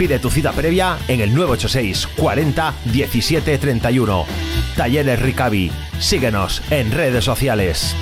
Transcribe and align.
Pide 0.00 0.18
tu 0.18 0.30
cita 0.30 0.52
previa 0.52 0.96
en 1.08 1.20
el 1.20 1.34
986 1.34 2.06
40 2.16 2.74
17 2.86 3.58
31. 3.58 4.24
Talleres 4.74 5.20
Ricavi. 5.20 5.70
Síguenos 5.98 6.62
en 6.70 6.90
redes 6.90 7.22
sociales. 7.22 7.94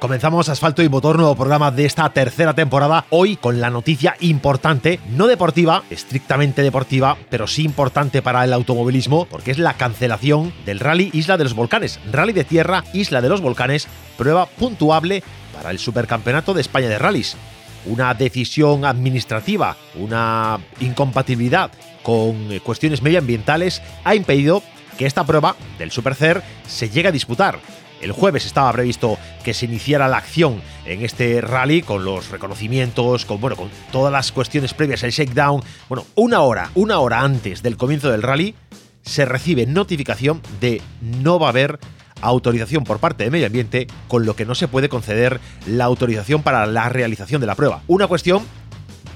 Comenzamos 0.00 0.48
Asfalto 0.48 0.82
y 0.82 0.88
Motor, 0.88 1.16
nuevo 1.16 1.36
programa 1.36 1.70
de 1.70 1.84
esta 1.84 2.08
tercera 2.08 2.54
temporada, 2.54 3.04
hoy 3.10 3.36
con 3.36 3.60
la 3.60 3.68
noticia 3.68 4.16
importante, 4.20 4.98
no 5.10 5.26
deportiva, 5.26 5.82
estrictamente 5.90 6.62
deportiva, 6.62 7.18
pero 7.28 7.46
sí 7.46 7.64
importante 7.64 8.22
para 8.22 8.42
el 8.42 8.54
automovilismo, 8.54 9.26
porque 9.26 9.50
es 9.50 9.58
la 9.58 9.74
cancelación 9.74 10.54
del 10.64 10.80
Rally 10.80 11.10
Isla 11.12 11.36
de 11.36 11.44
los 11.44 11.52
Volcanes, 11.52 12.00
Rally 12.10 12.32
de 12.32 12.44
Tierra 12.44 12.82
Isla 12.94 13.20
de 13.20 13.28
los 13.28 13.42
Volcanes, 13.42 13.88
prueba 14.16 14.46
puntuable 14.46 15.22
para 15.52 15.70
el 15.70 15.78
Supercampeonato 15.78 16.54
de 16.54 16.62
España 16.62 16.88
de 16.88 16.98
Rallys. 16.98 17.36
Una 17.84 18.14
decisión 18.14 18.86
administrativa, 18.86 19.76
una 19.96 20.60
incompatibilidad 20.80 21.70
con 22.02 22.50
eh, 22.50 22.60
cuestiones 22.60 23.02
medioambientales 23.02 23.82
ha 24.04 24.14
impedido 24.14 24.62
que 24.96 25.04
esta 25.04 25.24
prueba 25.24 25.56
del 25.78 25.90
Supercer 25.90 26.42
se 26.66 26.88
llegue 26.88 27.08
a 27.08 27.12
disputar. 27.12 27.58
El 28.00 28.12
jueves 28.12 28.46
estaba 28.46 28.72
previsto 28.72 29.18
que 29.44 29.54
se 29.54 29.66
iniciara 29.66 30.08
la 30.08 30.16
acción 30.16 30.62
en 30.86 31.04
este 31.04 31.40
rally 31.40 31.82
con 31.82 32.04
los 32.04 32.30
reconocimientos, 32.30 33.26
con 33.26 33.40
bueno, 33.40 33.56
con 33.56 33.68
todas 33.92 34.12
las 34.12 34.32
cuestiones 34.32 34.74
previas 34.74 35.04
al 35.04 35.10
shakedown. 35.10 35.62
Bueno, 35.88 36.06
una 36.14 36.40
hora, 36.40 36.70
una 36.74 36.98
hora 36.98 37.20
antes 37.20 37.62
del 37.62 37.76
comienzo 37.76 38.10
del 38.10 38.22
rally 38.22 38.54
se 39.02 39.24
recibe 39.24 39.66
notificación 39.66 40.40
de 40.60 40.80
no 41.00 41.38
va 41.38 41.46
a 41.48 41.50
haber 41.50 41.78
autorización 42.22 42.84
por 42.84 42.98
parte 42.98 43.24
de 43.24 43.30
Medio 43.30 43.46
Ambiente, 43.46 43.86
con 44.08 44.26
lo 44.26 44.36
que 44.36 44.44
no 44.44 44.54
se 44.54 44.68
puede 44.68 44.88
conceder 44.88 45.40
la 45.66 45.84
autorización 45.84 46.42
para 46.42 46.66
la 46.66 46.88
realización 46.88 47.40
de 47.40 47.46
la 47.46 47.54
prueba. 47.54 47.82
Una 47.86 48.06
cuestión 48.06 48.44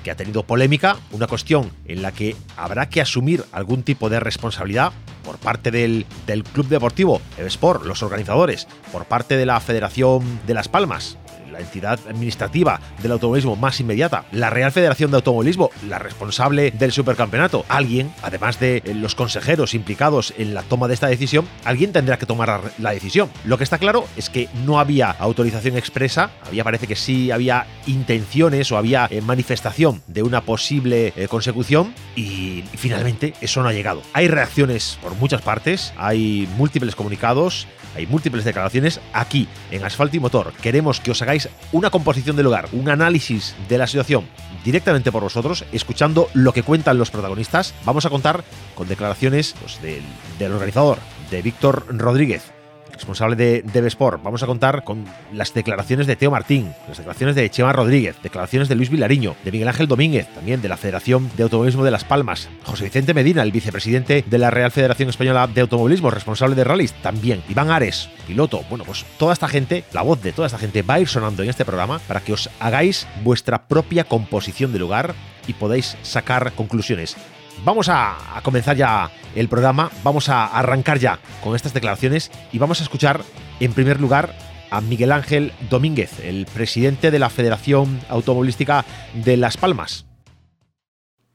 que 0.04 0.12
ha 0.12 0.16
tenido 0.16 0.44
polémica, 0.44 0.98
una 1.10 1.26
cuestión 1.26 1.72
en 1.86 2.02
la 2.02 2.12
que 2.12 2.36
habrá 2.56 2.88
que 2.88 3.00
asumir 3.00 3.44
algún 3.50 3.82
tipo 3.82 4.08
de 4.08 4.20
responsabilidad 4.20 4.92
por 5.24 5.38
parte 5.38 5.72
del, 5.72 6.06
Club 6.52 6.68
Deportivo 6.68 7.20
Sport, 7.38 7.84
los 7.84 8.04
organizadores, 8.04 8.68
por 8.92 9.06
parte 9.06 9.36
de 9.36 9.46
la 9.46 9.58
Federación 9.58 10.40
de 10.46 10.54
Las 10.54 10.68
Palmas, 10.68 11.18
la 11.54 11.60
entidad 11.60 11.98
administrativa 12.08 12.80
del 13.00 13.12
automovilismo 13.12 13.56
más 13.56 13.80
inmediata, 13.80 14.24
la 14.32 14.50
Real 14.50 14.72
Federación 14.72 15.10
de 15.10 15.16
Automovilismo, 15.16 15.70
la 15.88 15.98
responsable 15.98 16.70
del 16.72 16.92
supercampeonato, 16.92 17.64
alguien, 17.68 18.12
además 18.22 18.60
de 18.60 18.82
los 18.94 19.14
consejeros 19.14 19.74
implicados 19.74 20.34
en 20.36 20.52
la 20.52 20.62
toma 20.62 20.88
de 20.88 20.94
esta 20.94 21.06
decisión, 21.06 21.46
alguien 21.64 21.92
tendrá 21.92 22.18
que 22.18 22.26
tomar 22.26 22.60
la 22.78 22.90
decisión. 22.90 23.30
Lo 23.44 23.56
que 23.56 23.64
está 23.64 23.78
claro 23.78 24.04
es 24.16 24.28
que 24.28 24.48
no 24.66 24.78
había 24.78 25.10
autorización 25.10 25.76
expresa, 25.76 26.30
había 26.46 26.64
parece 26.64 26.86
que 26.86 26.96
sí 26.96 27.30
había 27.30 27.66
intenciones 27.86 28.72
o 28.72 28.76
había 28.76 29.06
eh, 29.10 29.20
manifestación 29.20 30.02
de 30.06 30.22
una 30.22 30.40
posible 30.40 31.12
eh, 31.16 31.28
consecución 31.28 31.94
y 32.16 32.64
finalmente 32.76 33.34
eso 33.40 33.62
no 33.62 33.68
ha 33.68 33.72
llegado. 33.72 34.02
Hay 34.12 34.28
reacciones 34.28 34.98
por 35.02 35.14
muchas 35.14 35.42
partes, 35.42 35.92
hay 35.96 36.48
múltiples 36.56 36.96
comunicados, 36.96 37.66
hay 37.94 38.06
múltiples 38.06 38.44
declaraciones 38.44 39.00
aquí 39.12 39.48
en 39.70 39.84
Asfalto 39.84 40.16
y 40.16 40.20
Motor. 40.20 40.52
Queremos 40.62 41.00
que 41.00 41.10
os 41.10 41.22
hagáis 41.22 41.48
una 41.72 41.90
composición 41.90 42.36
del 42.36 42.46
lugar, 42.46 42.68
un 42.72 42.88
análisis 42.88 43.54
de 43.68 43.78
la 43.78 43.86
situación 43.86 44.26
directamente 44.64 45.12
por 45.12 45.22
vosotros, 45.22 45.64
escuchando 45.72 46.28
lo 46.32 46.52
que 46.52 46.62
cuentan 46.62 46.98
los 46.98 47.10
protagonistas. 47.10 47.74
Vamos 47.84 48.06
a 48.06 48.10
contar 48.10 48.44
con 48.74 48.88
declaraciones 48.88 49.54
pues, 49.60 49.80
del, 49.82 50.02
del 50.38 50.52
organizador, 50.52 50.98
de 51.30 51.42
Víctor 51.42 51.86
Rodríguez, 51.88 52.53
responsable 52.94 53.36
de 53.36 53.62
Devesport. 53.62 54.22
Vamos 54.22 54.42
a 54.42 54.46
contar 54.46 54.84
con 54.84 55.04
las 55.32 55.52
declaraciones 55.52 56.06
de 56.06 56.16
Teo 56.16 56.30
Martín, 56.30 56.72
las 56.88 56.96
declaraciones 56.98 57.36
de 57.36 57.50
Chema 57.50 57.72
Rodríguez, 57.72 58.16
declaraciones 58.22 58.68
de 58.68 58.74
Luis 58.74 58.90
Vilariño, 58.90 59.36
de 59.44 59.52
Miguel 59.52 59.68
Ángel 59.68 59.88
Domínguez, 59.88 60.26
también 60.34 60.62
de 60.62 60.68
la 60.68 60.76
Federación 60.76 61.30
de 61.36 61.42
Automovilismo 61.42 61.84
de 61.84 61.90
Las 61.90 62.04
Palmas, 62.04 62.48
José 62.64 62.84
Vicente 62.84 63.14
Medina, 63.14 63.42
el 63.42 63.52
vicepresidente 63.52 64.24
de 64.26 64.38
la 64.38 64.50
Real 64.50 64.70
Federación 64.70 65.08
Española 65.08 65.46
de 65.46 65.60
Automovilismo, 65.60 66.10
responsable 66.10 66.54
de 66.54 66.64
rallies, 66.64 66.92
también 66.94 67.42
Iván 67.48 67.70
Ares, 67.70 68.08
piloto. 68.26 68.64
Bueno, 68.70 68.84
pues 68.84 69.04
toda 69.18 69.32
esta 69.32 69.48
gente, 69.48 69.84
la 69.92 70.02
voz 70.02 70.22
de 70.22 70.32
toda 70.32 70.46
esta 70.46 70.58
gente 70.58 70.82
va 70.82 70.94
a 70.94 71.00
ir 71.00 71.08
sonando 71.08 71.42
en 71.42 71.50
este 71.50 71.64
programa 71.64 71.98
para 72.06 72.20
que 72.20 72.32
os 72.32 72.50
hagáis 72.60 73.06
vuestra 73.22 73.66
propia 73.66 74.04
composición 74.04 74.72
de 74.72 74.78
lugar 74.78 75.14
y 75.46 75.52
podáis 75.52 75.96
sacar 76.02 76.52
conclusiones. 76.52 77.16
Vamos 77.62 77.88
a, 77.88 78.40
comenzar 78.42 78.76
ya 78.76 79.10
el 79.34 79.48
programa, 79.48 79.90
vamos 80.02 80.28
a 80.28 80.46
arrancar 80.46 80.98
ya 80.98 81.18
con 81.42 81.54
estas 81.54 81.72
declaraciones 81.72 82.30
y 82.52 82.58
vamos 82.58 82.80
a 82.80 82.82
escuchar 82.82 83.20
en 83.60 83.72
primer 83.72 84.00
lugar 84.00 84.34
a 84.70 84.80
Miguel 84.80 85.12
Ángel 85.12 85.52
Domínguez, 85.70 86.20
el 86.24 86.46
presidente 86.46 87.10
de 87.10 87.18
la 87.18 87.30
Federación 87.30 88.00
Automovilística 88.08 88.84
de 89.24 89.36
Las 89.36 89.56
Palmas. 89.56 90.06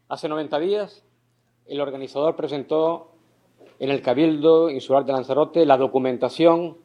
Hace 0.09 0.27
90 0.27 0.59
días 0.59 1.03
el 1.65 1.79
organizador 1.81 2.35
presentó 2.35 3.11
en 3.79 3.89
el 3.89 4.01
Cabildo 4.01 4.69
Insular 4.69 5.05
de 5.05 5.13
Lanzarote 5.13 5.65
la 5.65 5.77
documentación 5.77 6.77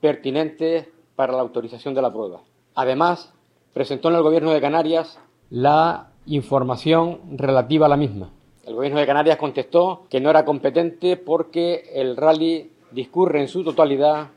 pertinente 0.00 0.92
para 1.16 1.32
la 1.32 1.40
autorización 1.40 1.94
de 1.94 2.02
la 2.02 2.12
prueba. 2.12 2.42
Además, 2.74 3.32
presentó 3.72 4.08
en 4.08 4.16
el 4.16 4.22
Gobierno 4.22 4.52
de 4.52 4.60
Canarias 4.60 5.18
la 5.50 6.10
información 6.26 7.20
relativa 7.38 7.86
a 7.86 7.88
la 7.88 7.96
misma. 7.96 8.30
El 8.66 8.74
gobierno 8.74 8.98
de 8.98 9.06
Canarias 9.06 9.36
contestó 9.36 10.04
que 10.08 10.20
no 10.20 10.30
era 10.30 10.44
competente 10.44 11.16
porque 11.18 11.90
el 11.94 12.16
rally 12.16 12.70
discurre 12.92 13.40
en 13.40 13.48
su 13.48 13.62
totalidad 13.62 14.28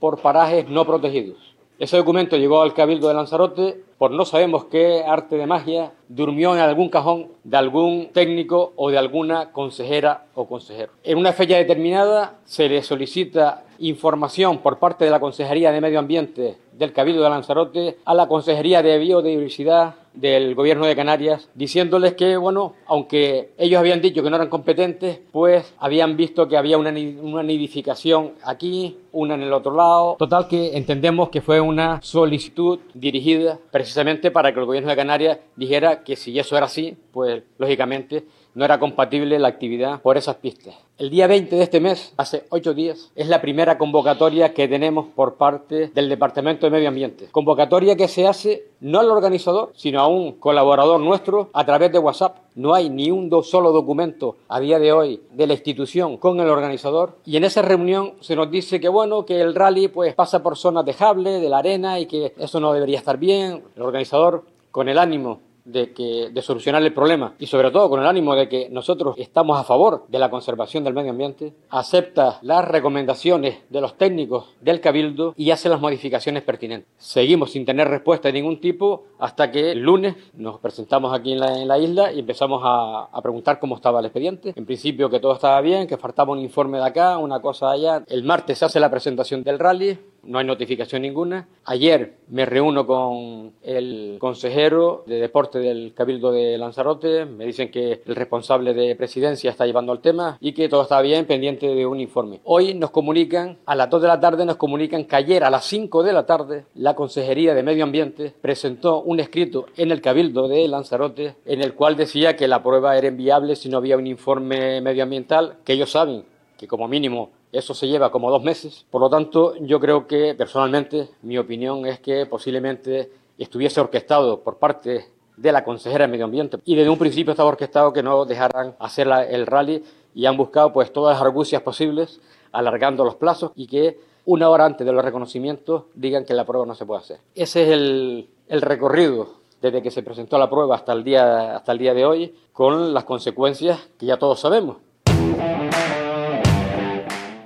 por 0.00 0.20
parajes 0.20 0.68
no 0.68 0.84
protegidos. 0.84 1.54
Ese 1.78 1.96
documento 1.96 2.36
llegó 2.36 2.62
al 2.62 2.74
Cabildo 2.74 3.06
de 3.06 3.14
Lanzarote 3.14 3.80
por 3.98 4.10
no 4.10 4.24
sabemos 4.24 4.64
qué 4.64 5.04
arte 5.06 5.36
de 5.36 5.46
magia 5.46 5.92
durmió 6.08 6.54
en 6.54 6.60
algún 6.60 6.88
cajón 6.88 7.28
de 7.44 7.56
algún 7.56 8.08
técnico 8.12 8.72
o 8.74 8.90
de 8.90 8.98
alguna 8.98 9.52
consejera 9.52 10.26
o 10.34 10.48
consejero. 10.48 10.90
En 11.04 11.18
una 11.18 11.32
fecha 11.32 11.56
determinada 11.56 12.38
se 12.44 12.68
le 12.68 12.82
solicita 12.82 13.64
información 13.78 14.58
por 14.58 14.78
parte 14.78 15.04
de 15.04 15.12
la 15.12 15.20
Consejería 15.20 15.70
de 15.70 15.80
Medio 15.80 16.00
Ambiente 16.00 16.56
del 16.78 16.92
Cabildo 16.92 17.22
de 17.22 17.30
Lanzarote 17.30 17.96
a 18.04 18.14
la 18.14 18.28
Consejería 18.28 18.82
de 18.82 18.98
Biodiversidad 18.98 19.96
del 20.14 20.54
Gobierno 20.54 20.86
de 20.86 20.96
Canarias, 20.96 21.48
diciéndoles 21.54 22.14
que, 22.14 22.36
bueno, 22.36 22.74
aunque 22.86 23.50
ellos 23.56 23.78
habían 23.78 24.00
dicho 24.00 24.22
que 24.22 24.30
no 24.30 24.36
eran 24.36 24.48
competentes, 24.48 25.20
pues 25.30 25.74
habían 25.78 26.16
visto 26.16 26.48
que 26.48 26.56
había 26.56 26.76
una, 26.76 26.90
una 26.90 27.42
nidificación 27.42 28.32
aquí, 28.42 28.96
una 29.12 29.34
en 29.34 29.42
el 29.42 29.52
otro 29.52 29.74
lado. 29.74 30.16
Total 30.18 30.48
que 30.48 30.76
entendemos 30.76 31.28
que 31.28 31.40
fue 31.40 31.60
una 31.60 32.00
solicitud 32.02 32.80
dirigida 32.94 33.58
precisamente 33.70 34.30
para 34.30 34.52
que 34.52 34.60
el 34.60 34.66
Gobierno 34.66 34.90
de 34.90 34.96
Canarias 34.96 35.38
dijera 35.56 36.02
que 36.02 36.16
si 36.16 36.36
eso 36.38 36.56
era 36.56 36.66
así, 36.66 36.96
pues 37.12 37.42
lógicamente 37.58 38.24
no 38.54 38.64
era 38.64 38.78
compatible 38.78 39.38
la 39.38 39.48
actividad 39.48 40.00
por 40.02 40.16
esas 40.16 40.36
pistas. 40.36 40.74
El 40.98 41.10
día 41.10 41.28
20 41.28 41.54
de 41.54 41.62
este 41.62 41.80
mes, 41.80 42.12
hace 42.16 42.44
ocho 42.50 42.74
días, 42.74 43.12
es 43.14 43.28
la 43.28 43.40
primera 43.40 43.78
convocatoria 43.78 44.52
que 44.52 44.66
tenemos 44.66 45.06
por 45.14 45.36
parte 45.36 45.92
del 45.94 46.08
Departamento 46.08 46.66
de 46.66 46.70
Medio 46.70 46.88
Ambiente. 46.88 47.28
Convocatoria 47.30 47.94
que 47.94 48.08
se 48.08 48.26
hace 48.26 48.66
no 48.80 48.98
al 48.98 49.10
organizador, 49.10 49.70
sino 49.76 50.00
a 50.00 50.08
un 50.08 50.32
colaborador 50.32 51.00
nuestro 51.00 51.50
a 51.52 51.64
través 51.64 51.92
de 51.92 52.00
WhatsApp. 52.00 52.38
No 52.56 52.74
hay 52.74 52.90
ni 52.90 53.12
un 53.12 53.30
solo 53.44 53.70
documento 53.70 54.36
a 54.48 54.58
día 54.58 54.80
de 54.80 54.90
hoy 54.90 55.22
de 55.32 55.46
la 55.46 55.52
institución 55.52 56.16
con 56.16 56.40
el 56.40 56.48
organizador. 56.48 57.18
Y 57.24 57.36
en 57.36 57.44
esa 57.44 57.62
reunión 57.62 58.14
se 58.20 58.34
nos 58.34 58.50
dice 58.50 58.80
que 58.80 58.88
bueno, 58.88 59.24
que 59.24 59.40
el 59.40 59.54
rally 59.54 59.86
pues 59.86 60.14
pasa 60.14 60.42
por 60.42 60.56
zonas 60.56 60.84
dejables 60.84 61.40
de 61.40 61.48
la 61.48 61.58
arena 61.58 62.00
y 62.00 62.06
que 62.06 62.34
eso 62.36 62.58
no 62.58 62.72
debería 62.72 62.98
estar 62.98 63.18
bien. 63.18 63.62
El 63.76 63.82
organizador, 63.82 64.44
con 64.72 64.88
el 64.88 64.98
ánimo 64.98 65.40
de, 65.68 65.92
que, 65.92 66.30
de 66.32 66.42
solucionar 66.42 66.82
el 66.82 66.92
problema 66.92 67.34
y 67.38 67.46
sobre 67.46 67.70
todo 67.70 67.88
con 67.88 68.00
el 68.00 68.06
ánimo 68.06 68.34
de 68.34 68.48
que 68.48 68.68
nosotros 68.70 69.14
estamos 69.18 69.58
a 69.58 69.64
favor 69.64 70.04
de 70.08 70.18
la 70.18 70.30
conservación 70.30 70.84
del 70.84 70.94
medio 70.94 71.10
ambiente, 71.10 71.52
acepta 71.70 72.38
las 72.42 72.66
recomendaciones 72.66 73.58
de 73.68 73.80
los 73.80 73.96
técnicos 73.96 74.46
del 74.60 74.80
Cabildo 74.80 75.34
y 75.36 75.50
hace 75.50 75.68
las 75.68 75.80
modificaciones 75.80 76.42
pertinentes. 76.42 76.88
Seguimos 76.96 77.52
sin 77.52 77.64
tener 77.64 77.88
respuesta 77.88 78.28
de 78.28 78.34
ningún 78.34 78.60
tipo 78.60 79.04
hasta 79.18 79.50
que 79.50 79.72
el 79.72 79.80
lunes 79.80 80.16
nos 80.34 80.58
presentamos 80.60 81.12
aquí 81.12 81.32
en 81.32 81.40
la, 81.40 81.78
isla 81.78 82.12
y 82.12 82.20
empezamos 82.20 82.62
a, 82.64 83.08
a, 83.12 83.22
preguntar 83.22 83.60
cómo 83.60 83.76
estaba 83.76 84.00
el 84.00 84.06
expediente. 84.06 84.52
En 84.56 84.66
principio 84.66 85.10
que 85.10 85.20
todo 85.20 85.34
estaba 85.34 85.60
bien, 85.60 85.86
que 85.86 85.96
faltaba 85.96 86.32
un 86.32 86.40
informe 86.40 86.78
de 86.78 86.84
acá, 86.84 87.18
una 87.18 87.40
cosa 87.40 87.70
allá. 87.70 88.02
El 88.08 88.24
martes 88.24 88.58
se 88.58 88.64
hace 88.64 88.80
la 88.80 88.90
presentación 88.90 89.42
del 89.42 89.58
rally, 89.58 89.98
no 90.28 90.38
hay 90.38 90.44
notificación 90.44 91.02
ninguna. 91.02 91.48
Ayer 91.64 92.18
me 92.28 92.44
reúno 92.44 92.86
con 92.86 93.52
el 93.62 94.18
consejero 94.20 95.04
de 95.06 95.16
deporte 95.16 95.58
del 95.58 95.94
Cabildo 95.94 96.30
de 96.30 96.58
Lanzarote, 96.58 97.24
me 97.24 97.46
dicen 97.46 97.70
que 97.70 98.02
el 98.04 98.14
responsable 98.14 98.74
de 98.74 98.94
presidencia 98.94 99.50
está 99.50 99.66
llevando 99.66 99.92
el 99.92 100.00
tema 100.00 100.36
y 100.40 100.52
que 100.52 100.68
todo 100.68 100.82
está 100.82 101.00
bien, 101.00 101.26
pendiente 101.26 101.66
de 101.66 101.86
un 101.86 101.98
informe. 101.98 102.40
Hoy 102.44 102.74
nos 102.74 102.90
comunican, 102.90 103.58
a 103.64 103.74
las 103.74 103.88
2 103.88 104.02
de 104.02 104.08
la 104.08 104.20
tarde 104.20 104.44
nos 104.44 104.56
comunican 104.56 105.04
que 105.04 105.16
ayer 105.16 105.42
a 105.44 105.50
las 105.50 105.64
5 105.64 106.02
de 106.02 106.12
la 106.12 106.26
tarde 106.26 106.66
la 106.74 106.94
Consejería 106.94 107.54
de 107.54 107.62
Medio 107.62 107.84
Ambiente 107.84 108.34
presentó 108.40 109.00
un 109.00 109.20
escrito 109.20 109.66
en 109.76 109.90
el 109.90 110.02
Cabildo 110.02 110.46
de 110.46 110.68
Lanzarote 110.68 111.36
en 111.46 111.62
el 111.62 111.74
cual 111.74 111.96
decía 111.96 112.36
que 112.36 112.48
la 112.48 112.62
prueba 112.62 112.96
era 112.96 113.08
inviable 113.08 113.56
si 113.56 113.68
no 113.68 113.78
había 113.78 113.96
un 113.96 114.06
informe 114.06 114.80
medioambiental, 114.82 115.56
que 115.64 115.72
ellos 115.72 115.90
saben 115.90 116.24
que 116.58 116.66
como 116.66 116.88
mínimo 116.88 117.30
eso 117.52 117.74
se 117.74 117.88
lleva 117.88 118.10
como 118.10 118.30
dos 118.30 118.42
meses. 118.42 118.86
Por 118.90 119.00
lo 119.00 119.10
tanto, 119.10 119.54
yo 119.56 119.80
creo 119.80 120.06
que 120.06 120.34
personalmente 120.34 121.08
mi 121.22 121.38
opinión 121.38 121.86
es 121.86 122.00
que 122.00 122.26
posiblemente 122.26 123.10
estuviese 123.38 123.80
orquestado 123.80 124.40
por 124.40 124.58
parte 124.58 125.06
de 125.36 125.52
la 125.52 125.64
consejera 125.64 126.06
de 126.06 126.12
Medio 126.12 126.24
Ambiente 126.24 126.58
y 126.64 126.74
desde 126.74 126.90
un 126.90 126.98
principio 126.98 127.30
estaba 127.30 127.48
orquestado 127.48 127.92
que 127.92 128.02
no 128.02 128.24
dejaran 128.24 128.74
hacer 128.80 129.08
el 129.30 129.46
rally 129.46 129.84
y 130.14 130.26
han 130.26 130.36
buscado 130.36 130.72
pues 130.72 130.92
todas 130.92 131.14
las 131.14 131.22
argucias 131.22 131.62
posibles 131.62 132.20
alargando 132.50 133.04
los 133.04 133.14
plazos 133.14 133.52
y 133.54 133.66
que 133.66 134.00
una 134.24 134.50
hora 134.50 134.66
antes 134.66 134.86
de 134.86 134.92
los 134.92 135.04
reconocimientos 135.04 135.84
digan 135.94 136.24
que 136.24 136.34
la 136.34 136.44
prueba 136.44 136.66
no 136.66 136.74
se 136.74 136.84
puede 136.84 137.00
hacer. 137.00 137.20
Ese 137.34 137.62
es 137.62 137.68
el, 137.70 138.28
el 138.48 138.60
recorrido 138.62 139.38
desde 139.62 139.82
que 139.82 139.90
se 139.90 140.02
presentó 140.02 140.38
la 140.38 140.50
prueba 140.50 140.74
hasta 140.74 140.92
el 140.92 141.04
día, 141.04 141.56
hasta 141.56 141.72
el 141.72 141.78
día 141.78 141.94
de 141.94 142.04
hoy, 142.04 142.34
con 142.52 142.92
las 142.92 143.04
consecuencias 143.04 143.88
que 143.98 144.06
ya 144.06 144.18
todos 144.18 144.40
sabemos. 144.40 144.78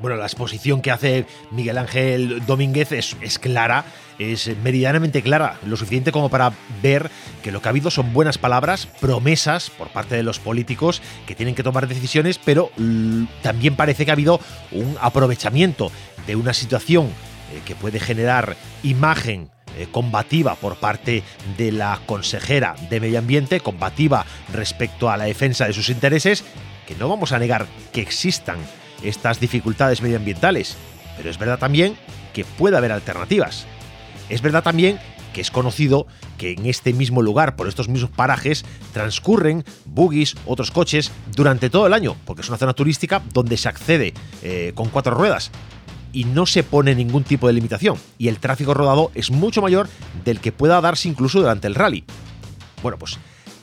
Bueno, 0.03 0.17
la 0.17 0.27
exposición 0.27 0.83
que 0.83 0.91
hace 0.91 1.27
Miguel 1.53 1.79
Ángel 1.79 2.45
Domínguez 2.45 2.91
es, 2.91 3.39
clara, 3.39 3.85
es 4.19 4.51
meridianamente 4.65 5.23
clara, 5.23 5.61
lo 5.65 5.77
suficiente 5.77 6.11
como 6.11 6.29
para 6.29 6.53
ver 6.83 7.09
que 7.45 7.53
lo 7.53 7.63
que 7.63 7.69
ha 7.69 7.71
habido 7.71 7.89
son 7.89 8.13
buenas 8.13 8.37
palabras, 8.37 8.87
promesas 9.01 9.71
por 9.71 9.91
parte 9.91 10.17
de 10.17 10.25
los 10.25 10.41
políticos 10.41 11.01
que 11.25 11.37
tienen 11.37 11.55
que 11.55 11.63
tomar 11.63 11.87
decisiones, 11.87 12.41
pero 12.45 12.73
también 13.43 13.77
parece 13.77 14.05
que 14.05 14.11
ha 14.11 14.15
habido 14.15 14.41
un 14.73 14.97
aprovechamiento 15.01 15.93
de 16.27 16.35
una 16.35 16.53
situación 16.53 17.07
eh, 17.07 17.61
que 17.65 17.77
puede 17.77 18.01
generar 18.01 18.57
imagen 18.83 19.51
eh, 19.79 19.87
combativa 19.89 20.57
por 20.57 20.81
parte 20.81 21.23
de 21.57 21.71
la 21.71 22.01
consejera 22.07 22.75
de 22.91 22.99
Medio 22.99 23.21
Ambiente, 23.21 23.61
combativa 23.61 24.27
respecto 24.53 25.11
a 25.11 25.17
la 25.17 25.25
defensa 25.27 25.69
de 25.69 25.73
sus 25.73 25.91
intereses, 25.91 26.43
que 26.89 26.97
no 26.97 27.09
vamos 27.09 27.31
a 27.31 27.39
negar 27.39 27.69
que 27.93 28.01
existan 28.01 28.59
estas 29.03 29.41
dificultades 29.41 30.03
medioambientales, 30.03 30.77
pero 31.17 31.31
es 31.31 31.39
verdad 31.39 31.59
también 31.59 31.97
que 32.33 32.45
puede 32.45 32.77
haber 32.77 32.93
alternativas. 32.93 33.67
Es 34.29 34.43
verdad 34.43 34.63
también 34.63 34.99
que 35.33 35.41
es 35.41 35.51
conocido 35.51 36.07
que 36.39 36.53
en 36.53 36.67
este 36.67 36.93
mismo 36.93 37.23
lugar, 37.23 37.57
por 37.57 37.69
estos 37.69 37.89
mismos 37.89 38.11
parajes, 38.11 38.65
transcurren 38.93 39.65
buggies, 39.87 40.35
otros 40.47 40.71
coches, 40.71 41.11
durante 41.35 41.71
todo 41.71 41.87
el 41.87 41.95
año, 41.95 42.17
porque 42.25 42.43
es 42.43 42.49
una 42.49 42.59
zona 42.59 42.75
turística 42.75 43.23
donde 43.33 43.57
se 43.57 43.69
accede 43.69 44.15
eh, 44.43 44.73
con 44.75 44.89
cuatro 44.89 45.15
ruedas 45.15 45.51
y 46.13 46.25
no 46.25 46.45
se 46.45 46.63
pone 46.63 46.95
ningún 46.95 47.25
tipo 47.25 47.47
de 47.47 47.55
limitación, 47.55 47.97
y 48.19 48.29
el 48.29 48.39
tráfico 48.39 48.75
rodado 48.75 49.11
es 49.15 49.31
mucho 49.31 49.63
mayor 49.63 49.89
del 50.25 50.41
que 50.41 50.53
pueda 50.53 50.81
darse 50.81 51.09
incluso 51.09 51.41
durante 51.41 51.67
el 51.67 51.75
rally. 51.75 52.05
Bueno, 52.83 52.99
pues 52.99 53.19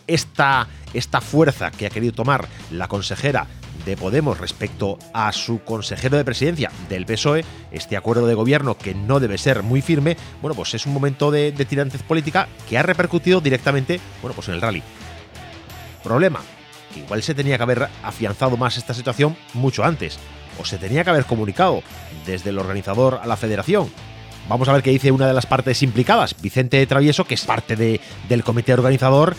esta, 0.08 0.68
esta 0.94 1.22
fuerza 1.22 1.70
que 1.70 1.86
ha 1.86 1.92
querido 1.92 2.14
tomar 2.14 2.48
la 2.72 2.88
consejera 2.88 3.46
de 3.86 3.98
Podemos 3.98 4.40
respecto 4.40 4.98
a 5.14 5.32
su 5.32 5.64
consejero 5.64 6.18
de 6.18 6.26
presidencia 6.26 6.72
del 6.90 7.06
PSOE, 7.06 7.46
este 7.72 7.98
acuerdo 7.98 8.28
de 8.28 8.34
gobierno 8.34 8.78
que 8.78 8.94
no 8.94 9.20
debe 9.20 9.38
ser 9.38 9.64
muy 9.64 9.82
firme, 9.82 10.18
bueno, 10.42 10.56
pues 10.56 10.74
es 10.74 10.86
un 10.86 10.94
momento 10.94 11.32
de, 11.32 11.52
de 11.52 11.66
tirantez 11.66 12.04
política 12.04 12.48
que 12.68 12.78
ha 12.78 12.84
repercutido 12.84 13.42
directamente, 13.42 14.00
bueno, 14.22 14.36
pues 14.36 14.48
en 14.48 14.56
el 14.56 14.62
rally. 14.62 14.84
Problema, 16.04 16.40
que 16.94 17.02
igual 17.02 17.24
se 17.24 17.36
tenía 17.36 17.58
que 17.58 17.64
haber 17.64 17.90
afianzado 18.04 18.58
más 18.58 18.78
esta 18.78 18.94
situación 18.94 19.36
mucho 19.54 19.84
antes, 19.84 20.20
o 20.60 20.66
se 20.66 20.78
tenía 20.78 21.04
que 21.04 21.10
haber 21.10 21.26
comunicado 21.26 21.82
desde 22.26 22.50
el 22.50 22.60
organizador 22.60 23.20
a 23.22 23.28
la 23.28 23.38
federación. 23.38 23.90
Vamos 24.48 24.68
a 24.68 24.74
ver 24.74 24.82
qué 24.82 24.90
dice 24.90 25.12
una 25.12 25.28
de 25.28 25.34
las 25.34 25.46
partes 25.46 25.84
implicadas, 25.84 26.36
Vicente 26.42 26.86
Travieso, 26.88 27.26
que 27.26 27.36
es 27.36 27.46
parte 27.46 27.76
de, 27.76 28.02
del 28.28 28.44
comité 28.44 28.74
organizador 28.74 29.36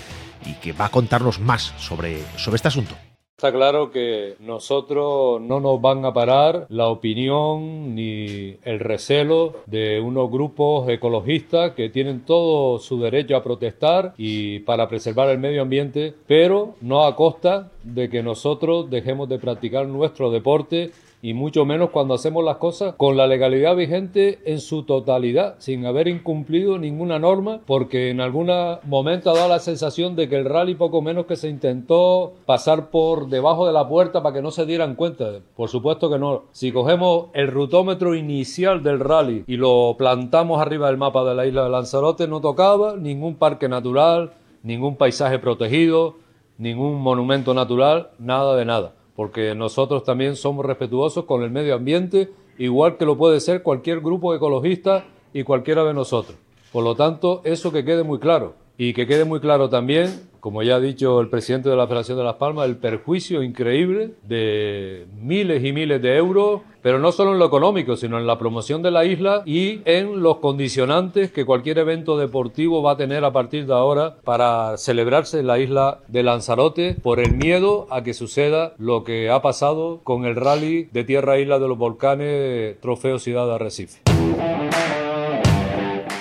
y 0.46 0.54
que 0.54 0.72
va 0.72 0.86
a 0.86 0.90
contarnos 0.90 1.40
más 1.40 1.74
sobre, 1.78 2.22
sobre 2.36 2.56
este 2.56 2.68
asunto. 2.68 2.94
Está 3.40 3.52
claro 3.52 3.90
que 3.90 4.34
nosotros 4.40 5.40
no 5.40 5.60
nos 5.60 5.80
van 5.80 6.04
a 6.04 6.12
parar 6.12 6.66
la 6.68 6.88
opinión 6.88 7.94
ni 7.94 8.58
el 8.64 8.78
recelo 8.80 9.54
de 9.64 9.98
unos 9.98 10.30
grupos 10.30 10.86
ecologistas 10.90 11.72
que 11.72 11.88
tienen 11.88 12.26
todo 12.26 12.78
su 12.78 13.00
derecho 13.00 13.34
a 13.34 13.42
protestar 13.42 14.12
y 14.18 14.58
para 14.58 14.90
preservar 14.90 15.30
el 15.30 15.38
medio 15.38 15.62
ambiente, 15.62 16.12
pero 16.26 16.74
no 16.82 17.06
a 17.06 17.16
costa 17.16 17.70
de 17.82 18.10
que 18.10 18.22
nosotros 18.22 18.90
dejemos 18.90 19.26
de 19.30 19.38
practicar 19.38 19.86
nuestro 19.86 20.30
deporte 20.30 20.90
y 21.22 21.34
mucho 21.34 21.64
menos 21.64 21.90
cuando 21.90 22.14
hacemos 22.14 22.44
las 22.44 22.56
cosas 22.56 22.94
con 22.96 23.16
la 23.16 23.26
legalidad 23.26 23.76
vigente 23.76 24.40
en 24.44 24.60
su 24.60 24.84
totalidad, 24.84 25.56
sin 25.58 25.84
haber 25.84 26.08
incumplido 26.08 26.78
ninguna 26.78 27.18
norma, 27.18 27.60
porque 27.66 28.10
en 28.10 28.20
algún 28.20 28.50
momento 28.84 29.30
ha 29.30 29.34
dado 29.34 29.48
la 29.48 29.58
sensación 29.58 30.16
de 30.16 30.28
que 30.28 30.36
el 30.36 30.46
rally 30.46 30.74
poco 30.74 31.02
menos 31.02 31.26
que 31.26 31.36
se 31.36 31.48
intentó 31.48 32.32
pasar 32.46 32.90
por 32.90 33.28
debajo 33.28 33.66
de 33.66 33.72
la 33.72 33.88
puerta 33.88 34.22
para 34.22 34.34
que 34.34 34.42
no 34.42 34.50
se 34.50 34.66
dieran 34.66 34.94
cuenta. 34.94 35.40
Por 35.56 35.68
supuesto 35.68 36.10
que 36.10 36.18
no. 36.18 36.44
Si 36.52 36.72
cogemos 36.72 37.26
el 37.34 37.48
rutómetro 37.48 38.14
inicial 38.14 38.82
del 38.82 39.00
rally 39.00 39.44
y 39.46 39.56
lo 39.56 39.96
plantamos 39.98 40.60
arriba 40.60 40.86
del 40.86 40.96
mapa 40.96 41.24
de 41.24 41.34
la 41.34 41.46
isla 41.46 41.64
de 41.64 41.70
Lanzarote, 41.70 42.28
no 42.28 42.40
tocaba 42.40 42.96
ningún 42.96 43.34
parque 43.36 43.68
natural, 43.68 44.32
ningún 44.62 44.96
paisaje 44.96 45.38
protegido, 45.38 46.14
ningún 46.58 47.00
monumento 47.00 47.52
natural, 47.54 48.10
nada 48.18 48.56
de 48.56 48.64
nada 48.64 48.92
porque 49.20 49.54
nosotros 49.54 50.02
también 50.02 50.34
somos 50.34 50.64
respetuosos 50.64 51.26
con 51.26 51.42
el 51.42 51.50
medio 51.50 51.74
ambiente, 51.74 52.30
igual 52.56 52.96
que 52.96 53.04
lo 53.04 53.18
puede 53.18 53.38
ser 53.40 53.62
cualquier 53.62 54.00
grupo 54.00 54.34
ecologista 54.34 55.04
y 55.34 55.42
cualquiera 55.42 55.84
de 55.84 55.92
nosotros. 55.92 56.38
Por 56.72 56.84
lo 56.84 56.94
tanto, 56.94 57.42
eso 57.44 57.70
que 57.70 57.84
quede 57.84 58.02
muy 58.02 58.18
claro. 58.18 58.54
Y 58.78 58.94
que 58.94 59.06
quede 59.06 59.26
muy 59.26 59.38
claro 59.38 59.68
también, 59.68 60.29
como 60.40 60.62
ya 60.62 60.76
ha 60.76 60.80
dicho 60.80 61.20
el 61.20 61.28
presidente 61.28 61.68
de 61.68 61.76
la 61.76 61.86
Federación 61.86 62.18
de 62.18 62.24
Las 62.24 62.36
Palmas, 62.36 62.66
el 62.66 62.76
perjuicio 62.76 63.42
increíble 63.42 64.14
de 64.26 65.06
miles 65.20 65.64
y 65.64 65.72
miles 65.72 66.00
de 66.02 66.16
euros, 66.16 66.62
pero 66.82 66.98
no 66.98 67.12
solo 67.12 67.32
en 67.32 67.38
lo 67.38 67.46
económico, 67.46 67.96
sino 67.96 68.18
en 68.18 68.26
la 68.26 68.38
promoción 68.38 68.82
de 68.82 68.90
la 68.90 69.04
isla 69.04 69.42
y 69.44 69.80
en 69.84 70.22
los 70.22 70.38
condicionantes 70.38 71.30
que 71.30 71.44
cualquier 71.44 71.78
evento 71.78 72.16
deportivo 72.16 72.82
va 72.82 72.92
a 72.92 72.96
tener 72.96 73.24
a 73.24 73.32
partir 73.32 73.66
de 73.66 73.74
ahora 73.74 74.16
para 74.24 74.76
celebrarse 74.78 75.40
en 75.40 75.46
la 75.46 75.58
isla 75.58 75.98
de 76.08 76.22
Lanzarote 76.22 76.96
por 77.02 77.20
el 77.20 77.36
miedo 77.36 77.86
a 77.90 78.02
que 78.02 78.14
suceda 78.14 78.72
lo 78.78 79.04
que 79.04 79.30
ha 79.30 79.42
pasado 79.42 80.00
con 80.04 80.24
el 80.24 80.36
rally 80.36 80.88
de 80.92 81.04
Tierra 81.04 81.38
Isla 81.38 81.58
de 81.58 81.68
los 81.68 81.78
Volcanes 81.78 82.80
Trofeo 82.80 83.18
Ciudad 83.18 83.46
de 83.46 83.54
Arrecife. 83.54 84.00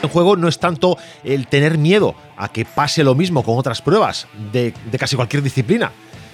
En 0.01 0.09
juego 0.09 0.35
no 0.35 0.47
es 0.47 0.59
tanto 0.59 0.97
el 1.23 1.47
tener 1.47 1.77
miedo 1.77 2.15
a 2.37 2.51
que 2.51 2.65
pase 2.65 3.03
lo 3.03 3.15
mismo 3.15 3.43
con 3.43 3.57
otras 3.57 3.81
pruebas 3.81 4.27
de, 4.51 4.73
casi 4.97 5.15
cualquier 5.15 5.43
disciplina, 5.43 5.91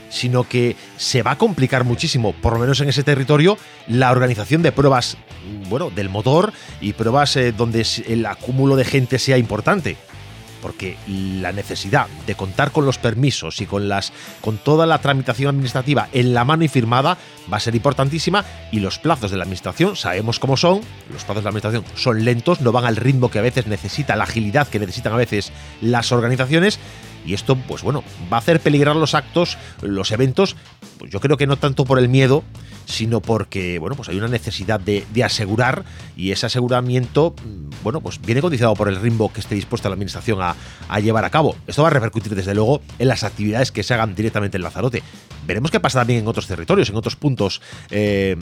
sino 0.09 0.43
que 0.43 0.75
se 0.97 1.23
va 1.23 1.31
a 1.31 1.37
complicar 1.37 1.83
muchísimo, 1.83 2.33
por 2.33 2.53
lo 2.53 2.59
menos 2.59 2.79
en 2.81 2.89
ese 2.89 3.03
territorio, 3.03 3.57
la 3.87 4.11
organización 4.11 4.61
de 4.61 4.71
pruebas, 4.71 5.17
bueno, 5.67 5.89
del 5.89 6.09
motor 6.09 6.53
y 6.79 6.93
pruebas 6.93 7.35
eh, 7.37 7.51
donde 7.51 7.85
el 8.07 8.25
acúmulo 8.27 8.75
de 8.75 8.85
gente 8.85 9.17
sea 9.17 9.37
importante 9.37 9.97
porque 10.65 10.97
la 11.07 11.51
necesidad 11.51 12.07
de 12.25 12.33
contar 12.33 12.71
con 12.71 12.87
los 12.87 12.97
permisos 12.97 13.61
y 13.61 13.67
con 13.67 13.87
las 13.87 14.11
con 14.41 14.57
toda 14.57 14.87
la 14.87 14.97
tramitación 14.97 15.49
administrativa 15.49 16.09
en 16.11 16.33
la 16.33 16.43
mano 16.43 16.63
y 16.63 16.67
firmada 16.67 17.19
va 17.53 17.57
a 17.57 17.59
ser 17.59 17.75
importantísima 17.75 18.43
y 18.71 18.79
los 18.79 18.97
plazos 18.97 19.29
de 19.29 19.37
la 19.37 19.43
administración 19.43 19.95
sabemos 19.95 20.39
cómo 20.39 20.57
son, 20.57 20.81
los 21.13 21.23
plazos 21.23 21.35
de 21.35 21.41
la 21.43 21.49
administración 21.49 21.85
son 21.93 22.25
lentos, 22.25 22.61
no 22.61 22.71
van 22.71 22.85
al 22.85 22.95
ritmo 22.95 23.29
que 23.29 23.37
a 23.37 23.43
veces 23.43 23.67
necesita, 23.67 24.15
la 24.15 24.23
agilidad 24.23 24.67
que 24.67 24.79
necesitan 24.79 25.13
a 25.13 25.17
veces 25.17 25.51
las 25.81 26.11
organizaciones 26.11 26.79
y 27.27 27.35
esto 27.35 27.55
pues 27.55 27.83
bueno, 27.83 28.03
va 28.33 28.37
a 28.37 28.39
hacer 28.39 28.59
peligrar 28.59 28.95
los 28.95 29.13
actos, 29.13 29.59
los 29.83 30.11
eventos, 30.11 30.55
pues 30.97 31.11
yo 31.11 31.19
creo 31.19 31.37
que 31.37 31.47
no 31.47 31.57
tanto 31.57 31.85
por 31.85 31.99
el 31.99 32.09
miedo, 32.09 32.43
sino 32.85 33.21
porque, 33.21 33.79
bueno, 33.79 33.95
pues 33.95 34.09
hay 34.09 34.17
una 34.17 34.27
necesidad 34.27 34.79
de, 34.79 35.05
asegurar 35.23 35.83
y 36.15 36.31
ese 36.31 36.45
aseguramiento, 36.45 37.33
mm, 37.43 37.83
bueno, 37.83 38.01
pues 38.01 38.21
viene 38.21 38.41
condicionado 38.41 38.75
por 38.75 38.87
el 38.87 38.95
ritmo 38.97 39.31
que 39.33 39.39
esté 39.39 39.55
dispuesta 39.55 39.89
la 39.89 39.93
administración 39.93 40.39
a, 40.41 40.55
llevar 40.99 41.25
a 41.25 41.29
cabo. 41.29 41.55
Esto 41.67 41.81
va 41.81 41.89
a 41.89 41.91
repercutir, 41.91 42.35
desde 42.35 42.53
luego, 42.53 42.81
en 42.99 43.07
las 43.07 43.23
actividades 43.23 43.71
que 43.71 43.83
se 43.83 43.93
hagan 43.93 44.15
directamente 44.15 44.57
en 44.57 44.63
Lanzarote. 44.63 45.03
Veremos 45.45 45.71
qué 45.71 45.79
pasa 45.79 45.99
también 45.99 46.19
en 46.19 46.27
otros 46.27 46.47
territorios, 46.47 46.89
en 46.89 46.95
otros 46.95 47.15
puntos 47.15 47.61
eh, 47.89 48.35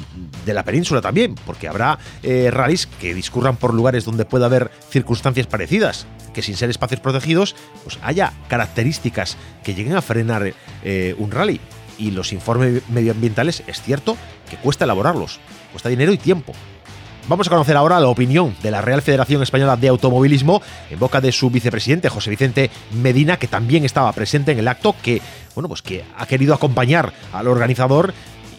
de 0.45 0.53
la 0.53 0.63
península 0.63 1.01
también, 1.01 1.35
porque 1.45 1.67
habrá 1.67 1.97
eh, 2.21 2.49
rallies 2.51 2.85
que 2.85 3.13
discurran 3.13 3.57
por 3.57 3.73
lugares 3.73 4.05
donde 4.05 4.25
pueda 4.25 4.45
haber 4.45 4.71
circunstancias 4.89 5.47
parecidas 5.47 6.05
que 6.33 6.41
sin 6.41 6.57
ser 6.57 6.69
espacios 6.69 6.99
protegidos, 6.99 7.55
pues 7.83 7.99
haya 8.01 8.33
características 8.47 9.37
que 9.63 9.75
lleguen 9.75 9.95
a 9.95 10.01
frenar 10.01 10.53
eh, 10.83 11.15
un 11.19 11.31
rally. 11.31 11.61
Y 11.97 12.11
los 12.11 12.33
informes 12.33 12.81
medioambientales 12.89 13.63
es 13.67 13.81
cierto 13.81 14.17
que 14.49 14.57
cuesta 14.57 14.85
elaborarlos, 14.85 15.39
cuesta 15.71 15.89
dinero 15.89 16.11
y 16.13 16.17
tiempo. 16.17 16.53
Vamos 17.27 17.47
a 17.47 17.49
conocer 17.49 17.77
ahora 17.77 18.01
la 18.01 18.09
opinión 18.09 18.53
de 18.61 18.69
la 18.69 18.81
Real 18.81 19.01
Federación 19.01 19.41
Española 19.41 19.77
de 19.77 19.87
Automovilismo 19.87 20.61
en 20.89 20.99
boca 20.99 21.21
de 21.21 21.31
su 21.31 21.49
vicepresidente 21.49 22.09
José 22.09 22.29
Vicente 22.29 22.69
Medina, 22.91 23.37
que 23.37 23.47
también 23.47 23.85
estaba 23.85 24.11
presente 24.11 24.51
en 24.51 24.59
el 24.59 24.67
acto, 24.67 24.93
que 25.01 25.21
bueno, 25.55 25.69
pues 25.69 25.81
que 25.81 26.03
ha 26.17 26.25
querido 26.25 26.53
acompañar 26.53 27.13
al 27.31 27.47
organizador 27.47 28.13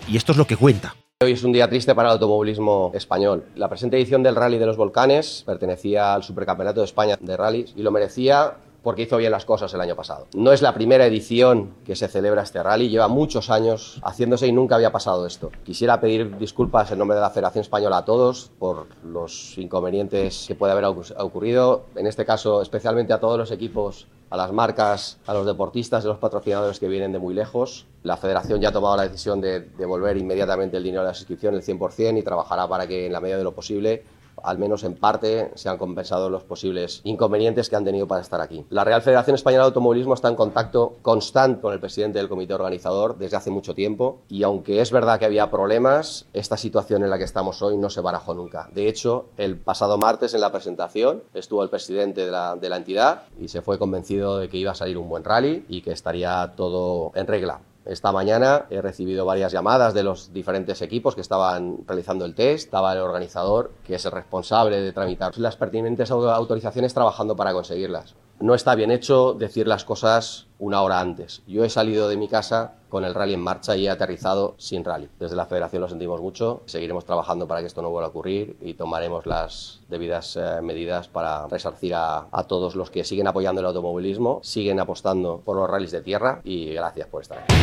y 0.08 0.16
esto 0.16 0.32
es 0.32 0.38
lo 0.38 0.46
que 0.46 0.56
cuenta. 0.56 0.94
Hoy 1.22 1.32
es 1.32 1.44
un 1.44 1.52
día 1.52 1.68
triste 1.68 1.94
para 1.94 2.08
el 2.08 2.12
automovilismo 2.14 2.90
español. 2.94 3.44
La 3.54 3.68
presente 3.68 3.98
edición 3.98 4.22
del 4.22 4.34
Rally 4.34 4.58
de 4.58 4.66
los 4.66 4.76
Volcanes 4.76 5.42
pertenecía 5.44 6.14
al 6.14 6.22
Supercampeonato 6.22 6.80
de 6.80 6.86
España 6.86 7.18
de 7.20 7.36
Rallys 7.36 7.74
y 7.76 7.82
lo 7.82 7.90
merecía 7.90 8.54
porque 8.84 9.02
hizo 9.02 9.16
bien 9.16 9.32
las 9.32 9.46
cosas 9.46 9.72
el 9.74 9.80
año 9.80 9.96
pasado. 9.96 10.26
No 10.36 10.52
es 10.52 10.62
la 10.62 10.74
primera 10.74 11.06
edición 11.06 11.74
que 11.84 11.96
se 11.96 12.06
celebra 12.06 12.42
este 12.42 12.62
rally, 12.62 12.90
lleva 12.90 13.08
muchos 13.08 13.50
años 13.50 13.98
haciéndose 14.04 14.46
y 14.46 14.52
nunca 14.52 14.76
había 14.76 14.92
pasado 14.92 15.26
esto. 15.26 15.50
Quisiera 15.64 16.00
pedir 16.00 16.36
disculpas 16.36 16.92
en 16.92 16.98
nombre 16.98 17.16
de 17.16 17.22
la 17.22 17.30
Federación 17.30 17.62
Española 17.62 17.98
a 17.98 18.04
todos 18.04 18.52
por 18.58 18.86
los 19.02 19.56
inconvenientes 19.56 20.44
que 20.46 20.54
puede 20.54 20.72
haber 20.72 20.84
ocurrido, 20.84 21.86
en 21.96 22.06
este 22.06 22.26
caso 22.26 22.60
especialmente 22.60 23.14
a 23.14 23.20
todos 23.20 23.38
los 23.38 23.50
equipos, 23.50 24.06
a 24.28 24.36
las 24.36 24.52
marcas, 24.52 25.18
a 25.26 25.32
los 25.32 25.46
deportistas 25.46 26.04
y 26.04 26.08
los 26.08 26.18
patrocinadores 26.18 26.78
que 26.78 26.88
vienen 26.88 27.12
de 27.12 27.18
muy 27.18 27.32
lejos. 27.32 27.86
La 28.02 28.18
Federación 28.18 28.60
ya 28.60 28.68
ha 28.68 28.72
tomado 28.72 28.96
la 28.96 29.04
decisión 29.04 29.40
de 29.40 29.60
devolver 29.60 30.16
inmediatamente 30.18 30.76
el 30.76 30.82
dinero 30.82 31.02
de 31.02 31.08
la 31.08 31.14
suscripción, 31.14 31.54
el 31.54 31.62
100%, 31.62 32.18
y 32.18 32.22
trabajará 32.22 32.68
para 32.68 32.86
que 32.86 33.06
en 33.06 33.12
la 33.12 33.20
medida 33.20 33.38
de 33.38 33.44
lo 33.44 33.52
posible 33.52 34.02
al 34.42 34.58
menos 34.58 34.84
en 34.84 34.94
parte, 34.94 35.50
se 35.54 35.68
han 35.68 35.78
compensado 35.78 36.30
los 36.30 36.44
posibles 36.44 37.00
inconvenientes 37.04 37.68
que 37.68 37.76
han 37.76 37.84
tenido 37.84 38.06
para 38.06 38.22
estar 38.22 38.40
aquí. 38.40 38.64
La 38.70 38.84
Real 38.84 39.02
Federación 39.02 39.34
Española 39.34 39.64
de 39.64 39.68
Automovilismo 39.68 40.14
está 40.14 40.28
en 40.28 40.36
contacto 40.36 40.96
constante 41.02 41.60
con 41.60 41.72
el 41.72 41.80
presidente 41.80 42.18
del 42.18 42.28
comité 42.28 42.54
organizador 42.54 43.16
desde 43.18 43.36
hace 43.36 43.50
mucho 43.50 43.74
tiempo 43.74 44.20
y 44.28 44.42
aunque 44.42 44.80
es 44.80 44.90
verdad 44.90 45.18
que 45.18 45.24
había 45.24 45.50
problemas, 45.50 46.26
esta 46.32 46.56
situación 46.56 47.02
en 47.02 47.10
la 47.10 47.18
que 47.18 47.24
estamos 47.24 47.62
hoy 47.62 47.76
no 47.76 47.90
se 47.90 48.00
barajó 48.00 48.34
nunca. 48.34 48.68
De 48.72 48.88
hecho, 48.88 49.26
el 49.36 49.56
pasado 49.56 49.98
martes 49.98 50.34
en 50.34 50.40
la 50.40 50.52
presentación 50.52 51.22
estuvo 51.34 51.62
el 51.62 51.70
presidente 51.70 52.24
de 52.24 52.30
la, 52.30 52.76
entidad 52.76 53.22
y 53.40 53.48
se 53.48 53.62
fue 53.62 53.78
convencido 53.78 54.38
de 54.38 54.48
que 54.48 54.56
iba 54.56 54.72
a 54.72 54.74
salir 54.74 54.98
un 54.98 55.08
buen 55.08 55.22
rally 55.22 55.64
y 55.68 55.82
que 55.82 55.92
estaría 55.92 56.54
todo 56.56 57.12
en 57.14 57.26
regla. 57.26 57.60
Esta 57.86 58.12
mañana 58.12 58.64
he 58.70 58.80
recibido 58.80 59.26
varias 59.26 59.52
llamadas 59.52 59.92
de 59.92 60.02
los 60.02 60.32
diferentes 60.32 60.80
equipos 60.80 61.14
que 61.14 61.20
estaban 61.20 61.78
realizando 61.86 62.24
el 62.24 62.34
test. 62.34 62.66
Estaba 62.66 62.94
el 62.94 63.00
organizador, 63.00 63.72
que 63.84 63.96
es 63.96 64.04
el 64.06 64.12
responsable 64.12 64.80
de 64.80 64.92
tramitar 64.92 65.36
las 65.36 65.56
pertinentes 65.56 66.10
autorizaciones, 66.10 66.94
trabajando 66.94 67.36
para 67.36 67.52
conseguirlas 67.52 68.14
no 68.40 68.54
está 68.54 68.74
bien 68.74 68.90
hecho 68.90 69.34
decir 69.34 69.66
las 69.66 69.84
cosas 69.84 70.46
una 70.58 70.82
hora 70.82 71.00
antes. 71.00 71.42
Yo 71.46 71.64
he 71.64 71.70
salido 71.70 72.08
de 72.08 72.16
mi 72.16 72.28
casa 72.28 72.74
con 72.88 73.04
el 73.04 73.14
rally 73.14 73.34
en 73.34 73.40
marcha 73.40 73.76
y 73.76 73.86
he 73.86 73.90
aterrizado 73.90 74.54
sin 74.58 74.84
rally. 74.84 75.08
Desde 75.18 75.36
la 75.36 75.46
federación 75.46 75.82
lo 75.82 75.88
sentimos 75.88 76.20
mucho, 76.20 76.62
seguiremos 76.66 77.04
trabajando 77.04 77.46
para 77.46 77.60
que 77.60 77.66
esto 77.66 77.82
no 77.82 77.90
vuelva 77.90 78.06
a 78.06 78.10
ocurrir 78.10 78.56
y 78.60 78.74
tomaremos 78.74 79.26
las 79.26 79.80
debidas 79.88 80.36
eh, 80.36 80.60
medidas 80.62 81.08
para 81.08 81.46
resarcir 81.48 81.94
a, 81.94 82.26
a, 82.30 82.44
todos 82.44 82.76
los 82.76 82.90
que 82.90 83.04
siguen 83.04 83.26
apoyando 83.26 83.60
el 83.60 83.66
automovilismo, 83.66 84.40
siguen 84.42 84.80
apostando 84.80 85.42
por 85.44 85.56
los 85.56 85.68
rallies 85.68 85.90
de 85.90 86.02
tierra 86.02 86.40
y 86.44 86.72
gracias 86.74 87.08
por 87.08 87.22
estar 87.22 87.38
aquí. 87.38 87.54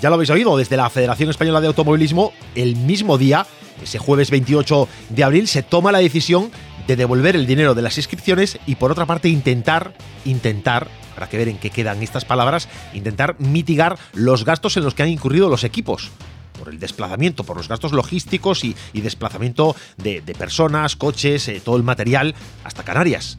Ya 0.00 0.10
lo 0.10 0.16
habéis 0.16 0.30
oído, 0.30 0.56
desde 0.56 0.76
la 0.76 0.90
Federación 0.90 1.30
Española 1.30 1.60
de 1.60 1.68
Automovilismo, 1.68 2.32
el 2.54 2.76
mismo 2.76 3.16
día, 3.16 3.46
ese 3.82 3.98
jueves 3.98 4.30
28 4.30 4.88
de 5.08 5.24
abril, 5.24 5.48
se 5.48 5.62
toma 5.62 5.92
la 5.92 5.98
decisión 5.98 6.50
de 6.86 6.96
devolver 6.96 7.36
el 7.36 7.46
dinero 7.46 7.74
de 7.74 7.82
las 7.82 7.96
inscripciones 7.96 8.58
y 8.66 8.76
por 8.76 8.92
otra 8.92 9.06
parte 9.06 9.28
intentar, 9.28 9.94
intentar, 10.24 10.88
para 11.14 11.28
que 11.28 11.38
ver 11.38 11.48
en 11.48 11.58
qué 11.58 11.70
quedan 11.70 12.02
estas 12.02 12.24
palabras, 12.24 12.68
intentar 12.92 13.36
mitigar 13.38 13.98
los 14.12 14.44
gastos 14.44 14.76
en 14.76 14.84
los 14.84 14.94
que 14.94 15.02
han 15.02 15.08
incurrido 15.08 15.48
los 15.48 15.64
equipos 15.64 16.10
por 16.58 16.68
el 16.68 16.78
desplazamiento, 16.78 17.44
por 17.44 17.56
los 17.56 17.68
gastos 17.68 17.92
logísticos 17.92 18.64
y, 18.64 18.74
desplazamiento 18.94 19.76
de, 19.96 20.22
personas, 20.38 20.96
coches, 20.96 21.48
eh, 21.48 21.60
todo 21.62 21.76
el 21.76 21.82
material 21.82 22.34
hasta 22.62 22.84
Canarias. 22.84 23.38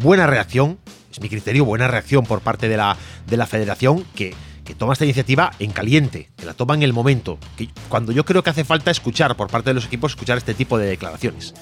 Buena 0.00 0.26
reacción, 0.26 0.78
es 1.12 1.20
mi 1.20 1.28
criterio, 1.28 1.64
buena 1.64 1.86
reacción 1.86 2.24
por 2.24 2.40
parte 2.40 2.68
de 2.68 2.76
la, 2.76 2.96
de 3.26 3.36
la 3.36 3.46
federación 3.46 4.04
que, 4.14 4.34
que 4.64 4.74
toma 4.74 4.94
esta 4.94 5.04
iniciativa 5.04 5.52
en 5.58 5.70
caliente, 5.70 6.30
que 6.36 6.46
la 6.46 6.54
toma 6.54 6.74
en 6.74 6.82
el 6.82 6.92
momento, 6.92 7.38
que 7.56 7.68
cuando 7.88 8.10
yo 8.10 8.24
creo 8.24 8.42
que 8.42 8.50
hace 8.50 8.64
falta 8.64 8.90
escuchar 8.90 9.36
por 9.36 9.48
parte 9.48 9.70
de 9.70 9.74
los 9.74 9.86
equipos, 9.86 10.12
escuchar 10.12 10.38
este 10.38 10.54
tipo 10.54 10.78
de 10.78 10.86
declaraciones. 10.86 11.54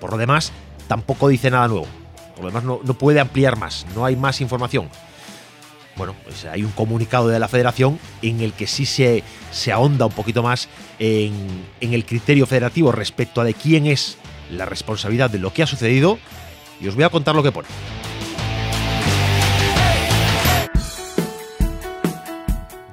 Por 0.00 0.10
lo 0.10 0.16
demás, 0.16 0.52
tampoco 0.88 1.28
dice 1.28 1.50
nada 1.50 1.68
nuevo. 1.68 1.86
Por 2.34 2.44
lo 2.44 2.50
demás, 2.50 2.64
no, 2.64 2.94
puede 2.94 3.20
ampliar 3.20 3.56
más, 3.56 3.86
no 3.94 4.04
hay 4.04 4.16
más 4.16 4.40
información. 4.40 4.88
Bueno, 5.96 6.14
pues 6.24 6.44
hay 6.46 6.62
un 6.62 6.70
comunicado 6.70 7.28
de 7.28 7.38
la 7.38 7.48
federación 7.48 7.98
en 8.22 8.40
el 8.40 8.54
que 8.54 8.66
sí 8.66 8.86
se, 8.86 9.22
se 9.50 9.70
ahonda 9.70 10.06
un 10.06 10.12
poquito 10.12 10.42
más 10.42 10.68
en, 10.98 11.34
en 11.80 11.92
el 11.92 12.06
criterio 12.06 12.46
federativo 12.46 12.90
respecto 12.90 13.40
a 13.40 13.44
de 13.44 13.54
quién 13.54 13.86
es 13.86 14.16
la 14.50 14.64
responsabilidad 14.64 15.28
de 15.28 15.38
lo 15.38 15.52
que 15.52 15.62
ha 15.62 15.66
sucedido 15.66 16.18
y 16.80 16.88
os 16.88 16.94
voy 16.94 17.04
a 17.04 17.10
contar 17.10 17.34
lo 17.34 17.42
que 17.42 17.52
pone. 17.52 17.68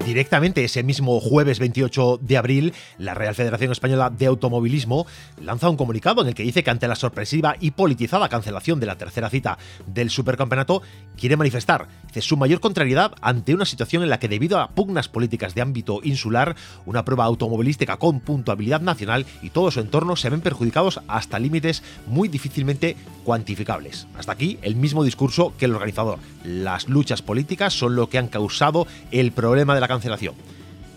Directamente 0.08 0.64
ese 0.64 0.84
mismo 0.84 1.20
jueves 1.20 1.60
28 1.60 2.20
de 2.22 2.38
abril, 2.38 2.74
la 2.98 3.14
Real 3.14 3.36
Federación 3.36 3.74
Española 3.74 4.10
de 4.10 4.28
Automovilismo 4.28 5.06
lanza 5.44 5.70
un 5.70 5.76
comunicado 5.76 6.22
en 6.22 6.30
el 6.30 6.34
que 6.34 6.44
dice 6.44 6.64
que 6.64 6.70
ante 6.70 6.88
la 6.88 6.96
sorpresiva 6.96 7.58
y 7.60 7.72
politizada 7.72 8.30
cancelación 8.30 8.80
de 8.80 8.86
la 8.86 8.98
tercera 8.98 9.30
cita 9.30 9.58
del 9.86 10.10
Supercampeonato, 10.10 10.82
quiere 11.18 11.36
manifestar 11.36 11.90
su 12.22 12.38
mayor 12.38 12.60
contrariedad 12.60 13.14
ante 13.22 13.54
una 13.54 13.66
situación 13.66 14.04
en 14.04 14.10
la 14.10 14.20
que 14.20 14.28
debido 14.28 14.60
a 14.60 14.70
pugnas 14.70 15.08
políticas 15.08 15.56
de 15.56 15.62
ámbito 15.62 16.00
insular, 16.04 16.56
una 16.86 17.06
prueba 17.06 17.26
automovilística 17.26 17.98
con 17.98 18.20
puntuabilidad 18.20 18.82
nacional 18.82 19.26
y 19.42 19.50
todo 19.50 19.72
su 19.72 19.80
entorno 19.80 20.16
se 20.16 20.30
ven 20.30 20.42
perjudicados 20.42 21.02
hasta 21.08 21.40
límites 21.40 21.84
muy 22.08 22.28
difícilmente 22.28 22.96
cuantificables. 23.24 24.08
Hasta 24.18 24.32
aquí 24.32 24.58
el 24.62 24.76
mismo 24.76 25.04
discurso 25.04 25.54
que 25.58 25.66
el 25.66 25.74
organizador. 25.74 26.20
Las 26.44 26.88
luchas 26.88 27.22
políticas 27.22 27.74
son 27.74 27.96
lo 27.96 28.10
que 28.10 28.18
han 28.18 28.28
causado 28.28 28.88
el 29.12 29.32
problema 29.32 29.76
de 29.76 29.82
la 29.82 29.88
cancelación. 29.88 29.97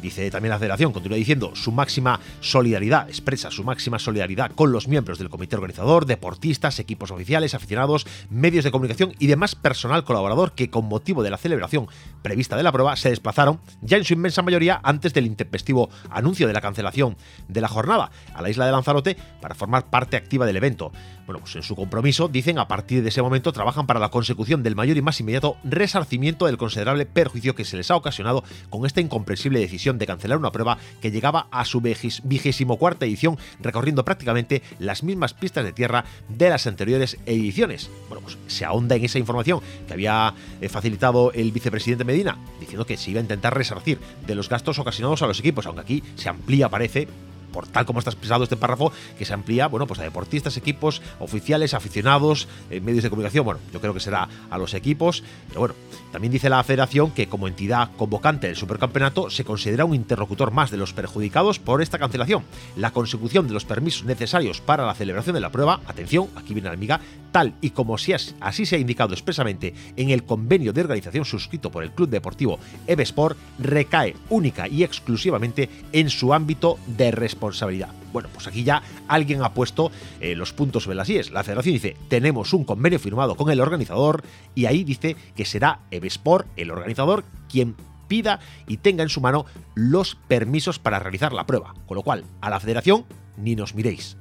Dice 0.01 0.31
también 0.31 0.51
la 0.51 0.59
federación, 0.59 0.93
continúa 0.93 1.19
diciendo, 1.19 1.53
su 1.55 1.73
máxima 1.73 2.21
solidaridad, 2.41 3.09
expresa 3.09 3.51
su 3.51 3.65
máxima 3.65 3.99
solidaridad 3.99 4.51
con 4.53 4.73
los 4.73 4.89
miembros 4.89 5.19
del 5.19 5.29
comité 5.29 5.57
organizador, 5.57 6.07
deportistas, 6.07 6.79
equipos 6.79 7.11
oficiales, 7.11 7.55
aficionados, 7.55 8.07
medios 8.31 8.65
de 8.65 8.71
comunicación 8.71 9.13
y 9.19 9.27
demás 9.27 9.55
personal 9.55 10.05
colaborador 10.05 10.53
que 10.53 10.71
con 10.71 10.87
motivo 10.87 11.23
de 11.23 11.31
la 11.31 11.37
celebración 11.37 11.87
prevista 12.23 12.57
de 12.57 12.63
la 12.63 12.73
prueba 12.73 12.97
se 12.97 13.11
desplazaron, 13.11 13.61
ya 13.83 13.99
en 13.99 14.05
su 14.05 14.15
inmensa 14.15 14.43
mayoría 14.43 14.81
antes 14.83 15.13
del 15.13 15.27
intempestivo 15.27 15.91
anuncio 16.09 16.47
de 16.47 16.55
la 16.55 16.63
cancelación 16.63 17.17
de 17.49 17.61
la 17.61 17.69
jornada, 17.69 18.11
a 18.35 18.41
la 18.41 18.49
isla 18.49 18.65
de 18.65 18.73
Lanzarote 18.73 19.17
para 19.43 19.55
formar 19.55 19.91
parte 19.91 20.17
activa 20.17 20.47
del 20.47 20.57
evento. 20.57 20.93
Bueno, 21.31 21.45
pues 21.45 21.55
en 21.55 21.63
su 21.63 21.77
compromiso, 21.77 22.27
dicen, 22.27 22.59
a 22.59 22.67
partir 22.67 23.05
de 23.05 23.09
ese 23.09 23.23
momento 23.23 23.53
trabajan 23.53 23.87
para 23.87 24.01
la 24.01 24.09
consecución 24.09 24.65
del 24.65 24.75
mayor 24.75 24.97
y 24.97 25.01
más 25.01 25.21
inmediato 25.21 25.59
resarcimiento 25.63 26.47
del 26.47 26.59
considerable 26.59 27.07
perjuicio 27.07 27.55
que 27.55 27.65
se 27.65 27.77
les 27.77 27.89
ha 27.93 27.95
ocasionado 27.95 28.43
con 28.69 28.85
esta 28.85 29.01
incomprensible 29.01 29.61
decisión 29.61 29.97
de 29.97 30.09
cancelar 30.09 30.39
una 30.39 30.51
prueba 30.51 30.79
que 31.01 31.13
llegaba 31.13 31.47
a 31.53 31.65
su 31.65 31.81
vigésimo 31.81 32.79
cuarta 32.79 33.07
edición, 33.07 33.39
recorriendo 33.61 34.05
prácticamente 34.05 34.65
las 34.81 35.05
mismas 35.05 35.33
pistas 35.33 35.65
de 35.65 35.73
tierra 35.73 36.05
de 36.29 36.51
las 36.51 36.67
anteriores 36.67 37.17
ediciones. 37.27 37.93
Bueno, 38.09 38.23
pues 38.25 38.37
se 38.49 38.65
ahonda 38.65 38.97
en 38.97 39.05
esa 39.05 39.21
información 39.21 39.61
que 39.87 39.93
había 39.93 40.35
eh, 40.61 40.69
facilitado 40.69 41.31
el 41.31 41.53
vicepresidente 41.53 42.03
Medina, 42.03 42.39
diciendo 42.59 42.87
que 42.87 42.97
se 42.97 43.13
iba 43.13 43.21
a 43.21 43.23
intentar 43.23 43.57
resarcir 43.57 44.01
de 44.27 44.35
los 44.35 44.49
gastos 44.49 44.81
ocasionados 44.81 45.23
a 45.23 45.29
los 45.29 45.39
equipos, 45.39 45.65
aunque 45.67 45.83
aquí 45.83 46.03
se 46.17 46.29
amplía, 46.29 46.69
parece, 46.69 47.07
por 47.53 47.67
tal 47.67 47.87
como 47.87 47.99
está 47.99 48.11
expresado 48.11 48.45
este 48.45 48.57
párrafo, 48.57 48.93
que 49.19 49.25
se 49.25 49.35
amplía, 49.35 49.67
bueno, 49.67 49.87
pues 49.87 50.01
a 50.01 50.03
deportistas, 50.03 50.57
equipos, 50.57 51.03
oficiales, 51.19 51.75
aficionados, 51.75 52.49
eh, 52.71 52.81
medios 52.81 53.03
de 53.03 53.11
comunicación. 53.11 53.45
Bueno, 53.45 53.61
yo 53.73 53.81
creo 53.81 53.95
que 53.95 54.01
será 54.01 54.29
a 54.51 54.59
los 54.59 54.75
equipos, 54.75 55.23
pero 55.49 55.61
bueno, 55.61 55.75
también 56.13 56.33
dice 56.33 56.49
la 56.49 56.63
federación 56.65 57.11
que 57.11 57.29
como 57.29 57.49
entidad 57.49 57.91
convocante 57.97 58.47
del 58.47 58.57
supercampeonato 58.57 59.31
se 59.31 59.45
considera 59.45 59.85
un 59.85 59.95
interlocutor 59.95 60.51
más 60.51 60.71
de 60.71 60.77
los 60.77 60.93
perjudicados 60.93 61.59
por 61.59 61.83
esta 61.83 61.99
cancelación. 61.99 62.45
La 62.77 62.93
consecución 62.93 63.47
de 63.47 63.55
los 63.55 63.65
permisos 63.65 64.05
necesarios 64.05 64.61
para 64.61 64.87
la 64.87 64.95
celebración 64.95 65.35
de 65.35 65.41
la 65.41 65.51
prueba, 65.51 65.81
atención, 65.87 66.29
aquí 66.37 66.55
viene 66.55 66.69
la 66.69 66.75
amiga, 66.75 67.01
tal 67.31 67.55
y 67.61 67.71
como 67.71 67.97
así 68.41 68.67
se 68.67 68.77
ha 68.77 68.79
indicado 68.79 69.13
expresamente 69.13 69.75
en 69.97 70.11
el 70.11 70.25
convenio 70.25 70.73
de 70.73 70.81
organización 70.81 71.25
suscrito 71.25 71.71
por 71.71 71.83
el 71.83 71.93
Club 71.93 72.09
Deportivo 72.09 72.59
Evesport, 72.87 73.37
recae 73.59 74.17
única 74.29 74.69
y 74.69 74.85
exclusivamente 74.85 75.69
en 75.93 76.11
su 76.11 76.33
ámbito 76.35 76.79
de 76.87 77.11
responsabilidad. 77.11 77.91
Bueno, 78.13 78.29
pues 78.33 78.47
aquí 78.47 78.65
ya 78.65 78.83
alguien 79.09 79.43
ha 79.43 79.55
puesto 79.55 79.91
eh, 80.21 80.35
los 80.35 80.53
puntos 80.53 80.85
sobre 80.85 80.97
las 80.97 81.09
IES. 81.09 81.31
La 81.31 81.45
federación 81.45 81.75
dice, 81.75 81.97
tenemos 82.09 82.53
un 82.53 82.65
convenio 82.65 82.99
firmado 82.99 83.37
con 83.37 83.51
el 83.51 83.61
organizador 83.61 84.25
y 84.55 84.67
ahí 84.67 84.85
dice 84.85 85.17
que 85.37 85.45
será 85.45 85.81
Evesport, 85.91 86.47
el 86.57 86.71
organizador, 86.71 87.25
quien 87.49 87.77
pida 88.09 88.41
y 88.67 88.79
tenga 88.79 89.05
en 89.05 89.09
su 89.09 89.21
mano 89.21 89.47
los 89.75 90.17
permisos 90.17 90.79
para 90.79 90.99
realizar 90.99 91.33
la 91.33 91.47
prueba. 91.47 91.75
Con 91.87 91.95
lo 91.95 92.03
cual, 92.03 92.25
a 92.41 92.51
la 92.51 92.61
federación 92.61 93.05
ni 93.37 93.55
nos 93.55 93.75
miréis. 93.75 94.17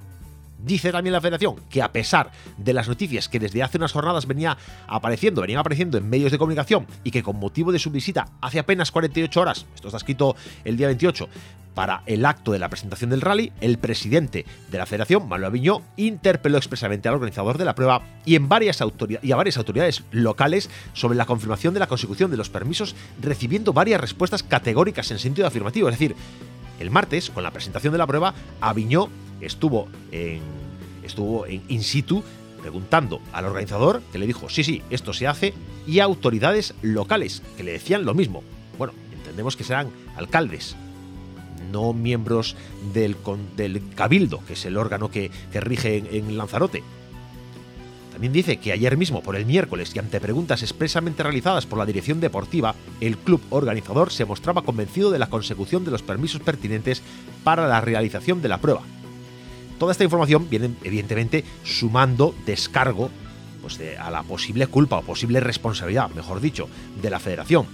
Dice 0.62 0.92
también 0.92 1.14
la 1.14 1.22
federación 1.22 1.56
que 1.70 1.82
a 1.82 1.92
pesar 1.92 2.32
de 2.58 2.74
las 2.74 2.88
noticias 2.88 3.30
que 3.30 3.40
desde 3.40 3.64
hace 3.64 3.78
unas 3.78 3.94
jornadas 3.94 4.28
venía 4.28 4.58
apareciendo, 4.88 5.42
venían 5.42 5.60
apareciendo 5.60 5.98
en 5.98 6.10
medios 6.10 6.32
de 6.32 6.38
comunicación 6.38 6.86
y 7.04 7.12
que 7.12 7.24
con 7.24 7.38
motivo 7.38 7.72
de 7.72 7.80
su 7.80 7.92
visita 7.92 8.28
hace 8.42 8.60
apenas 8.60 8.92
48 8.92 9.40
horas, 9.40 9.66
esto 9.74 9.88
está 9.88 9.98
escrito 9.98 10.36
el 10.66 10.76
día 10.76 10.88
28, 10.88 11.30
para 11.74 12.04
el 12.08 12.26
acto 12.26 12.52
de 12.52 12.60
la 12.60 12.68
presentación 12.68 13.10
del 13.10 13.22
rally, 13.22 13.54
el 13.62 13.78
presidente 13.78 14.46
de 14.70 14.78
la 14.78 14.86
federación, 14.86 15.30
Manuel 15.30 15.46
Aviñó, 15.46 15.82
interpeló 15.96 16.58
expresamente 16.58 17.08
al 17.08 17.16
organizador 17.16 17.58
de 17.58 17.64
la 17.64 17.74
prueba 17.74 18.02
y, 18.26 18.36
en 18.36 18.50
varias 18.50 18.84
y 19.22 19.32
a 19.32 19.36
varias 19.38 19.58
autoridades 19.58 20.04
locales 20.12 20.70
sobre 20.92 21.18
la 21.18 21.26
confirmación 21.26 21.74
de 21.74 21.80
la 21.80 21.88
consecución 21.88 22.32
de 22.32 22.38
los 22.38 22.50
permisos, 22.50 22.98
recibiendo 23.22 23.72
varias 23.72 24.02
respuestas 24.02 24.44
categóricas 24.44 25.10
en 25.12 25.20
sentido 25.20 25.48
afirmativo. 25.48 25.88
Es 25.88 25.98
decir, 25.98 26.18
el 26.82 26.92
martes, 26.92 27.30
con 27.30 27.44
la 27.44 27.52
presentación 27.52 27.94
de 27.94 28.00
la 28.00 28.08
prueba, 28.08 28.34
Aviñó 28.60 29.10
estuvo 29.42 29.88
en, 30.12 30.42
estuvo 31.04 31.46
en 31.46 31.64
in 31.68 31.84
situ 31.84 32.24
preguntando 32.60 33.22
al 33.32 33.46
organizador, 33.46 34.02
que 34.12 34.20
le 34.20 34.28
dijo, 34.28 34.50
sí, 34.50 34.64
sí, 34.64 34.82
esto 34.90 35.14
se 35.14 35.28
hace, 35.28 35.54
y 35.88 36.00
a 36.00 36.04
autoridades 36.04 36.76
locales, 36.82 37.42
que 37.58 37.64
le 37.64 37.72
decían 37.72 38.06
lo 38.06 38.14
mismo. 38.14 38.44
Bueno, 38.78 38.94
entendemos 39.14 39.56
que 39.56 39.64
serán 39.64 39.90
alcaldes, 40.16 40.76
no 41.72 41.94
miembros 41.94 42.56
del, 42.94 43.16
del 43.56 43.82
Cabildo, 43.96 44.44
que 44.46 44.54
es 44.54 44.66
el 44.66 44.78
órgano 44.78 45.10
que, 45.10 45.32
rige 45.54 45.98
en, 45.98 46.08
en, 46.12 46.38
Lanzarote. 46.38 46.84
También 48.12 48.34
dice 48.34 48.58
que 48.58 48.74
ayer 48.74 48.98
mismo, 48.98 49.22
por 49.24 49.36
el 49.36 49.46
miércoles, 49.46 49.94
y 49.96 50.00
ante 50.00 50.20
preguntas 50.20 50.62
expresamente 50.62 51.24
realizadas 51.24 51.66
por 51.66 51.80
la 51.80 51.86
dirección 51.86 52.20
deportiva, 52.20 52.76
el 53.00 53.18
club 53.18 53.42
organizador 53.50 54.12
se 54.12 54.26
mostraba 54.26 54.64
convencido 54.64 55.10
de 55.10 55.20
la 55.20 55.30
consecución 55.30 55.86
de 55.86 55.92
los 55.92 56.02
permisos 56.02 56.42
pertinentes 56.42 57.02
para 57.44 57.68
la 57.68 57.80
realización 57.80 58.42
de 58.42 58.50
la 58.50 58.58
prueba, 58.58 58.82
Toda 59.80 59.94
esta 59.94 60.04
información 60.04 60.50
viene, 60.50 60.72
evidentemente, 60.84 61.46
sumando 61.64 62.36
descargo 62.46 63.10
pues, 63.62 63.80
a 64.00 64.12
la 64.12 64.24
posible 64.24 64.68
culpa 64.68 64.98
o 64.98 65.02
posible 65.02 65.40
responsabilidad, 65.40 66.10
mejor 66.12 66.42
dicho, 66.42 66.68
de 67.02 67.10
la 67.10 67.20
federación. 67.20 67.66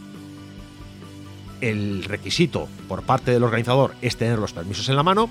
El 1.62 2.04
requisito 2.04 2.68
por 2.88 3.04
parte 3.04 3.32
del 3.32 3.44
organizador 3.44 3.96
es 4.02 4.18
tener 4.18 4.38
los 4.38 4.54
permisos 4.54 4.88
en 4.90 4.96
la 4.96 5.04
mano. 5.04 5.30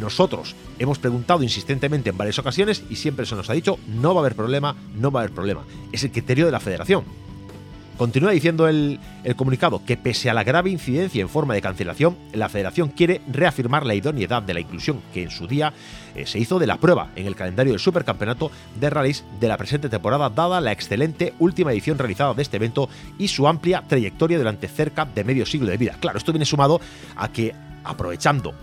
Nosotros 0.00 0.56
hemos 0.78 0.98
preguntado 0.98 1.42
insistentemente 1.42 2.10
en 2.10 2.18
varias 2.18 2.38
ocasiones 2.38 2.82
y 2.90 2.96
siempre 2.96 3.24
se 3.24 3.36
nos 3.36 3.48
ha 3.48 3.54
dicho 3.54 3.78
no 3.86 4.12
va 4.12 4.20
a 4.20 4.24
haber 4.24 4.34
problema, 4.34 4.74
no 4.96 5.10
va 5.12 5.20
a 5.20 5.22
haber 5.22 5.34
problema. 5.34 5.62
Es 5.92 6.02
el 6.02 6.10
criterio 6.10 6.46
de 6.46 6.52
la 6.52 6.60
federación. 6.60 7.04
Continúa 7.98 8.30
diciendo 8.30 8.68
el, 8.68 9.00
comunicado 9.34 9.84
que 9.84 9.96
pese 9.96 10.30
a 10.30 10.34
la 10.34 10.44
grave 10.44 10.70
incidencia 10.70 11.20
en 11.20 11.28
forma 11.28 11.54
de 11.54 11.60
cancelación, 11.60 12.16
la 12.32 12.48
federación 12.48 12.90
quiere 12.90 13.20
reafirmar 13.26 13.84
la 13.84 13.96
idoneidad 13.96 14.40
de 14.40 14.54
la 14.54 14.60
inclusión 14.60 15.02
que 15.12 15.24
en 15.24 15.30
su 15.30 15.48
día 15.48 15.72
eh, 16.14 16.24
se 16.24 16.38
hizo 16.38 16.60
de 16.60 16.68
la 16.68 16.76
prueba 16.76 17.10
en 17.16 17.26
el 17.26 17.34
calendario 17.34 17.72
del 17.72 17.80
Supercampeonato 17.80 18.52
de 18.78 18.88
Rallys 18.88 19.24
de 19.40 19.48
la 19.48 19.56
presente 19.56 19.88
temporada, 19.88 20.30
dada 20.30 20.60
la 20.60 20.70
excelente 20.70 21.34
última 21.40 21.72
edición 21.72 21.98
realizada 21.98 22.34
de 22.34 22.42
este 22.42 22.58
evento 22.58 22.88
y 23.18 23.26
su 23.26 23.48
amplia 23.48 23.82
trayectoria 23.88 24.38
durante 24.38 24.68
cerca 24.68 25.04
de 25.04 25.24
medio 25.24 25.44
siglo 25.44 25.68
de 25.68 25.76
vida. 25.76 25.96
Claro, 25.98 26.18
esto 26.18 26.32
viene 26.32 26.46
sumado 26.46 26.80
a 27.16 27.32
que, 27.32 27.52
aprovechando 27.82 28.54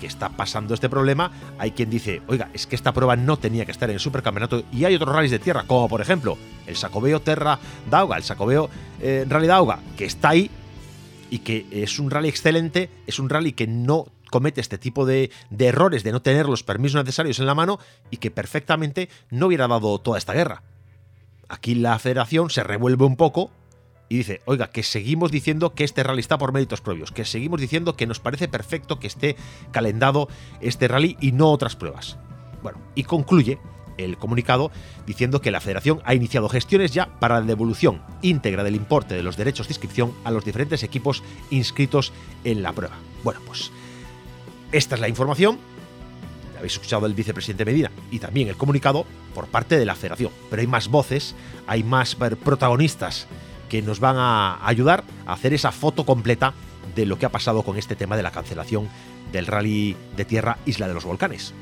que 0.00 0.06
está 0.06 0.30
pasando 0.30 0.74
este 0.74 0.88
problema, 0.88 1.30
hay 1.58 1.70
quien 1.72 1.90
dice, 1.90 2.22
oiga, 2.26 2.48
es 2.52 2.66
que 2.66 2.74
esta 2.74 2.92
prueba 2.92 3.14
no 3.14 3.36
tenía 3.36 3.64
que 3.64 3.72
estar 3.72 3.88
en 3.88 3.94
el 3.94 4.00
supercampeonato 4.00 4.64
y 4.72 4.84
hay 4.84 4.94
otros 4.96 5.14
rallies 5.14 5.30
de 5.30 5.38
tierra, 5.38 5.64
como 5.66 5.88
por 5.88 6.00
ejemplo 6.00 6.36
el 6.66 6.76
Sacobeo 6.76 7.20
Terra 7.20 7.58
Dauga, 7.88 8.16
el 8.16 8.24
Sacobeo 8.24 8.70
eh, 9.00 9.24
Rally 9.28 9.46
Dauga, 9.46 9.80
que 9.96 10.06
está 10.06 10.30
ahí 10.30 10.50
y 11.30 11.40
que 11.40 11.66
es 11.70 11.98
un 11.98 12.10
rally 12.10 12.28
excelente, 12.28 12.90
es 13.06 13.18
un 13.18 13.28
rally 13.28 13.52
que 13.52 13.66
no 13.66 14.06
comete 14.30 14.60
este 14.60 14.78
tipo 14.78 15.06
de, 15.06 15.30
de, 15.50 15.66
errores 15.66 16.02
de 16.02 16.12
no 16.12 16.22
tener 16.22 16.46
los 16.46 16.62
permisos 16.62 17.00
necesarios 17.00 17.38
en 17.38 17.46
la 17.46 17.54
mano 17.54 17.78
y 18.10 18.16
que 18.16 18.30
perfectamente 18.30 19.08
no 19.30 19.46
hubiera 19.46 19.68
dado 19.68 19.98
toda 19.98 20.18
esta 20.18 20.32
guerra. 20.32 20.62
Aquí 21.48 21.74
la 21.74 21.98
federación 21.98 22.48
se 22.50 22.62
revuelve 22.62 23.04
un 23.04 23.16
poco 23.16 23.50
y 24.10 24.16
dice, 24.16 24.42
oiga, 24.44 24.70
que 24.70 24.82
seguimos 24.82 25.30
diciendo 25.30 25.72
que 25.72 25.84
este 25.84 26.02
rally 26.02 26.18
está 26.18 26.36
por 26.36 26.52
méritos 26.52 26.80
propios, 26.80 27.12
que 27.12 27.24
seguimos 27.24 27.60
diciendo 27.60 27.94
que 27.94 28.08
nos 28.08 28.18
parece 28.18 28.48
perfecto 28.48 28.98
que 28.98 29.06
esté 29.06 29.36
calendado 29.70 30.28
este 30.60 30.88
rally 30.88 31.16
y 31.20 31.30
no 31.30 31.52
otras 31.52 31.76
pruebas. 31.76 32.18
Bueno, 32.60 32.78
y 32.96 33.04
concluye 33.04 33.60
el 33.98 34.18
comunicado 34.18 34.72
diciendo 35.06 35.40
que 35.40 35.52
la 35.52 35.60
federación 35.60 36.02
ha 36.04 36.14
iniciado 36.14 36.48
gestiones 36.48 36.92
ya 36.92 37.06
para 37.20 37.38
la 37.38 37.46
devolución 37.46 38.02
íntegra 38.20 38.64
del 38.64 38.74
importe 38.74 39.14
de 39.14 39.22
los 39.22 39.36
derechos 39.36 39.68
de 39.68 39.74
inscripción 39.74 40.12
a 40.24 40.32
los 40.32 40.44
diferentes 40.44 40.82
equipos 40.82 41.22
inscritos 41.50 42.12
en 42.42 42.64
la 42.64 42.72
prueba. 42.72 42.96
Bueno, 43.22 43.40
pues 43.46 43.70
esta 44.72 44.96
es 44.96 45.00
la 45.00 45.08
información. 45.08 45.56
Habéis 46.58 46.72
escuchado 46.72 47.06
el 47.06 47.14
vicepresidente 47.14 47.64
Medina 47.64 47.92
y 48.10 48.18
también 48.18 48.48
el 48.48 48.56
comunicado 48.56 49.06
por 49.36 49.46
parte 49.46 49.78
de 49.78 49.86
la 49.86 49.94
federación. 49.94 50.32
Pero 50.50 50.62
hay 50.62 50.66
más 50.66 50.88
voces, 50.88 51.36
hay 51.68 51.84
más 51.84 52.16
protagonistas 52.16 53.28
que 53.70 53.80
nos 53.80 54.00
van 54.00 54.16
a 54.18 54.66
ayudar 54.66 55.04
a 55.24 55.32
hacer 55.32 55.54
esa 55.54 55.72
foto 55.72 56.04
completa 56.04 56.52
de 56.94 57.06
lo 57.06 57.18
que 57.18 57.24
ha 57.24 57.30
pasado 57.30 57.62
con 57.62 57.78
este 57.78 57.96
tema 57.96 58.16
de 58.16 58.22
la 58.22 58.32
cancelación 58.32 58.88
del 59.32 59.46
rally 59.46 59.96
de 60.16 60.24
tierra 60.26 60.58
Isla 60.66 60.88
de 60.88 60.94
los 60.94 61.04
Volcanes. 61.04 61.54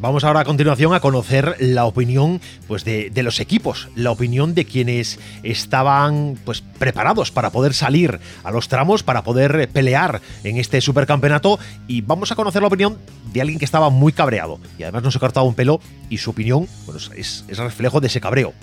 Vamos 0.00 0.24
ahora 0.24 0.40
a 0.40 0.44
continuación 0.44 0.94
a 0.94 1.00
conocer 1.00 1.56
la 1.60 1.84
opinión 1.84 2.40
pues, 2.66 2.86
de, 2.86 3.12
los 3.22 3.38
equipos, 3.38 3.90
la 3.94 4.10
opinión 4.10 4.54
de 4.54 4.64
quienes 4.64 5.20
estaban 5.42 6.38
pues, 6.46 6.62
preparados 6.62 7.30
para 7.30 7.50
poder 7.50 7.74
salir 7.74 8.18
a 8.42 8.50
los 8.50 8.68
tramos, 8.68 9.02
para 9.02 9.22
poder 9.22 9.68
pelear 9.68 10.22
en 10.42 10.56
este 10.56 10.80
supercampeonato 10.80 11.58
y 11.86 12.00
vamos 12.00 12.32
a 12.32 12.34
conocer 12.34 12.62
la 12.62 12.68
opinión 12.68 12.96
de 13.30 13.42
alguien 13.42 13.58
que 13.58 13.66
estaba 13.66 13.90
muy 13.90 14.14
cabreado 14.14 14.58
y 14.78 14.84
además 14.84 15.02
no 15.02 15.10
se 15.10 15.18
ha 15.18 15.20
cortado 15.20 15.44
un 15.44 15.54
pelo 15.54 15.80
y 16.08 16.16
su 16.16 16.30
opinión 16.30 16.66
bueno, 16.86 16.98
es, 17.14 17.44
reflejo 17.58 18.00
de 18.00 18.06
ese 18.06 18.22
cabreo. 18.22 18.54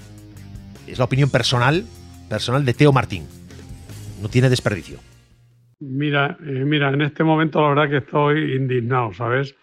Es 0.88 0.98
la 0.98 1.06
opinión 1.06 1.30
personal, 1.30 1.86
personal 2.30 2.66
de 2.66 2.74
Teo 2.74 2.92
Martín. 2.92 3.28
No 4.24 4.28
tiene 4.28 4.50
desperdicio. 4.50 4.98
Mira, 5.80 6.36
eh, 6.42 6.64
mira, 6.66 6.90
en 6.90 7.04
este 7.04 7.24
momento 7.24 7.62
la 7.62 7.70
verdad 7.70 7.90
que 7.92 7.98
estoy 7.98 8.56
indignado, 8.56 9.14
¿sabes? 9.14 9.54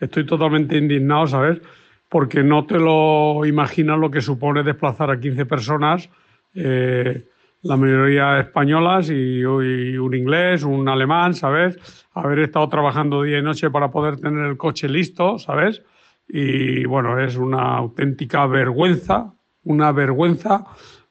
Estoy 0.00 0.26
totalmente 0.26 0.76
indignado, 0.76 1.26
¿sabes? 1.26 1.60
Porque 2.08 2.42
no 2.42 2.64
te 2.66 2.78
lo 2.78 3.44
imaginas 3.44 3.98
lo 3.98 4.10
que 4.10 4.20
supone 4.20 4.62
desplazar 4.62 5.10
a 5.10 5.20
15 5.20 5.46
personas, 5.46 6.08
eh, 6.54 7.26
la 7.62 7.76
mayoría 7.76 8.40
españolas 8.40 9.10
y, 9.10 9.44
un 9.44 10.14
inglés, 10.14 10.62
un 10.62 10.88
alemán, 10.88 11.34
¿sabes? 11.34 11.76
Haber 12.14 12.40
estado 12.40 12.68
trabajando 12.68 13.22
día 13.22 13.38
y 13.38 13.42
noche 13.42 13.70
para 13.70 13.90
poder 13.90 14.18
tener 14.20 14.46
el 14.46 14.56
coche 14.56 14.88
listo, 14.88 15.38
¿sabes? 15.38 15.82
Y 16.28 16.84
bueno, 16.84 17.18
es 17.18 17.36
una 17.36 17.76
auténtica 17.76 18.46
vergüenza, 18.46 19.34
una 19.64 19.92
vergüenza 19.92 20.64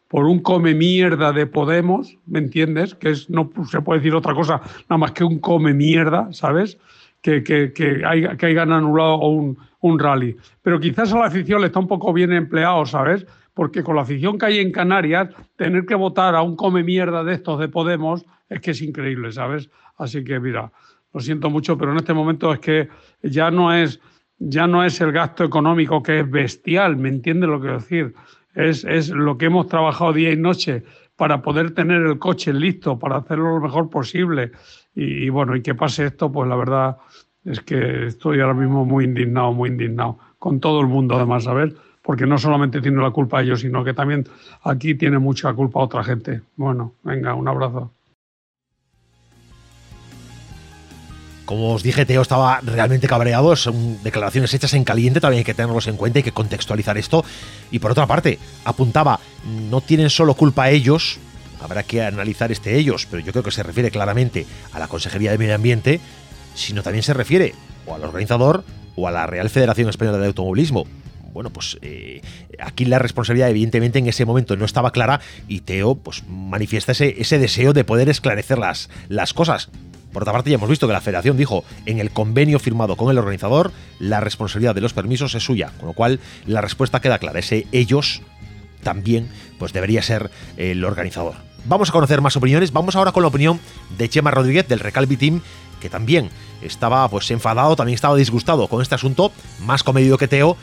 por 0.08 0.26
un 0.26 0.40
come 0.40 0.74
mierda 0.74 1.34
de 1.34 1.48
Podemos, 1.48 2.18
¿me 2.26 2.40
entiendes? 2.40 2.96
Que 2.96 3.10
es, 3.10 3.30
no 3.30 3.52
se 3.70 3.82
puede 3.82 4.00
decir 4.00 4.16
otra 4.16 4.34
cosa, 4.34 4.62
nada 4.90 4.98
más 4.98 5.12
que 5.12 5.24
un 5.24 5.40
come 5.40 5.74
mierda, 5.74 6.32
¿sabes? 6.32 6.78
Que, 7.22 7.44
que, 7.44 7.74
que, 7.74 8.04
hay, 8.06 8.28
que 8.38 8.46
hayan 8.46 8.72
anulado 8.72 9.18
un, 9.18 9.58
un 9.82 10.00
rally. 10.00 10.36
Pero 10.62 10.80
quizás 10.80 11.14
a 11.14 11.20
la 11.20 11.26
afición 11.26 11.62
le 11.62 11.68
está 11.68 11.80
un 11.80 11.88
poco 11.88 12.14
bien 12.14 12.32
empleado, 12.34 12.86
¿sabes? 12.86 13.26
Porque 13.54 13.84
con 13.84 13.96
la 13.96 14.04
afición 14.04 14.38
que 14.38 14.46
hay 14.46 14.60
en 14.60 14.72
Canarias, 14.72 15.30
tener 15.56 15.86
que 15.86 15.96
votar 15.96 16.36
a 16.36 16.42
un 16.42 16.56
come 16.56 16.84
mierda 16.84 17.24
de 17.24 17.34
estos 17.34 17.60
de 17.60 17.68
Podemos 17.68 18.26
es 18.50 18.62
que 18.62 18.72
es 18.72 18.82
increíble, 18.82 19.32
¿sabes? 19.32 19.70
Así 19.98 20.24
que 20.24 20.40
mira, 20.40 20.72
lo 21.14 21.20
siento 21.20 21.50
mucho, 21.50 21.78
pero 21.78 21.92
en 21.92 21.98
este 21.98 22.14
momento 22.14 22.54
es 22.54 22.60
que 22.60 22.90
ya 23.24 23.50
no 23.52 23.74
es 23.74 24.00
ya 24.40 24.68
no 24.68 24.84
es 24.84 25.02
el 25.02 25.12
gasto 25.12 25.44
económico 25.44 26.04
que 26.04 26.20
es 26.20 26.30
bestial, 26.30 26.96
¿me 26.96 27.10
entiende 27.10 27.48
lo 27.48 27.60
que 27.60 27.70
decir? 27.70 28.14
Es, 28.54 28.84
es 28.84 29.10
lo 29.10 29.38
que 29.38 29.46
hemos 29.46 29.68
trabajado 29.68 30.14
día 30.14 30.32
y 30.32 30.38
noche 30.38 30.84
para 31.16 31.42
poder 31.42 31.72
tener 31.72 32.04
el 32.04 32.20
coche 32.20 32.54
listo, 32.54 33.00
para 33.00 33.18
hacerlo 33.18 33.56
lo 33.56 33.62
mejor 33.62 33.90
posible. 33.90 34.52
Y, 35.00 35.30
bueno, 35.30 35.56
y 35.56 35.62
que 35.62 35.76
pase 35.76 36.08
esto, 36.08 36.32
pues 36.32 36.50
la 36.50 36.56
verdad 36.56 36.98
es 37.46 37.62
que 37.62 38.08
estoy 38.08 38.42
ahora 38.42 38.56
mismo 38.56 38.84
muy 38.84 39.06
indignado, 39.06 39.54
muy 39.54 39.70
indignado, 39.70 40.18
con 40.40 40.60
todo 40.60 40.82
el 40.82 40.88
mundo 40.88 41.16
además, 41.16 41.46
ver, 41.46 41.76
porque 42.02 42.26
no 42.26 42.40
solamente 42.40 42.82
tiene 42.82 43.00
la 43.00 43.12
culpa 43.12 43.44
ellos, 43.44 43.60
sino 43.60 43.84
que 43.84 43.94
también 43.94 44.28
aquí 44.64 44.96
tiene 44.96 45.20
mucha 45.20 45.54
culpa 45.54 45.82
otra 45.82 46.04
gente. 46.04 46.42
Bueno, 46.56 46.96
venga, 47.04 47.36
un 47.36 47.48
abrazo. 47.48 47.92
Como 51.46 51.76
os 51.76 51.84
dije, 51.84 52.04
Teo 52.06 52.24
estaba 52.24 52.60
realmente 52.62 53.08
cabreado. 53.08 53.56
Son 53.56 54.04
declaraciones 54.04 54.52
hechas 54.56 54.74
en 54.74 54.84
caliente, 54.84 55.22
también 55.22 55.42
hay 55.42 55.46
que 55.46 55.54
tenerlos 55.54 55.88
en 55.88 55.96
cuenta, 55.96 56.18
hay 56.20 56.24
que 56.24 56.32
contextualizar 56.32 56.98
esto. 56.98 57.24
Y 57.70 57.78
por 57.78 57.92
otra 57.92 58.08
parte, 58.08 58.40
apuntaba, 58.66 59.20
no 59.70 59.80
tienen 59.80 60.10
solo 60.10 60.34
culpa 60.34 60.72
ellos, 60.72 61.20
habrá 61.62 61.84
que 61.84 62.02
analizar 62.04 62.52
este 62.52 62.78
ellos, 62.78 63.08
pero 63.10 63.24
yo 63.24 63.32
creo 63.32 63.44
que 63.44 63.52
se 63.52 63.64
refiere 63.64 63.92
claramente 63.92 64.46
a 64.72 64.80
la 64.80 64.88
Consejería 64.88 65.32
de 65.32 65.38
Medio 65.38 65.56
Ambiente, 65.56 66.00
sino 66.56 66.84
también 66.84 67.04
se 67.04 67.14
refiere 67.14 67.54
o 67.86 67.96
al 67.96 68.04
organizador 68.04 68.64
o 68.96 69.08
a 69.08 69.12
la 69.12 69.28
Real 69.28 69.50
Federación 69.50 69.90
Española 69.90 70.18
de 70.18 70.28
Automovilismo. 70.28 70.86
Bueno, 71.34 71.52
pues 71.52 71.78
eh, 71.84 72.22
aquí 72.60 72.86
la 72.86 72.98
responsabilidad 72.98 73.50
evidentemente 73.50 74.00
en 74.00 74.08
ese 74.08 74.26
momento 74.26 74.56
no 74.56 74.66
estaba 74.66 74.92
clara 74.92 75.22
y 75.48 75.60
Teo 75.60 75.96
pues 75.96 76.24
manifiesta 76.28 76.94
ese, 76.94 77.22
ese 77.22 77.38
deseo 77.38 77.74
de 77.74 77.84
poder 77.84 78.10
esclarecer 78.10 78.58
las, 78.58 78.90
las 79.08 79.34
cosas. 79.34 79.70
Por 80.12 80.24
otra 80.24 80.34
parte, 80.34 80.50
ya 80.50 80.56
hemos 80.56 80.70
visto 80.70 80.88
que 80.88 80.94
la 80.94 81.02
federación 81.02 81.38
dijo 81.38 81.64
en 81.86 82.00
el 82.00 82.10
convenio 82.10 82.58
firmado 82.58 82.96
con 82.96 83.12
el 83.12 83.20
organizador, 83.20 83.72
la 84.00 84.20
responsabilidad 84.20 84.74
de 84.74 84.82
los 84.82 84.94
permisos 84.94 85.36
es 85.36 85.44
suya, 85.44 85.72
con 85.78 85.90
lo 85.90 85.94
cual 85.94 86.20
la 86.48 86.62
respuesta 86.62 87.02
queda 87.02 87.20
clara. 87.20 87.38
Ese 87.38 87.68
ellos 87.72 88.24
también 88.84 89.30
pues 89.60 89.74
debería 89.74 90.02
ser 90.02 90.32
el 90.58 90.84
organizador. 90.84 91.36
Vamos 91.66 91.90
a 91.90 91.92
conocer 91.92 92.22
más 92.22 92.36
opiniones. 92.36 92.72
Vamos 92.72 92.96
ahora 92.96 93.12
con 93.12 93.24
la 93.24 93.28
opinión 93.28 93.60
de 93.98 94.08
Chema 94.08 94.32
Rodríguez 94.32 94.68
del 94.68 94.80
Recalvi 94.80 95.18
Team, 95.18 95.42
que 95.82 95.90
también 95.90 96.30
estaba 96.62 97.08
pues 97.10 97.30
enfadado, 97.32 97.76
también 97.76 97.96
estaba 97.96 98.16
disgustado 98.16 98.68
con 98.68 98.82
este 98.82 98.96
asunto, 98.96 99.32
más 99.60 99.84
comedido 99.84 100.18
que 100.18 100.28
Teo, 100.28 100.56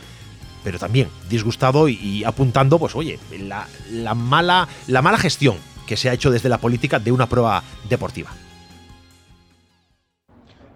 pero 0.63 0.79
también 0.79 1.09
disgustado 1.29 1.87
y, 1.87 2.23
apuntando, 2.23 2.79
pues 2.79 2.95
oye, 2.95 3.19
la, 3.39 4.15
mala, 4.15 4.67
la 4.87 5.01
mala 5.03 5.19
gestión 5.19 5.57
que 5.85 5.95
se 5.95 6.09
ha 6.09 6.13
hecho 6.13 6.31
desde 6.31 6.49
la 6.49 6.57
política 6.57 6.99
de 6.99 7.11
una 7.11 7.27
prueba 7.27 7.63
deportiva. 7.87 8.31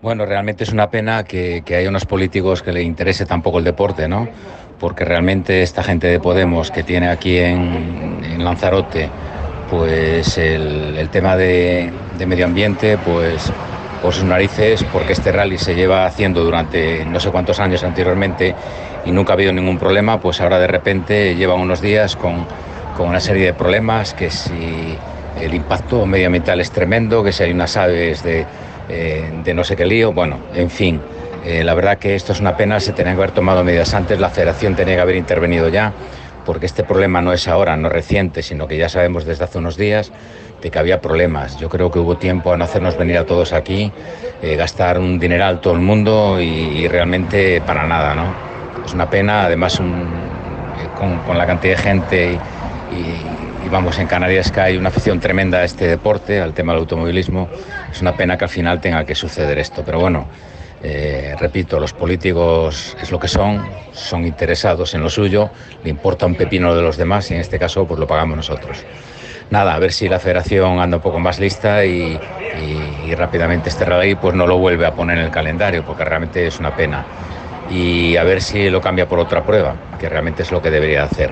Bueno, 0.01 0.25
realmente 0.25 0.63
es 0.63 0.71
una 0.71 0.89
pena 0.89 1.23
que, 1.25 1.63
haya 1.67 1.89
unos 1.89 2.05
políticos 2.05 2.61
que 2.61 2.71
le 2.71 2.83
interese 2.83 3.25
tampoco 3.25 3.57
el 3.57 3.65
deporte, 3.65 4.07
¿no? 4.07 4.29
Porque 4.79 5.05
realmente 5.05 5.61
esta 5.61 5.83
gente 5.83 6.07
de 6.07 6.19
Podemos 6.19 6.71
que 6.71 6.83
tiene 6.83 7.09
aquí 7.09 7.37
en, 7.37 8.43
Lanzarote, 8.43 9.09
pues 9.69 10.37
el, 10.37 11.09
tema 11.11 11.35
de, 11.35 11.91
medio 12.25 12.45
ambiente, 12.45 12.97
pues 12.97 13.51
por 14.01 14.13
sus 14.13 14.23
narices, 14.23 14.83
porque 14.93 15.11
este 15.11 15.31
rally 15.31 15.57
se 15.57 15.75
lleva 15.75 16.05
haciendo 16.05 16.43
durante 16.43 17.03
no 17.05 17.19
sé 17.19 17.31
cuántos 17.31 17.59
años 17.59 17.83
anteriormente 17.83 18.55
y 19.05 19.11
nunca 19.11 19.33
ha 19.33 19.35
habido 19.35 19.51
ningún 19.51 19.77
problema, 19.77 20.21
pues 20.21 20.39
ahora 20.39 20.57
de 20.57 20.67
repente 20.67 21.35
lleva 21.35 21.55
unos 21.55 21.81
días 21.81 22.15
con, 22.15 22.45
con 22.95 23.09
una 23.09 23.19
serie 23.19 23.47
de 23.47 23.53
problemas, 23.53 24.13
que 24.13 24.29
si 24.29 24.97
el 25.41 25.53
impacto 25.53 26.05
medioambiental 26.05 26.61
es 26.61 26.71
tremendo, 26.71 27.21
que 27.21 27.33
si 27.33 27.43
hay 27.43 27.51
unas 27.51 27.75
aves 27.75 28.23
de 28.23 28.45
eh, 28.91 29.29
de 29.43 29.53
no 29.53 29.63
sé 29.63 29.75
qué 29.75 29.85
lío. 29.85 30.11
Bueno, 30.11 30.39
en 30.55 30.69
fin, 30.69 30.99
eh, 31.45 31.63
la 31.63 31.73
verdad 31.73 31.97
que 31.97 32.15
esto 32.15 32.33
es 32.33 32.39
una 32.39 32.57
pena, 32.57 32.79
se 32.79 32.93
tenía 32.93 33.13
que 33.13 33.19
haber 33.19 33.31
tomado 33.31 33.63
medidas 33.63 33.93
antes, 33.93 34.19
la 34.19 34.29
federación 34.29 34.75
tenía 34.75 34.95
que 34.95 35.01
haber 35.01 35.15
intervenido 35.15 35.69
ya, 35.69 35.93
porque 36.45 36.65
este 36.65 36.83
problema 36.83 37.21
no 37.21 37.33
es 37.33 37.47
ahora, 37.47 37.75
no 37.77 37.87
es 37.87 37.93
reciente, 37.93 38.41
sino 38.41 38.67
que 38.67 38.77
ya 38.77 38.89
sabemos 38.89 39.25
desde 39.25 39.43
hace 39.43 39.57
unos 39.57 39.77
días 39.77 40.11
de 40.61 40.71
que 40.71 40.79
había 40.79 40.99
problemas. 41.01 41.57
Yo 41.59 41.69
creo 41.69 41.89
que 41.91 41.99
hubo 41.99 42.17
tiempo 42.17 42.51
a 42.51 42.57
no 42.57 42.63
hacernos 42.63 42.97
venir 42.97 43.17
a 43.17 43.25
todos 43.25 43.53
aquí, 43.53 43.91
eh, 44.41 44.55
gastar 44.55 44.99
un 44.99 45.19
dineral 45.19 45.61
todo 45.61 45.73
el 45.73 45.79
mundo 45.79 46.39
y, 46.41 46.87
realmente 46.87 47.61
para 47.61 47.85
nada. 47.87 48.15
Es 48.85 48.93
una 48.93 49.09
pena, 49.09 49.45
además 49.45 49.77
con, 50.97 51.37
la 51.37 51.45
cantidad 51.45 51.77
de 51.77 51.81
gente 51.81 52.39
y 52.91 53.39
y 53.65 53.69
vamos, 53.69 53.99
en 53.99 54.07
Canarias 54.07 54.51
que 54.51 54.61
hay 54.61 54.77
una 54.77 54.89
afición 54.89 55.19
tremenda 55.19 55.59
a 55.59 55.63
este 55.63 55.87
deporte, 55.87 56.39
al 56.39 56.53
tema 56.53 56.73
del 56.73 56.81
automovilismo. 56.81 57.49
Es 57.91 58.01
una 58.01 58.15
pena 58.15 58.37
que 58.37 58.45
al 58.45 58.49
final 58.49 58.79
tenga 58.79 59.03
que 59.05 59.15
suceder 59.15 59.59
esto, 59.59 59.83
pero 59.83 59.99
bueno, 59.99 60.27
eh, 60.81 61.35
repito, 61.37 61.79
los 61.79 61.93
políticos 61.93 62.95
es 63.01 63.11
lo 63.11 63.19
que 63.19 63.27
son, 63.27 63.67
son 63.91 64.25
interesados 64.25 64.93
en 64.93 65.01
lo 65.01 65.09
suyo, 65.09 65.49
le 65.83 65.89
importa 65.89 66.25
un 66.25 66.35
pepino 66.35 66.73
de 66.75 66.81
los 66.81 66.97
demás 66.97 67.29
y 67.31 67.33
en 67.33 67.41
este 67.41 67.59
caso 67.59 67.85
pues 67.85 67.99
lo 67.99 68.07
pagamos 68.07 68.37
nosotros. 68.37 68.85
Nada, 69.49 69.73
a 69.73 69.79
ver 69.79 69.91
si 69.91 70.07
la 70.07 70.19
federación 70.19 70.79
anda 70.79 70.97
un 70.97 71.03
poco 71.03 71.19
más 71.19 71.39
lista 71.39 71.83
y, 71.83 72.19
rápidamente 73.17 73.69
este 73.69 73.83
rally 73.83 74.15
pues 74.15 74.35
no 74.35 74.47
lo 74.47 74.57
vuelve 74.57 74.85
a 74.85 74.93
poner 74.93 75.17
en 75.17 75.25
el 75.25 75.31
calendario 75.31 75.83
porque 75.83 76.05
realmente 76.05 76.45
es 76.45 76.59
una 76.59 76.73
pena. 76.75 77.03
Y 77.69 78.15
a 78.15 78.23
ver 78.23 78.41
si 78.41 78.69
lo 78.69 78.79
cambia 78.79 79.07
por 79.07 79.19
otra 79.19 79.43
prueba, 79.43 79.75
que 79.99 80.07
realmente 80.07 80.43
es 80.43 80.51
lo 80.51 80.61
que 80.61 80.71
debería 80.71 81.03
hacer. 81.03 81.31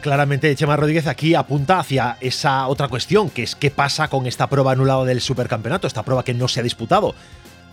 Claramente 0.00 0.54
Chema 0.54 0.76
Rodríguez 0.76 1.06
aquí 1.06 1.34
apunta 1.34 1.80
hacia 1.80 2.16
esa 2.20 2.68
otra 2.68 2.88
cuestión, 2.88 3.30
que 3.30 3.42
es 3.42 3.56
qué 3.56 3.70
pasa 3.70 4.08
con 4.08 4.26
esta 4.26 4.48
prueba 4.48 4.72
anulada 4.72 5.04
del 5.04 5.20
supercampeonato, 5.20 5.86
esta 5.86 6.04
prueba 6.04 6.24
que 6.24 6.34
no 6.34 6.46
se 6.46 6.60
ha 6.60 6.62
disputado 6.62 7.14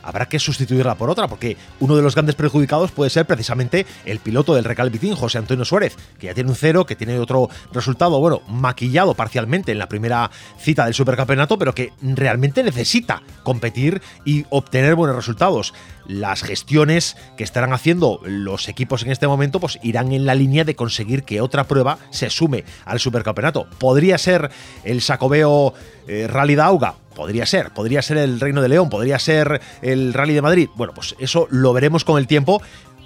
habrá 0.06 0.28
que 0.28 0.40
sustituirla 0.40 0.96
por 0.96 1.10
otra, 1.10 1.28
porque 1.28 1.58
uno 1.80 1.96
de 1.96 2.04
los 2.04 2.14
grandes 2.14 2.36
perjudicados 2.36 2.92
puede 2.92 3.10
ser 3.10 3.26
precisamente 3.26 3.86
el 4.06 4.20
piloto 4.20 4.54
del 4.54 4.64
Recalvitín, 4.64 5.16
José 5.16 5.40
Antonio 5.40 5.66
Suárez, 5.66 5.98
que 6.20 6.28
ya 6.28 6.34
tiene 6.34 6.52
un 6.52 6.56
cero, 6.56 6.86
que 6.86 6.96
tiene 6.96 7.20
otro 7.20 7.50
resultado, 7.74 8.20
bueno, 8.20 8.42
maquillado 8.48 9.16
parcialmente 9.16 9.72
en 9.72 9.80
la 9.80 9.90
primera 9.90 10.30
cita 10.60 10.86
del 10.86 10.94
supercampeonato, 10.94 11.58
pero 11.58 11.74
que 11.74 11.92
realmente 12.02 12.64
necesita 12.64 13.24
competir 13.44 14.02
y 14.24 14.46
obtener 14.52 14.96
buenos 14.96 15.16
resultados. 15.16 15.74
Las 16.08 16.44
gestiones 16.44 17.18
que 17.38 17.44
estarán 17.44 17.74
haciendo 17.74 18.22
los 18.24 18.68
equipos 18.68 19.04
en 19.04 19.12
este 19.12 19.28
momento, 19.28 19.60
pues 19.60 19.80
irán 19.82 20.12
en 20.12 20.26
la 20.26 20.36
línea 20.36 20.64
de 20.64 20.76
conseguir 20.76 21.24
que 21.24 21.42
otra 21.42 21.66
prueba 21.66 21.98
se 22.10 22.30
sume 22.30 22.64
al 22.86 23.00
supercampeonato. 23.00 23.68
Podría 23.80 24.18
ser 24.18 24.52
el 24.84 25.02
Sacobeo 25.02 25.74
eh, 26.08 26.28
Rally 26.28 26.56
Dauga, 26.56 26.96
Podría 27.16 27.46
ser, 27.46 27.72
podría 27.72 28.02
ser 28.02 28.18
el 28.18 28.42
Reino 28.42 28.62
de 28.62 28.68
León, 28.68 28.90
podría 28.90 29.18
ser 29.20 29.62
el 29.82 30.14
Rally 30.14 30.34
de 30.34 30.42
Madrid. 30.42 30.70
Bueno, 30.76 30.94
pues 30.94 31.16
eso 31.18 31.48
lo 31.50 31.72
veremos 31.72 32.04
con 32.04 32.18
el 32.18 32.28
tiempo 32.28 32.62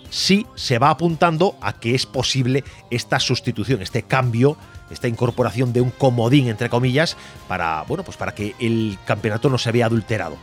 si 0.10 0.48
se 0.56 0.80
va 0.80 0.90
apuntando 0.90 1.56
a 1.62 1.74
que 1.74 1.94
es 1.94 2.06
posible 2.08 2.64
esta 2.90 3.20
sustitución, 3.20 3.82
este 3.82 4.04
cambio, 4.04 4.58
esta 4.90 5.08
incorporación 5.08 5.72
de 5.74 5.82
un 5.82 5.92
comodín 5.92 6.48
entre 6.48 6.70
comillas 6.70 7.16
para, 7.48 7.84
bueno, 7.88 8.04
pues 8.04 8.18
para 8.18 8.34
que 8.34 8.56
el 8.60 8.98
campeonato 9.06 9.50
no 9.50 9.60
se 9.60 9.72
vea 9.72 9.86
adulterado. 9.86 10.38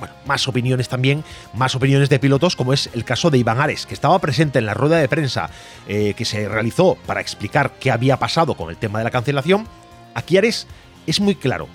Bueno, 0.00 0.14
más 0.26 0.48
opiniones 0.48 0.88
también, 0.88 1.22
más 1.54 1.76
opiniones 1.76 2.08
de 2.08 2.18
pilotos, 2.18 2.56
como 2.56 2.72
es 2.72 2.90
el 2.92 3.04
caso 3.04 3.30
de 3.30 3.38
Iván 3.38 3.60
Ares, 3.60 3.86
que 3.86 3.94
estaba 3.94 4.18
presente 4.18 4.58
en 4.58 4.66
la 4.66 4.74
rueda 4.74 4.96
de 4.96 5.08
prensa 5.08 5.50
eh, 5.86 6.14
que 6.16 6.24
se 6.24 6.48
realizó 6.48 6.96
para 7.06 7.20
explicar 7.20 7.74
qué 7.78 7.92
había 7.92 8.18
pasado 8.18 8.54
con 8.54 8.70
el 8.70 8.76
tema 8.76 8.98
de 8.98 9.04
la 9.04 9.10
cancelación. 9.10 9.68
Aquí 10.14 10.36
Ares 10.38 10.66
es 11.06 11.20
muy 11.20 11.36
claro, 11.36 11.68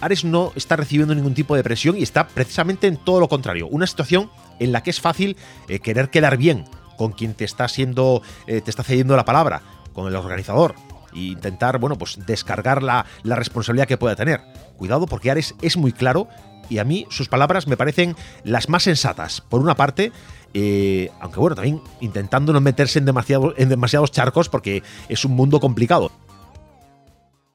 Ares 0.00 0.24
no 0.24 0.52
está 0.54 0.76
recibiendo 0.76 1.14
ningún 1.14 1.34
tipo 1.34 1.56
de 1.56 1.64
presión 1.64 1.96
y 1.96 2.02
está 2.02 2.28
precisamente 2.28 2.86
en 2.86 2.96
todo 2.96 3.20
lo 3.20 3.28
contrario. 3.28 3.66
Una 3.66 3.86
situación 3.86 4.30
en 4.60 4.72
la 4.72 4.82
que 4.82 4.90
es 4.90 5.00
fácil 5.00 5.36
eh, 5.68 5.80
querer 5.80 6.10
quedar 6.10 6.36
bien 6.36 6.64
con 6.96 7.12
quien 7.12 7.34
te 7.34 7.44
está 7.44 7.68
siendo, 7.68 8.22
eh, 8.46 8.60
te 8.60 8.70
está 8.70 8.82
cediendo 8.82 9.16
la 9.16 9.24
palabra, 9.24 9.62
con 9.92 10.06
el 10.06 10.16
organizador. 10.16 10.74
E 11.14 11.20
intentar, 11.20 11.78
bueno, 11.78 11.96
pues 11.96 12.18
descargar 12.26 12.82
la, 12.82 13.06
responsabilidad 13.24 13.88
que 13.88 13.96
pueda 13.96 14.14
tener. 14.14 14.40
Cuidado 14.76 15.06
porque 15.06 15.30
Ares 15.30 15.54
es 15.62 15.76
muy 15.76 15.92
claro 15.92 16.28
y 16.68 16.78
a 16.78 16.84
mí 16.84 17.06
sus 17.10 17.28
palabras 17.28 17.66
me 17.66 17.76
parecen 17.76 18.16
las 18.44 18.68
más 18.68 18.82
sensatas. 18.84 19.40
Por 19.40 19.60
una 19.60 19.74
parte, 19.74 20.12
eh, 20.54 21.10
aunque 21.20 21.40
bueno, 21.40 21.56
también 21.56 21.80
intentando 22.00 22.52
no 22.52 22.60
meterse 22.60 22.98
en, 22.98 23.06
en 23.08 23.68
demasiados 23.68 24.12
charcos 24.12 24.48
porque 24.48 24.82
es 25.08 25.24
un 25.24 25.32
mundo 25.32 25.60
complicado. 25.60 26.10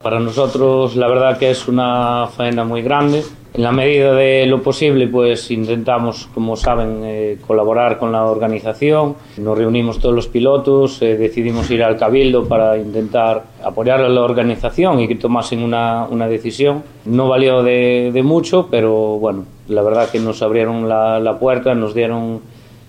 Para 0.04 0.20
nosotros 0.20 0.98
la 0.98 1.08
verdad 1.08 1.38
que 1.38 1.50
es 1.50 1.70
una 1.70 2.28
faena 2.28 2.66
muy 2.66 2.82
grande. 2.82 3.24
En 3.54 3.64
la 3.64 3.72
medida 3.72 4.14
de 4.14 4.46
lo 4.48 4.62
posible 4.62 5.08
pues 5.08 5.50
intentamos, 5.50 6.28
como 6.34 6.58
saben, 6.58 7.04
eh, 7.04 7.38
colaborar 7.48 8.00
con 8.00 8.12
la 8.12 8.26
organización. 8.26 9.16
Nos 9.38 9.58
reunimos 9.58 10.00
todos 10.00 10.14
los 10.14 10.28
pilotos, 10.28 11.02
eh, 11.02 11.16
decidimos 11.16 11.72
ir 11.72 11.84
al 11.84 11.96
Cabildo 11.96 12.46
para 12.50 12.78
intentar 12.78 13.44
apoyar 13.64 14.02
a 14.02 14.10
la 14.10 14.22
organización 14.24 15.00
y 15.00 15.08
que 15.08 15.16
tomasen 15.16 15.64
una, 15.64 16.06
una 16.10 16.28
decisión. 16.28 16.84
No 17.06 17.30
valió 17.30 17.64
de, 17.64 18.12
de, 18.14 18.24
mucho, 18.24 18.68
pero 18.70 19.18
bueno, 19.20 19.46
la 19.70 19.84
verdad 19.84 20.10
que 20.10 20.20
nos 20.20 20.42
abrieron 20.42 20.90
la, 20.90 21.22
la 21.22 21.40
puerta, 21.40 21.76
nos 21.76 21.94
dieron 21.94 22.42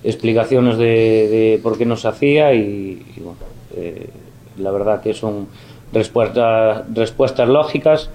explicaciones 0.03 0.79
de, 0.79 0.85
de, 0.85 1.61
por 1.63 1.79
qué 1.79 1.87
nos 1.87 2.05
hacía 2.07 2.55
y, 2.55 3.07
y 3.17 3.21
bueno, 3.21 3.39
eh, 3.77 4.09
la 4.59 4.71
verdad 4.71 5.03
que 5.03 5.15
son 5.15 5.47
respuestas, 5.93 6.85
respuestas 6.93 7.49
lógicas 7.49 8.11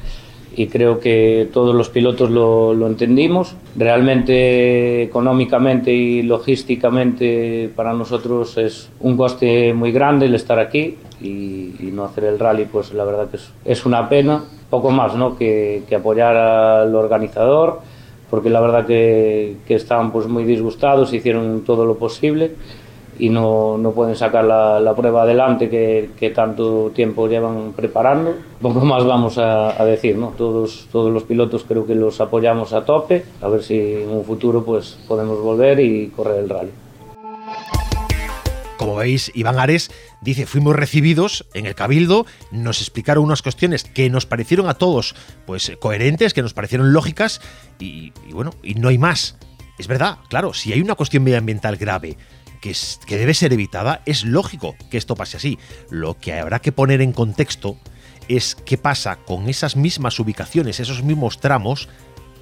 y 0.55 0.67
creo 0.67 0.99
que 0.99 1.47
todos 1.53 1.75
los 1.75 1.89
pilotos 1.89 2.29
lo, 2.29 2.73
lo, 2.73 2.87
entendimos. 2.87 3.55
Realmente 3.75 5.03
económicamente 5.03 5.93
y 5.93 6.23
logísticamente 6.23 7.69
para 7.75 7.93
nosotros 7.93 8.57
es 8.57 8.89
un 8.99 9.15
coste 9.15 9.73
muy 9.73 9.91
grande 9.91 10.25
el 10.25 10.35
estar 10.35 10.59
aquí 10.59 10.97
y, 11.21 11.75
y 11.79 11.91
no 11.93 12.03
hacer 12.05 12.25
el 12.25 12.39
rally, 12.39 12.65
pues 12.65 12.93
la 12.93 13.05
verdad 13.05 13.29
que 13.29 13.37
es, 13.37 13.51
es 13.63 13.85
una 13.85 14.09
pena. 14.09 14.43
Poco 14.69 14.91
más 14.91 15.15
¿no? 15.15 15.35
que, 15.35 15.83
que, 15.87 15.95
apoyar 15.95 16.35
al 16.35 16.93
organizador, 16.93 17.79
porque 18.29 18.51
la 18.51 18.59
verdad 18.59 18.85
que, 18.85 19.57
que 19.67 19.79
pues 20.11 20.27
muy 20.27 20.43
disgustados, 20.43 21.11
hicieron 21.11 21.63
todo 21.65 21.85
lo 21.85 21.95
posible 21.95 22.51
y 23.19 23.29
no, 23.29 23.77
no 23.77 23.91
pueden 23.91 24.15
sacar 24.15 24.45
la, 24.45 24.79
la 24.79 24.95
prueba 24.95 25.23
adelante 25.23 25.69
que, 25.69 26.11
que, 26.17 26.29
tanto 26.29 26.91
tiempo 26.95 27.27
llevan 27.27 27.73
preparando. 27.73 28.33
Poco 28.61 28.79
más 28.79 29.03
vamos 29.05 29.37
a, 29.37 29.79
a, 29.79 29.85
decir, 29.85 30.15
¿no? 30.15 30.29
Todos, 30.37 30.87
todos 30.91 31.11
los 31.11 31.23
pilotos 31.23 31.65
creo 31.67 31.85
que 31.85 31.95
los 31.95 32.21
apoyamos 32.21 32.71
a 32.71 32.85
tope, 32.85 33.25
a 33.41 33.49
ver 33.49 33.61
si 33.61 33.77
en 33.77 34.09
un 34.09 34.23
futuro 34.23 34.63
pues 34.63 34.97
podemos 35.07 35.39
volver 35.41 35.81
y 35.81 36.07
correr 36.07 36.39
el 36.39 36.49
rally. 36.49 36.71
Como 38.77 38.95
veis, 38.95 39.29
Iván 39.35 39.59
Ares 39.59 39.91
dice, 40.21 40.45
fuimos 40.45 40.73
recibidos 40.73 41.45
en 41.53 41.65
el 41.65 41.75
Cabildo, 41.75 42.25
nos 42.51 42.79
explicaron 42.79 43.25
unas 43.25 43.41
cuestiones 43.41 43.83
que 43.83 44.09
nos 44.09 44.25
parecieron 44.25 44.69
a 44.69 44.75
todos 44.75 45.15
pues 45.45 45.73
coherentes, 45.81 46.33
que 46.33 46.41
nos 46.41 46.53
parecieron 46.53 46.93
lógicas 46.93 47.41
y, 47.77 48.13
y 48.25 48.31
bueno, 48.31 48.51
y 48.63 48.75
no 48.75 48.87
hay 48.87 48.97
más. 48.97 49.37
Es 49.77 49.87
verdad, 49.87 50.19
claro, 50.29 50.53
si 50.53 50.73
hay 50.73 50.81
una 50.81 50.95
cuestión 50.95 51.23
medioambiental 51.23 51.77
grave, 51.77 52.17
que, 52.59 52.75
debe 53.17 53.33
ser 53.33 53.53
evitada, 53.53 54.01
es 54.05 54.23
lógico 54.23 54.75
que 54.89 54.97
esto 54.97 55.15
pase 55.15 55.37
así. 55.37 55.57
Lo 55.89 56.17
que 56.17 56.33
habrá 56.33 56.59
que 56.59 56.71
poner 56.71 57.01
en 57.01 57.11
contexto 57.11 57.77
es 58.27 58.55
qué 58.55 58.77
pasa 58.77 59.17
con 59.17 59.49
esas 59.49 59.75
mismas 59.75 60.19
ubicaciones, 60.19 60.79
esos 60.79 61.03
mismos 61.03 61.39
tramos, 61.39 61.89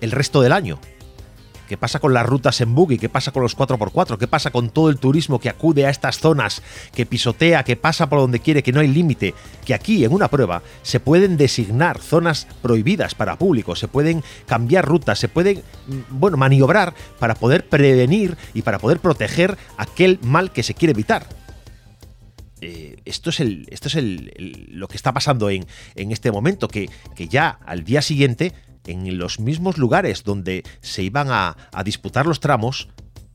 el 0.02 0.12
resto 0.12 0.42
del 0.42 0.52
año. 0.52 0.80
¿Qué 1.68 1.78
pasa 1.78 2.00
con 2.00 2.14
las 2.14 2.26
rutas 2.26 2.62
en 2.62 2.74
buggy? 2.74 2.98
¿Qué 2.98 3.10
pasa 3.10 3.32
con 3.32 3.44
los 3.44 3.58
4x4? 3.58 4.18
¿Qué 4.18 4.28
pasa 4.28 4.52
con 4.52 4.70
todo 4.70 4.90
el 4.90 4.98
turismo 4.98 5.40
que 5.40 5.50
acude 5.50 5.86
a 5.86 5.90
estas 5.90 6.20
zonas, 6.20 6.62
que 6.96 7.06
pisotea, 7.06 7.64
que 7.64 7.76
pasa 7.76 8.08
por 8.08 8.20
donde 8.20 8.40
quiere, 8.40 8.64
que 8.64 8.72
no 8.72 8.80
hay 8.80 8.88
límite? 8.88 9.34
Que 9.66 9.74
aquí, 9.74 10.06
en 10.06 10.14
una 10.14 10.30
prueba, 10.30 10.64
se 10.82 11.00
pueden 11.00 11.36
designar 11.36 12.00
zonas 12.00 12.48
prohibidas 12.62 13.16
para 13.16 13.38
público, 13.38 13.76
se 13.76 13.88
pueden 13.88 14.24
cambiar 14.46 14.86
rutas, 14.86 15.20
se 15.20 15.28
pueden, 15.28 15.62
bueno, 16.10 16.38
maniobrar 16.38 16.94
para 17.20 17.36
poder 17.36 17.68
prevenir 17.68 18.38
y 18.54 18.62
para 18.62 18.80
poder 18.80 19.00
proteger 19.00 19.58
aquel 19.78 20.20
mal 20.24 20.52
que 20.52 20.64
se 20.64 20.74
quiere 20.74 20.94
evitar. 20.94 21.28
Eh, 22.62 22.96
esto 23.06 23.30
es, 23.30 23.40
el, 23.40 23.68
esto 23.70 23.88
es 23.88 23.96
el, 23.96 24.68
lo 24.72 24.88
que 24.88 24.96
está 24.96 25.14
pasando 25.14 25.50
en, 25.50 25.68
en 25.96 26.12
este 26.12 26.32
momento, 26.32 26.68
que, 26.68 26.90
que 27.16 27.28
ya 27.28 27.60
al 27.66 27.84
día 27.84 28.02
siguiente 28.02 28.54
en 28.88 29.18
los 29.18 29.40
mismos 29.40 29.78
lugares 29.78 30.24
donde 30.24 30.64
se 30.82 31.04
iban 31.04 31.28
a, 31.30 31.56
disputar 31.84 32.26
los 32.26 32.40
tramos, 32.40 32.90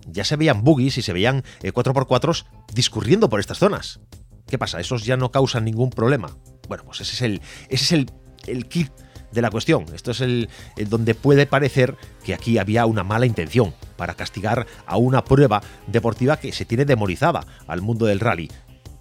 ya 0.07 0.25
se 0.25 0.37
veían 0.37 0.65
buggies 0.65 0.99
y 0.99 1.03
se 1.03 1.13
veían 1.13 1.45
eh, 1.63 1.73
4x4 1.73 2.45
discurriendo 2.75 3.29
por 3.29 3.41
estas 3.41 3.59
zonas. 3.59 4.01
¿Qué 4.49 4.59
pasa? 4.59 4.81
¿Esos 4.81 5.05
ya 5.05 5.17
no 5.17 5.31
causan 5.31 5.65
ningún 5.65 5.91
problema? 5.91 6.37
Bueno, 6.69 6.85
pues 6.85 7.01
ese 7.01 7.15
es 7.15 7.23
el, 7.23 7.41
ese 7.69 7.85
es 7.85 7.93
el, 7.93 8.11
el 8.47 8.67
kit 8.69 8.91
de 9.31 9.43
la 9.43 9.51
cuestión. 9.51 9.87
Esto 9.95 10.11
es 10.11 10.21
el, 10.21 10.49
el, 10.77 10.89
donde 10.89 11.15
puede 11.15 11.47
parecer 11.47 11.97
que 12.25 12.35
aquí 12.35 12.59
había 12.59 12.87
una 12.87 13.05
mala 13.05 13.27
intención 13.27 13.75
para 13.97 14.15
castigar 14.15 14.67
a 14.87 14.97
una 14.97 15.25
prueba 15.25 15.63
deportiva 15.87 16.39
que 16.39 16.53
se 16.53 16.65
tiene 16.65 16.85
demonizada 16.85 17.47
al 17.67 17.81
mundo 17.81 18.07
del 18.07 18.21
rally. 18.21 18.51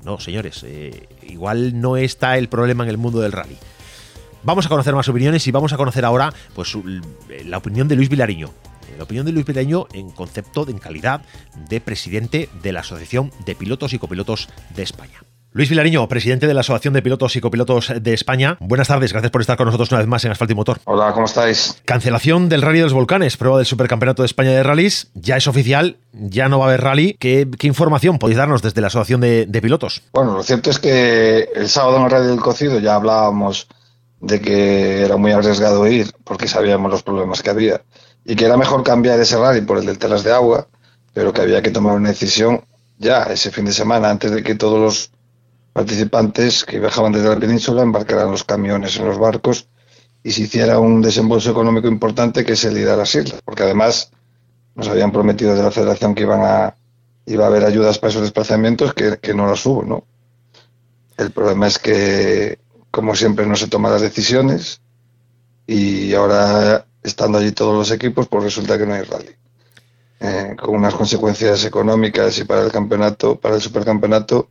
No, 0.03 0.19
señores, 0.19 0.63
eh, 0.65 1.07
igual 1.27 1.79
no 1.79 1.97
está 1.97 2.37
el 2.37 2.49
problema 2.49 2.83
en 2.83 2.89
el 2.89 2.97
mundo 2.97 3.19
del 3.21 3.31
rally. 3.31 3.57
Vamos 4.43 4.65
a 4.65 4.69
conocer 4.69 4.95
más 4.95 5.07
opiniones 5.07 5.45
y 5.45 5.51
vamos 5.51 5.71
a 5.71 5.77
conocer 5.77 6.03
ahora 6.03 6.33
pues, 6.55 6.75
la 7.45 7.57
opinión 7.57 7.87
de 7.87 7.95
Luis 7.95 8.09
Vilariño. 8.09 8.49
La 8.97 9.03
opinión 9.03 9.25
de 9.25 9.31
Luis 9.31 9.45
Vilariño 9.45 9.87
en 9.93 10.09
concepto, 10.09 10.67
en 10.67 10.77
calidad 10.77 11.21
de 11.69 11.79
presidente 11.79 12.49
de 12.61 12.71
la 12.71 12.81
Asociación 12.81 13.31
de 13.45 13.55
Pilotos 13.55 13.93
y 13.93 13.99
Copilotos 13.99 14.49
de 14.75 14.83
España. 14.83 15.21
Luis 15.53 15.69
Vilariño, 15.69 16.07
presidente 16.07 16.47
de 16.47 16.53
la 16.53 16.61
Asociación 16.61 16.93
de 16.93 17.01
Pilotos 17.01 17.35
y 17.35 17.41
Copilotos 17.41 17.91
de 17.99 18.13
España. 18.13 18.57
Buenas 18.61 18.87
tardes, 18.87 19.11
gracias 19.11 19.31
por 19.31 19.41
estar 19.41 19.57
con 19.57 19.65
nosotros 19.65 19.91
una 19.91 19.99
vez 19.99 20.07
más 20.07 20.23
en 20.23 20.31
Asfalto 20.31 20.53
y 20.53 20.55
Motor. 20.55 20.79
Hola, 20.85 21.11
¿cómo 21.13 21.25
estáis? 21.25 21.81
Cancelación 21.83 22.47
del 22.47 22.61
Rally 22.61 22.77
de 22.77 22.85
los 22.85 22.93
Volcanes, 22.93 23.35
prueba 23.35 23.57
del 23.57 23.65
Supercampeonato 23.65 24.23
de 24.23 24.27
España 24.27 24.51
de 24.51 24.63
Rallys. 24.63 25.11
Ya 25.13 25.35
es 25.35 25.47
oficial, 25.47 25.97
ya 26.13 26.47
no 26.47 26.59
va 26.59 26.65
a 26.65 26.67
haber 26.69 26.81
rally. 26.81 27.17
¿Qué, 27.19 27.47
qué 27.59 27.67
información 27.67 28.17
podéis 28.17 28.37
darnos 28.37 28.61
desde 28.61 28.79
la 28.79 28.87
Asociación 28.87 29.19
de, 29.19 29.45
de, 29.45 29.61
Pilotos? 29.61 30.01
Bueno, 30.13 30.33
lo 30.33 30.43
cierto 30.43 30.69
es 30.69 30.79
que 30.79 31.49
el 31.53 31.67
sábado 31.67 31.97
en 31.97 32.03
el 32.03 32.11
Rally 32.11 32.27
del 32.27 32.39
Cocido 32.39 32.79
ya 32.79 32.95
hablábamos 32.95 33.67
de 34.21 34.39
que 34.39 35.01
era 35.03 35.17
muy 35.17 35.31
arriesgado 35.31 35.87
ir 35.87 36.13
porque 36.23 36.47
sabíamos 36.47 36.91
los 36.91 37.03
problemas 37.03 37.41
que 37.41 37.49
había 37.49 37.81
y 38.23 38.35
que 38.35 38.45
era 38.45 38.55
mejor 38.55 38.83
cambiar 38.83 39.19
ese 39.19 39.37
rally 39.37 39.61
por 39.61 39.79
el 39.79 39.85
del 39.85 39.97
Telas 39.97 40.23
de 40.23 40.31
Agua, 40.31 40.67
pero 41.13 41.33
que 41.33 41.41
había 41.41 41.61
que 41.61 41.71
tomar 41.71 41.95
una 41.95 42.09
decisión 42.09 42.63
ya 42.99 43.23
ese 43.23 43.49
fin 43.49 43.65
de 43.65 43.73
semana 43.73 44.09
antes 44.09 44.31
de 44.31 44.43
que 44.43 44.55
todos 44.55 44.79
los 44.79 45.11
participantes 45.73 46.63
que 46.63 46.79
viajaban 46.79 47.11
desde 47.11 47.29
la 47.29 47.39
península 47.39 47.81
embarcaran 47.81 48.29
los 48.29 48.43
camiones 48.43 48.95
en 48.97 49.05
los 49.05 49.17
barcos 49.17 49.67
y 50.23 50.31
se 50.31 50.43
hiciera 50.43 50.77
un 50.77 51.01
desembolso 51.01 51.49
económico 51.49 51.87
importante 51.87 52.45
que 52.45 52.53
es 52.53 52.63
el 52.63 52.77
ir 52.77 52.89
a 52.89 52.95
las 52.95 53.15
islas, 53.15 53.41
porque 53.43 53.63
además 53.63 54.11
nos 54.75 54.87
habían 54.87 55.11
prometido 55.11 55.55
de 55.55 55.63
la 55.63 55.71
federación 55.71 56.13
que 56.13 56.23
iban 56.23 56.41
a 56.43 56.75
iba 57.25 57.45
a 57.45 57.47
haber 57.47 57.63
ayudas 57.63 57.97
para 57.97 58.09
esos 58.09 58.21
desplazamientos 58.23 58.93
que, 58.93 59.17
que 59.17 59.33
no 59.33 59.47
las 59.47 59.65
hubo, 59.65 59.83
¿no? 59.83 60.03
El 61.17 61.31
problema 61.31 61.67
es 61.67 61.79
que 61.79 62.59
como 62.91 63.15
siempre 63.15 63.45
no 63.45 63.55
se 63.55 63.67
toman 63.67 63.93
las 63.93 64.01
decisiones 64.01 64.81
y 65.65 66.13
ahora 66.13 66.85
estando 67.01 67.37
allí 67.37 67.51
todos 67.51 67.73
los 67.73 67.91
equipos 67.91 68.27
pues 68.27 68.43
resulta 68.43 68.77
que 68.77 68.85
no 68.85 68.93
hay 68.93 69.03
rally. 69.03 69.35
Eh, 70.19 70.55
con 70.61 70.75
unas 70.75 70.93
consecuencias 70.93 71.65
económicas 71.65 72.37
y 72.37 72.43
para 72.43 72.61
el 72.61 72.71
campeonato 72.71 73.39
para 73.39 73.55
el 73.55 73.61
supercampeonato 73.61 74.49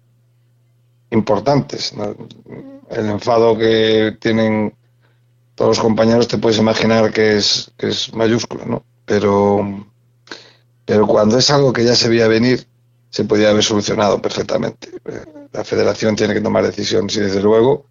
importantes 1.11 1.95
el 2.91 3.07
enfado 3.07 3.57
que 3.57 4.17
tienen 4.21 4.75
todos 5.55 5.77
los 5.77 5.79
compañeros 5.79 6.27
te 6.27 6.39
puedes 6.39 6.59
imaginar 6.59 7.13
que 7.13 7.37
es 7.37 7.71
que 7.77 7.91
es 7.91 8.13
mayúsculo 8.13 8.65
no 8.67 8.83
pero 9.05 9.87
pero 10.85 11.07
cuando 11.07 11.39
es 11.39 11.49
algo 11.51 11.73
que 11.73 11.85
ya 11.85 11.95
se 11.95 12.09
veía 12.09 12.27
venir 12.27 12.67
se 13.11 13.25
podía 13.25 13.51
haber 13.51 13.63
solucionado 13.63 14.23
perfectamente. 14.23 14.89
La 15.53 15.65
federación 15.65 16.17
tiene 16.17 16.33
que 16.33 16.41
tomar 16.41 16.65
decisiones 16.65 17.17
y 17.17 17.21
desde 17.21 17.43
luego 17.43 17.87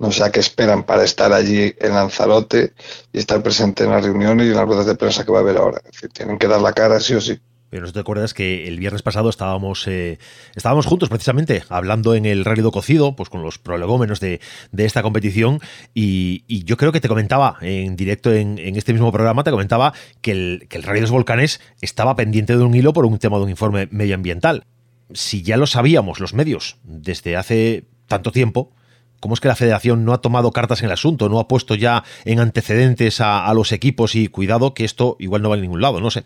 no 0.00 0.10
sé 0.10 0.24
a 0.24 0.32
qué 0.32 0.40
esperan 0.40 0.82
para 0.84 1.04
estar 1.04 1.32
allí 1.32 1.74
en 1.78 1.94
Lanzarote 1.94 2.72
y 3.12 3.18
estar 3.18 3.42
presente 3.42 3.84
en 3.84 3.90
las 3.90 4.02
reuniones 4.02 4.46
y 4.46 4.50
en 4.50 4.56
las 4.56 4.66
ruedas 4.66 4.86
de 4.86 4.94
prensa 4.94 5.24
que 5.24 5.30
va 5.30 5.38
a 5.38 5.42
haber 5.42 5.58
ahora. 5.58 5.78
Es 5.84 5.92
decir, 5.92 6.10
tienen 6.10 6.38
que 6.38 6.48
dar 6.48 6.60
la 6.60 6.72
cara 6.72 6.98
sí 7.00 7.14
o 7.14 7.20
sí. 7.20 7.38
Pero 7.68 7.86
no 7.86 7.92
te 7.92 8.00
acuerdas 8.00 8.34
que 8.34 8.66
el 8.66 8.78
viernes 8.78 9.02
pasado 9.02 9.28
estábamos 9.28 9.86
eh, 9.86 10.18
estábamos 10.56 10.86
juntos 10.86 11.08
precisamente 11.08 11.62
hablando 11.68 12.14
en 12.14 12.24
el 12.24 12.44
Rally 12.44 12.62
do 12.62 12.72
Cocido, 12.72 13.14
pues 13.14 13.28
con 13.28 13.42
los 13.42 13.58
prolegómenos 13.58 14.18
de, 14.20 14.40
de 14.72 14.84
esta 14.86 15.02
competición 15.02 15.60
y, 15.94 16.44
y, 16.48 16.64
yo 16.64 16.76
creo 16.76 16.90
que 16.90 17.00
te 17.00 17.06
comentaba 17.06 17.58
en 17.60 17.94
directo 17.94 18.32
en, 18.32 18.58
en, 18.58 18.74
este 18.74 18.92
mismo 18.92 19.12
programa, 19.12 19.44
te 19.44 19.52
comentaba 19.52 19.92
que 20.20 20.32
el, 20.32 20.66
que 20.68 20.78
el 20.78 20.82
Rally 20.82 20.98
de 20.98 21.02
los 21.02 21.10
Volcanes 21.12 21.60
estaba 21.80 22.16
pendiente 22.16 22.56
de 22.56 22.64
un 22.64 22.74
hilo 22.74 22.92
por 22.92 23.06
un 23.06 23.18
tema 23.18 23.36
de 23.36 23.44
un 23.44 23.50
informe 23.50 23.86
medioambiental. 23.92 24.64
Si 25.12 25.42
ya 25.42 25.56
lo 25.56 25.66
sabíamos 25.66 26.18
los 26.18 26.34
medios 26.34 26.78
desde 26.82 27.36
hace 27.36 27.84
tanto 28.08 28.32
tiempo, 28.32 28.72
¿Cómo 29.20 29.34
es 29.34 29.40
que 29.40 29.48
la 29.48 29.56
federación 29.56 30.04
no 30.04 30.14
ha 30.14 30.22
tomado 30.22 30.50
cartas 30.50 30.80
en 30.80 30.86
el 30.86 30.92
asunto? 30.92 31.28
¿No 31.28 31.38
ha 31.38 31.46
puesto 31.46 31.74
ya 31.74 32.02
en 32.24 32.40
antecedentes 32.40 33.20
a, 33.20 33.52
los 33.52 33.70
equipos 33.72 34.14
y 34.14 34.28
cuidado 34.28 34.72
que 34.72 34.84
esto 34.84 35.16
igual 35.20 35.42
no 35.42 35.50
va 35.50 35.56
a 35.56 35.58
ningún 35.58 35.82
lado? 35.82 36.00
No 36.00 36.10
sé. 36.10 36.24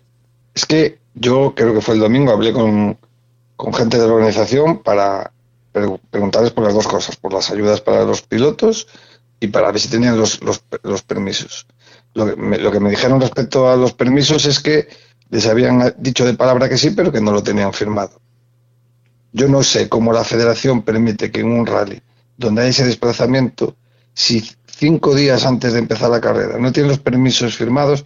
Es 0.55 0.65
que 0.65 0.99
yo 1.15 1.55
creo 1.57 1.75
que 1.75 1.81
fue 1.81 1.95
el 1.95 2.01
domingo, 2.01 2.33
hablé 2.33 2.53
con, 2.53 2.97
con 3.57 3.75
gente 3.75 3.99
de 3.99 4.07
la 4.07 4.15
organización 4.15 4.79
para 4.79 5.33
pre 5.73 5.89
preguntarles 6.11 6.53
por 6.53 6.65
las 6.65 6.75
dos 6.75 6.87
cosas, 6.87 7.17
por 7.17 7.33
las 7.33 7.51
ayudas 7.51 7.81
para 7.81 8.05
los 8.05 8.23
pilotos 8.23 8.87
y 9.41 9.49
para 9.49 9.73
ver 9.73 9.81
si 9.81 9.89
tenían 9.89 10.17
los, 10.17 10.41
los, 10.43 11.03
permisos. 11.03 11.67
Lo 12.15 12.27
que 12.71 12.81
me 12.81 12.91
dijeron 12.91 13.21
respecto 13.21 13.69
a 13.69 13.77
los 13.77 13.93
permisos 13.93 14.47
es 14.47 14.61
que 14.61 14.87
les 15.31 15.49
habían 15.49 15.95
dicho 15.99 16.25
de 16.25 16.35
palabra 16.35 16.69
que 16.69 16.79
sí, 16.79 16.91
pero 16.91 17.11
que 17.11 17.21
no 17.21 17.33
lo 17.33 17.43
tenían 17.43 17.73
firmado. 17.73 18.21
Yo 19.33 19.49
no 19.49 19.65
sé 19.65 19.89
cómo 19.89 20.13
la 20.13 20.23
federación 20.23 20.83
permite 20.83 21.33
que 21.33 21.41
en 21.41 21.51
un 21.51 21.67
rally 21.67 22.01
donde 22.37 22.63
hay 22.63 22.71
ese 22.71 22.85
desplazamiento, 22.85 23.77
si 24.13 24.45
cinco 24.67 25.15
días 25.15 25.47
antes 25.47 25.73
de 25.73 25.79
empezar 25.79 26.11
la 26.11 26.21
carrera 26.21 26.59
no 26.59 26.73
tiene 26.73 26.89
los 26.89 26.99
permisos 26.99 27.57
firmados, 27.57 28.05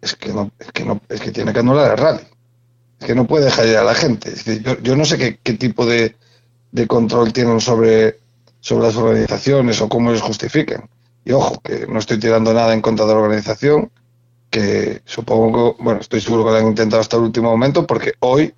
es 0.00 0.14
que 0.14 0.32
no, 0.32 0.50
es 0.58 0.70
que 0.72 0.84
no, 0.84 1.00
es 1.08 1.20
que 1.20 1.30
tiene 1.32 1.52
que 1.52 1.60
anular 1.60 1.90
el 1.92 1.98
rally. 1.98 2.22
Es 3.00 3.06
que 3.06 3.14
no 3.14 3.26
puede 3.26 3.46
dejar 3.46 3.66
ir 3.66 3.76
a 3.76 3.84
la 3.84 3.94
gente. 3.94 4.30
Es 4.30 4.44
yo, 4.62 4.78
yo, 4.80 4.96
no 4.96 5.04
sé 5.04 5.18
qué, 5.18 5.38
qué 5.42 5.54
tipo 5.54 5.86
de, 5.86 6.16
de, 6.72 6.86
control 6.86 7.32
tienen 7.32 7.60
sobre, 7.60 8.18
sobre 8.60 8.86
las 8.86 8.96
organizaciones 8.96 9.80
o 9.80 9.88
cómo 9.88 10.12
les 10.12 10.20
justifican. 10.20 10.88
Y 11.24 11.32
ojo, 11.32 11.60
que 11.60 11.86
no 11.86 11.98
estoy 11.98 12.18
tirando 12.18 12.52
nada 12.54 12.72
en 12.74 12.80
contra 12.80 13.06
de 13.06 13.12
la 13.12 13.20
organización, 13.20 13.90
que 14.50 15.02
supongo 15.04 15.76
bueno, 15.78 16.00
estoy 16.00 16.20
seguro 16.20 16.44
que 16.44 16.50
lo 16.50 16.56
han 16.56 16.66
intentado 16.68 17.00
hasta 17.00 17.16
el 17.16 17.22
último 17.24 17.50
momento, 17.50 17.86
porque 17.86 18.14
hoy 18.20 18.54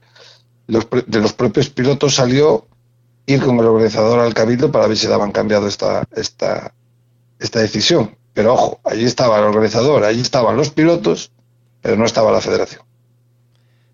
los, 0.66 0.86
de 1.06 1.20
los 1.20 1.32
propios 1.32 1.68
pilotos 1.68 2.14
salió 2.14 2.66
ir 3.34 3.44
con 3.44 3.58
el 3.58 3.66
organizador 3.66 4.20
al 4.20 4.34
cabildo 4.34 4.72
para 4.72 4.86
ver 4.86 4.96
si 4.96 5.06
daban 5.06 5.32
cambiado 5.32 5.66
esta, 5.66 6.04
esta, 6.14 6.74
esta 7.38 7.60
decisión. 7.60 8.16
Pero 8.32 8.54
ojo, 8.54 8.80
allí 8.84 9.04
estaba 9.04 9.38
el 9.38 9.44
organizador, 9.44 10.04
allí 10.04 10.20
estaban 10.20 10.56
los 10.56 10.70
pilotos, 10.70 11.32
pero 11.80 11.96
no 11.96 12.04
estaba 12.04 12.32
la 12.32 12.40
federación. 12.40 12.82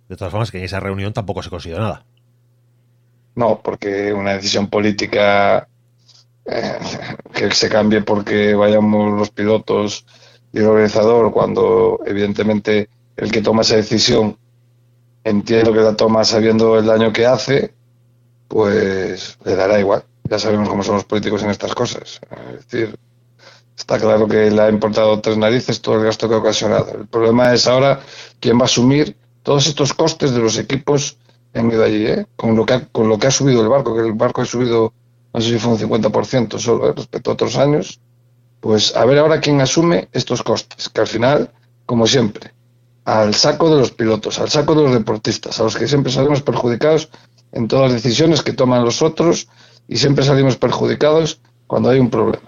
De 0.09 0.17
todas 0.17 0.31
formas, 0.31 0.51
que 0.51 0.59
en 0.59 0.65
esa 0.65 0.81
reunión 0.81 1.13
tampoco 1.13 1.43
se 1.43 1.51
consiguió 1.51 1.79
nada. 1.79 2.05
No, 3.35 3.61
porque 3.63 4.13
una 4.13 4.33
decisión 4.33 4.69
política 4.69 5.69
eh, 6.45 6.79
que 7.35 7.51
se 7.53 7.69
cambie 7.69 8.03
porque 8.03 8.55
vayamos 8.55 9.19
los 9.19 9.31
pilotos 9.31 10.07
y 10.53 10.59
el 10.59 10.67
organizador, 10.67 11.33
cuando 11.33 12.01
evidentemente 12.07 12.89
el 13.17 13.31
que 13.31 13.43
toma 13.43 13.63
esa 13.63 13.77
decisión 13.77 14.39
entiendo 15.25 15.73
que 15.73 15.81
la 15.81 15.97
toma 15.97 16.25
sabiendo 16.25 16.79
el 16.79 16.87
daño 16.87 17.13
que 17.13 17.27
hace, 17.27 17.75
pues 18.49 19.39
le 19.45 19.57
dará 19.57 19.79
igual. 19.79 20.05
Ya 20.29 20.39
sabemos 20.39 20.69
cómo 20.69 20.83
son 20.83 20.97
los 20.97 21.05
políticos 21.05 21.43
en 21.43 21.51
estas 21.51 21.75
cosas. 21.75 22.21
Es 22.55 22.69
decir, 22.69 22.99
está 23.77 23.99
claro 23.99 24.27
que 24.27 24.51
le 24.51 24.63
ha 24.63 24.69
importado 24.69 25.21
tres 25.21 25.37
narices 25.37 25.81
todo 25.81 25.97
el 25.97 26.05
gasto 26.05 26.29
que 26.29 26.35
ha 26.35 26.39
ocasionado. 26.39 26.93
El 26.99 27.07
problema 27.07 27.53
es 27.53 27.67
ahora 27.67 28.01
quién 28.41 28.59
va 28.59 28.63
a 28.63 28.65
asumir 28.65 29.17
todos 29.43 29.67
estos 29.67 29.95
costes 29.95 30.33
de 30.33 30.41
los 30.41 30.59
equipos 30.59 31.19
en 31.53 31.69
de 31.71 31.85
allí, 31.85 32.07
¿eh? 32.07 32.27
con, 32.37 32.55
lo 32.57 32.67
que 32.67 32.75
ha, 32.75 32.87
con 32.87 33.09
lo 33.09 33.19
que 33.19 33.29
ha 33.29 33.31
subido 33.31 33.63
el 33.63 33.69
barco, 33.69 33.95
que 33.95 34.03
el 34.03 34.13
barco 34.13 34.43
ha 34.43 34.45
subido, 34.45 34.93
no 35.33 35.41
sé 35.41 35.51
si 35.51 35.59
fue 35.59 35.73
un 35.73 35.79
50% 35.79 36.59
solo 36.59 36.91
¿eh? 36.91 36.93
respecto 36.95 37.31
a 37.31 37.35
otros 37.35 37.57
años. 37.57 38.01
Pues 38.61 38.97
a 38.97 39.05
ver 39.05 39.19
ahora 39.19 39.41
quién 39.41 39.61
asume 39.61 40.09
estos 40.13 40.43
costes, 40.43 40.89
que 40.89 41.01
al 41.01 41.07
final, 41.07 41.51
como 41.87 42.07
siempre, 42.07 42.53
al 43.05 43.35
saco 43.35 43.71
de 43.71 43.77
los 43.77 43.93
pilotos, 43.93 44.39
al 44.39 44.51
saco 44.51 44.75
de 44.75 44.83
los 44.83 44.93
deportistas, 44.93 45.61
a 45.61 45.63
los 45.63 45.77
que 45.77 45.87
siempre 45.87 46.13
salimos 46.13 46.43
perjudicados 46.43 47.09
en 47.53 47.69
todas 47.69 47.93
las 47.93 48.03
decisiones 48.03 48.43
que 48.43 48.53
toman 48.53 48.85
los 48.85 49.03
otros 49.03 49.49
y 49.89 49.97
siempre 49.97 50.25
salimos 50.25 50.57
perjudicados 50.57 51.41
cuando 51.67 51.91
hay 51.91 51.99
un 51.99 52.11
problema. 52.11 52.43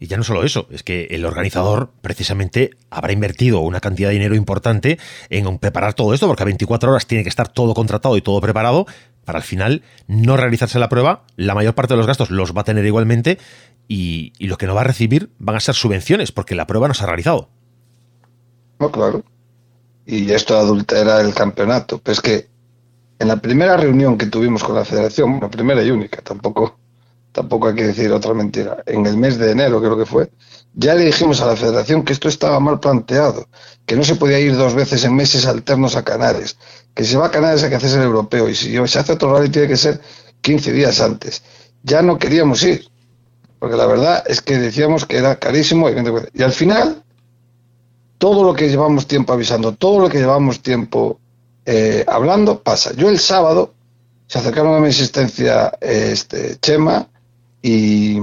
Y 0.00 0.06
ya 0.06 0.16
no 0.16 0.22
solo 0.22 0.44
eso, 0.44 0.68
es 0.70 0.84
que 0.84 1.08
el 1.10 1.24
organizador 1.24 1.90
precisamente 2.02 2.70
habrá 2.88 3.12
invertido 3.12 3.60
una 3.60 3.80
cantidad 3.80 4.10
de 4.10 4.14
dinero 4.14 4.36
importante 4.36 4.98
en 5.28 5.58
preparar 5.58 5.94
todo 5.94 6.14
esto, 6.14 6.28
porque 6.28 6.44
a 6.44 6.46
24 6.46 6.90
horas 6.90 7.06
tiene 7.06 7.24
que 7.24 7.28
estar 7.28 7.48
todo 7.48 7.74
contratado 7.74 8.16
y 8.16 8.22
todo 8.22 8.40
preparado 8.40 8.86
para 9.24 9.38
al 9.38 9.44
final 9.44 9.82
no 10.06 10.36
realizarse 10.36 10.78
la 10.78 10.88
prueba. 10.88 11.24
La 11.36 11.54
mayor 11.54 11.74
parte 11.74 11.94
de 11.94 11.98
los 11.98 12.06
gastos 12.06 12.30
los 12.30 12.56
va 12.56 12.60
a 12.60 12.64
tener 12.64 12.86
igualmente 12.86 13.38
y, 13.88 14.32
y 14.38 14.46
lo 14.46 14.56
que 14.56 14.66
no 14.66 14.74
va 14.74 14.82
a 14.82 14.84
recibir 14.84 15.30
van 15.38 15.56
a 15.56 15.60
ser 15.60 15.74
subvenciones, 15.74 16.30
porque 16.30 16.54
la 16.54 16.68
prueba 16.68 16.86
no 16.86 16.94
se 16.94 17.02
ha 17.02 17.08
realizado. 17.08 17.48
No, 18.78 18.92
claro 18.92 19.24
y 20.08 20.32
esto 20.32 20.56
adultera 20.56 21.20
el 21.20 21.34
campeonato. 21.34 22.00
Pero 22.02 22.12
es 22.12 22.20
que 22.20 22.48
en 23.18 23.28
la 23.28 23.36
primera 23.36 23.76
reunión 23.76 24.16
que 24.16 24.26
tuvimos 24.26 24.62
con 24.62 24.74
la 24.74 24.84
federación, 24.84 25.38
la 25.40 25.50
primera 25.50 25.82
y 25.82 25.90
única, 25.90 26.22
tampoco, 26.22 26.78
tampoco 27.32 27.68
hay 27.68 27.74
que 27.74 27.86
decir 27.88 28.12
otra 28.12 28.32
mentira, 28.34 28.82
en 28.86 29.06
el 29.06 29.16
mes 29.16 29.38
de 29.38 29.50
enero 29.50 29.80
creo 29.80 29.98
que 29.98 30.06
fue, 30.06 30.30
ya 30.74 30.94
le 30.94 31.06
dijimos 31.06 31.40
a 31.40 31.46
la 31.46 31.56
federación 31.56 32.04
que 32.04 32.12
esto 32.12 32.28
estaba 32.28 32.60
mal 32.60 32.78
planteado, 32.78 33.48
que 33.86 33.96
no 33.96 34.04
se 34.04 34.14
podía 34.14 34.38
ir 34.38 34.56
dos 34.56 34.74
veces 34.74 35.04
en 35.04 35.16
meses 35.16 35.46
alternos 35.46 35.96
a 35.96 36.04
Canales, 36.04 36.56
que 36.94 37.04
si 37.04 37.12
se 37.12 37.16
va 37.16 37.26
a 37.26 37.30
Canales 37.30 37.62
hay 37.62 37.70
que 37.70 37.76
hacerse 37.76 37.96
el 37.96 38.04
europeo 38.04 38.48
y 38.48 38.54
si 38.54 38.74
se 38.86 38.98
hace 38.98 39.12
otro 39.12 39.32
rally 39.32 39.48
tiene 39.48 39.68
que 39.68 39.76
ser 39.76 40.00
15 40.40 40.72
días 40.72 41.00
antes. 41.00 41.42
Ya 41.82 42.02
no 42.02 42.18
queríamos 42.18 42.62
ir, 42.62 42.88
porque 43.58 43.76
la 43.76 43.86
verdad 43.86 44.22
es 44.26 44.40
que 44.40 44.58
decíamos 44.58 45.04
que 45.04 45.16
era 45.16 45.36
carísimo 45.36 45.88
y 45.90 46.42
al 46.42 46.52
final 46.52 47.02
todo 48.18 48.44
lo 48.44 48.54
que 48.54 48.68
llevamos 48.68 49.06
tiempo 49.06 49.32
avisando, 49.32 49.74
todo 49.74 50.00
lo 50.00 50.08
que 50.08 50.18
llevamos 50.18 50.60
tiempo 50.60 51.20
eh, 51.70 52.02
hablando, 52.08 52.62
pasa. 52.62 52.94
Yo 52.94 53.10
el 53.10 53.18
sábado 53.18 53.74
se 54.26 54.38
acercaron 54.38 54.74
a 54.74 54.80
mi 54.80 54.88
asistencia 54.88 55.70
este, 55.82 56.56
Chema 56.60 57.06
y, 57.60 58.18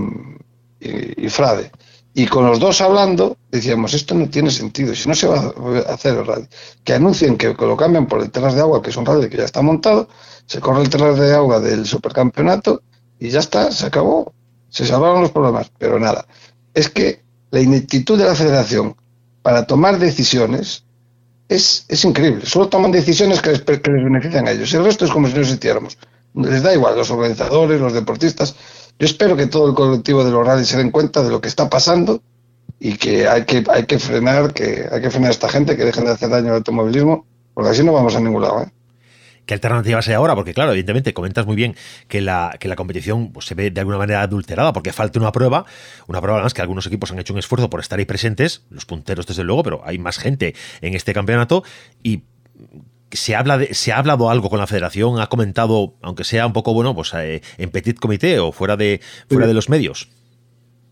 Frade. 1.30 1.72
Y 2.16 2.26
con 2.26 2.48
los 2.48 2.60
dos 2.60 2.82
hablando, 2.82 3.38
decíamos, 3.52 3.94
esto 3.94 4.16
no 4.16 4.28
tiene 4.30 4.50
sentido, 4.50 4.96
si 4.96 5.08
no 5.08 5.14
se 5.14 5.28
va 5.28 5.54
a 5.88 5.94
hacer 5.94 6.18
el 6.18 6.26
radio. 6.26 6.48
Que 6.84 6.94
anuncien 6.94 7.38
que, 7.38 7.54
lo 7.54 7.78
cambian 7.78 8.08
por 8.08 8.22
el 8.22 8.32
telas 8.32 8.56
de 8.56 8.62
agua, 8.62 8.82
que 8.82 8.90
es 8.90 8.98
un 8.98 9.06
radio 9.06 9.30
que 9.30 9.38
ya 9.38 9.44
está 9.44 9.62
montado, 9.62 10.10
se 10.48 10.60
corre 10.60 10.82
el 10.82 10.90
telas 10.90 11.20
de 11.20 11.36
agua 11.36 11.60
del 11.60 11.86
supercampeonato 11.86 12.82
y 13.20 13.30
ya 13.30 13.42
está, 13.42 13.72
se 13.72 13.86
acabó. 13.86 14.34
Se 14.70 14.88
salvaron 14.88 15.22
los 15.22 15.30
problemas, 15.30 15.72
pero 15.78 16.00
nada. 16.00 16.26
Es 16.74 16.90
que 16.90 17.22
la 17.52 17.62
ineptitud 17.62 18.18
de 18.18 18.26
la 18.26 18.34
federación 18.34 18.96
para 19.44 19.68
tomar 19.68 20.00
decisiones 20.00 20.85
es, 21.50 21.86
es 21.88 22.06
increíble. 22.06 22.46
Solo 22.46 22.68
toman 22.70 22.92
decisiones 22.92 23.42
que 23.42 23.52
les, 23.52 23.62
que 23.62 23.92
les 23.92 24.04
benefician 24.04 24.48
a 24.48 24.52
ellos. 24.52 24.74
El 24.74 24.84
resto 24.84 25.06
es 25.06 25.12
como 25.12 25.28
si 25.28 25.34
no 25.34 25.42
existiéramos. 25.42 25.98
Les 26.34 26.64
da 26.64 26.74
igual, 26.74 26.96
los 26.96 27.10
organizadores, 27.12 27.80
los 27.80 27.94
deportistas. 27.94 28.56
Yo 29.00 29.06
espero 29.06 29.36
que 29.36 29.48
todo 29.48 29.70
el 29.70 29.76
colectivo 29.76 30.24
de 30.24 30.32
los 30.32 30.46
rallies 30.46 30.68
se 30.68 30.78
den 30.78 30.92
cuenta 30.92 31.22
de 31.24 31.30
lo 31.30 31.42
que 31.42 31.48
está 31.48 31.70
pasando 31.70 32.22
y 32.80 32.98
que 32.98 33.28
hay 33.28 33.46
que, 33.46 33.64
hay 33.70 33.86
que 33.86 34.00
frenar, 34.00 34.54
que 34.54 34.88
hay 34.92 35.02
que 35.02 35.10
frenar 35.10 35.30
a 35.30 35.34
esta 35.34 35.50
gente, 35.50 35.78
que 35.78 35.86
dejen 35.86 36.06
de 36.06 36.12
hacer 36.12 36.30
daño 36.30 36.50
al 36.50 36.58
automovilismo, 36.58 37.26
porque 37.54 37.70
así 37.70 37.84
no 37.84 37.94
vamos 37.94 38.16
a 38.16 38.20
ningún 38.20 38.42
lado. 38.42 38.64
¿eh? 38.64 38.72
¿Qué 39.46 39.54
alternativa 39.54 40.00
hay 40.06 40.14
ahora? 40.14 40.36
Porque 40.36 40.54
claro, 40.54 40.72
evidentemente 40.72 41.14
comentas 41.14 41.46
muy 41.46 41.56
bien 41.56 41.76
que 42.08 42.22
la, 42.22 42.56
que 42.60 42.68
la 42.68 42.76
competición 42.76 43.32
pues, 43.32 43.46
se 43.46 43.56
ve 43.56 43.72
de 43.72 43.80
alguna 43.80 43.98
manera 43.98 44.22
adulterada 44.22 44.74
porque 44.74 44.92
falta 44.92 45.20
una 45.20 45.32
prueba, 45.32 45.66
una 46.08 46.20
prueba 46.20 46.38
además 46.40 46.54
que 46.54 46.62
algunos 46.62 46.88
equipos 46.88 47.12
han 47.12 47.20
hecho 47.20 47.34
un 47.34 47.40
esfuerzo 47.40 47.70
por 47.70 47.80
estar 47.80 48.00
ahí 48.00 48.06
presentes, 48.06 48.64
los 48.70 48.86
punteros 48.86 49.28
desde 49.28 49.44
luego, 49.44 49.64
pero 49.64 49.82
hay 49.86 50.00
más 50.00 50.18
gente 50.18 50.56
en 50.82 50.96
este 50.96 51.14
campeonato 51.14 51.64
y 52.02 52.24
se 53.12 53.36
habla 53.36 53.58
de, 53.58 53.74
se 53.74 53.92
ha 53.92 53.98
hablado 53.98 54.30
algo 54.30 54.50
con 54.50 54.60
la 54.60 54.68
federación, 54.68 55.20
ha 55.20 55.28
comentado, 55.28 55.94
aunque 56.02 56.24
sea 56.24 56.48
un 56.48 56.54
poco 56.54 56.74
bueno, 56.74 56.96
pues 56.96 57.14
eh, 57.14 57.42
en 57.58 57.70
petit 57.70 58.00
comité 58.00 58.40
o 58.40 58.52
fuera 58.52 58.76
de 58.76 59.00
fuera 59.30 59.48
de 59.48 59.54
los 59.54 59.70
medios. 59.70 60.10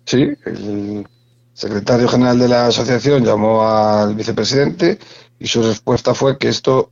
Sí, 0.05 0.29
el 0.45 1.07
secretario 1.53 2.07
general 2.07 2.39
de 2.39 2.47
la 2.47 2.67
asociación 2.67 3.25
llamó 3.25 3.67
al 3.67 4.15
vicepresidente 4.15 4.99
y 5.39 5.47
su 5.47 5.63
respuesta 5.63 6.13
fue 6.13 6.37
que 6.37 6.49
esto 6.49 6.91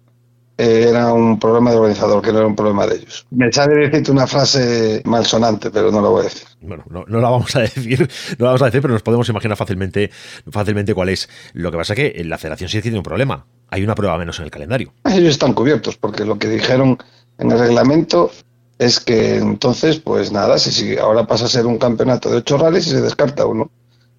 era 0.62 1.12
un 1.12 1.40
problema 1.40 1.72
de 1.72 1.78
organizador, 1.78 2.22
que 2.22 2.32
no 2.32 2.40
era 2.40 2.48
un 2.48 2.56
problema 2.56 2.86
de 2.86 2.98
ellos. 2.98 3.26
Me 3.32 3.52
sale 3.52 3.88
decirte 3.88 4.12
una 4.12 4.28
frase 4.28 5.02
malsonante, 5.06 5.72
pero 5.72 5.92
no 5.92 6.02
la 6.02 6.10
voy 6.10 6.22
a 6.22 6.24
decir. 6.26 6.48
Bueno, 6.62 6.84
no, 6.90 7.20
la 7.20 7.30
vamos 7.30 7.56
a 7.56 7.62
decir, 7.62 8.08
no 8.38 8.46
la 8.46 8.52
vamos 8.52 8.62
a 8.62 8.66
decir, 8.66 8.82
pero 8.82 8.94
nos 8.94 9.02
podemos 9.02 9.28
imaginar 9.30 9.58
fácilmente, 9.58 10.12
fácilmente 10.52 10.94
cuál 10.94 11.10
es. 11.10 11.30
Lo 11.54 11.72
que 11.72 11.78
pasa 11.78 11.94
es 11.94 11.98
que 11.98 12.24
la 12.24 12.38
federación 12.38 12.70
sí 12.70 12.82
tiene 12.82 12.98
un 12.98 13.04
problema. 13.04 13.46
Hay 13.70 13.84
una 13.84 13.96
prueba 13.96 14.18
menos 14.18 14.38
en 14.40 14.46
el 14.46 14.52
calendario. 14.52 14.94
Ellos 15.06 15.32
están 15.32 15.54
cubiertos, 15.54 15.98
porque 15.98 16.26
lo 16.26 16.38
que 16.38 16.48
dijeron 16.48 16.98
en 17.40 17.52
el 17.52 17.58
reglamento 17.58 18.32
es 18.78 19.00
que 19.00 19.38
entonces, 19.38 20.00
pues 20.00 20.32
nada, 20.32 20.60
si, 20.60 20.98
ahora 20.98 21.26
pasa 21.26 21.46
a 21.46 21.50
ser 21.50 21.66
un 21.66 21.78
campeonato 21.78 22.30
de 22.30 22.38
ocho 22.38 22.58
rallies 22.58 22.88
y 22.88 22.92
se 22.92 23.02
descarta 23.02 23.46
uno. 23.46 23.72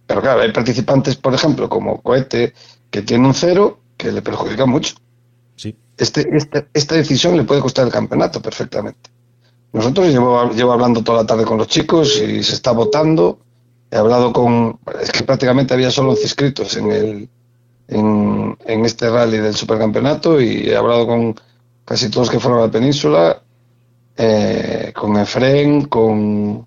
Pero 0.07 0.21
claro, 0.21 0.41
hay 0.41 0.53
participantes, 0.53 1.17
por 1.17 1.35
ejemplo, 1.35 1.69
como 1.69 2.01
Cohete, 2.03 2.53
que 2.91 3.03
tiene 3.03 3.27
un 3.27 3.35
cero, 3.35 3.79
que 3.97 4.11
le 4.11 4.23
perjudica 4.23 4.67
mucho. 4.67 4.95
Este, 5.97 6.37
este, 6.37 6.67
esta 6.73 6.95
decisión 6.95 7.37
le 7.37 7.45
puede 7.45 7.61
costar 7.61 7.87
el 7.87 7.93
campeonato 7.93 8.41
perfectamente. 8.41 9.11
Nosotros 9.73 10.09
llevo, 10.09 10.51
llevo 10.51 10.73
hablando 10.73 11.03
toda 11.03 11.23
la 11.23 11.27
tarde 11.27 11.45
con 11.45 11.59
los 11.59 11.69
chicos 11.69 12.21
y 12.21 12.43
se 12.43 12.55
está 12.55 12.73
votando. 12.73 13.39
He 13.91 13.97
hablado 13.97 14.33
con. 14.33 14.79
Es 15.01 15.11
que 15.11 15.25
prácticamente 15.25 15.75
había 15.75 15.91
solo 15.91 16.11
11 16.11 16.23
inscritos 16.23 16.77
en, 16.77 16.93
el, 16.93 17.29
en, 17.89 18.57
en 18.67 18.85
este 18.85 19.09
rally 19.11 19.39
del 19.39 19.55
supercampeonato 19.55 20.41
y 20.41 20.69
he 20.69 20.77
hablado 20.77 21.07
con 21.07 21.35
casi 21.85 22.11
todos 22.11 22.31
que 22.31 22.41
fueron 22.41 22.61
a 22.61 22.67
la 22.67 22.71
península, 22.71 23.43
eh, 24.17 24.93
con 24.95 25.17
Efren, 25.17 25.87
con, 25.87 26.67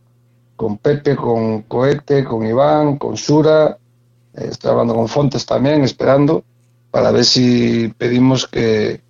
con 0.56 0.78
Pepe, 0.78 1.16
con 1.16 1.64
Cohete, 1.64 2.24
con 2.24 2.46
Iván, 2.46 2.98
con 2.98 3.18
Sura. 3.18 3.78
Eh, 4.34 4.48
estoy 4.52 4.72
hablando 4.72 4.96
con 4.96 5.08
Fontes 5.08 5.46
también, 5.46 5.84
esperando 5.84 6.44
para 6.96 7.12
ver 7.12 7.26
si 7.26 7.94
pedimos 7.98 8.48
que, 8.48 9.02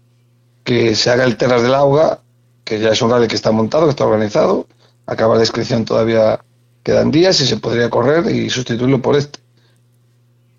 que 0.63 0.95
se 0.95 1.11
haga 1.11 1.23
el 1.23 1.37
Terras 1.37 1.61
del 1.61 1.75
Auga, 1.75 2.21
que 2.63 2.79
ya 2.79 2.89
es 2.89 3.01
un 3.03 3.11
rally 3.11 3.27
que 3.27 3.35
está 3.35 3.51
montado, 3.51 3.83
que 3.83 3.91
está 3.91 4.07
organizado. 4.07 4.65
Acaba 5.05 5.35
la 5.35 5.41
inscripción 5.41 5.85
todavía 5.85 6.39
quedan 6.81 7.11
días 7.11 7.39
y 7.41 7.45
se 7.45 7.57
podría 7.57 7.91
correr 7.91 8.25
y 8.35 8.49
sustituirlo 8.49 9.03
por 9.03 9.15
este. 9.15 9.37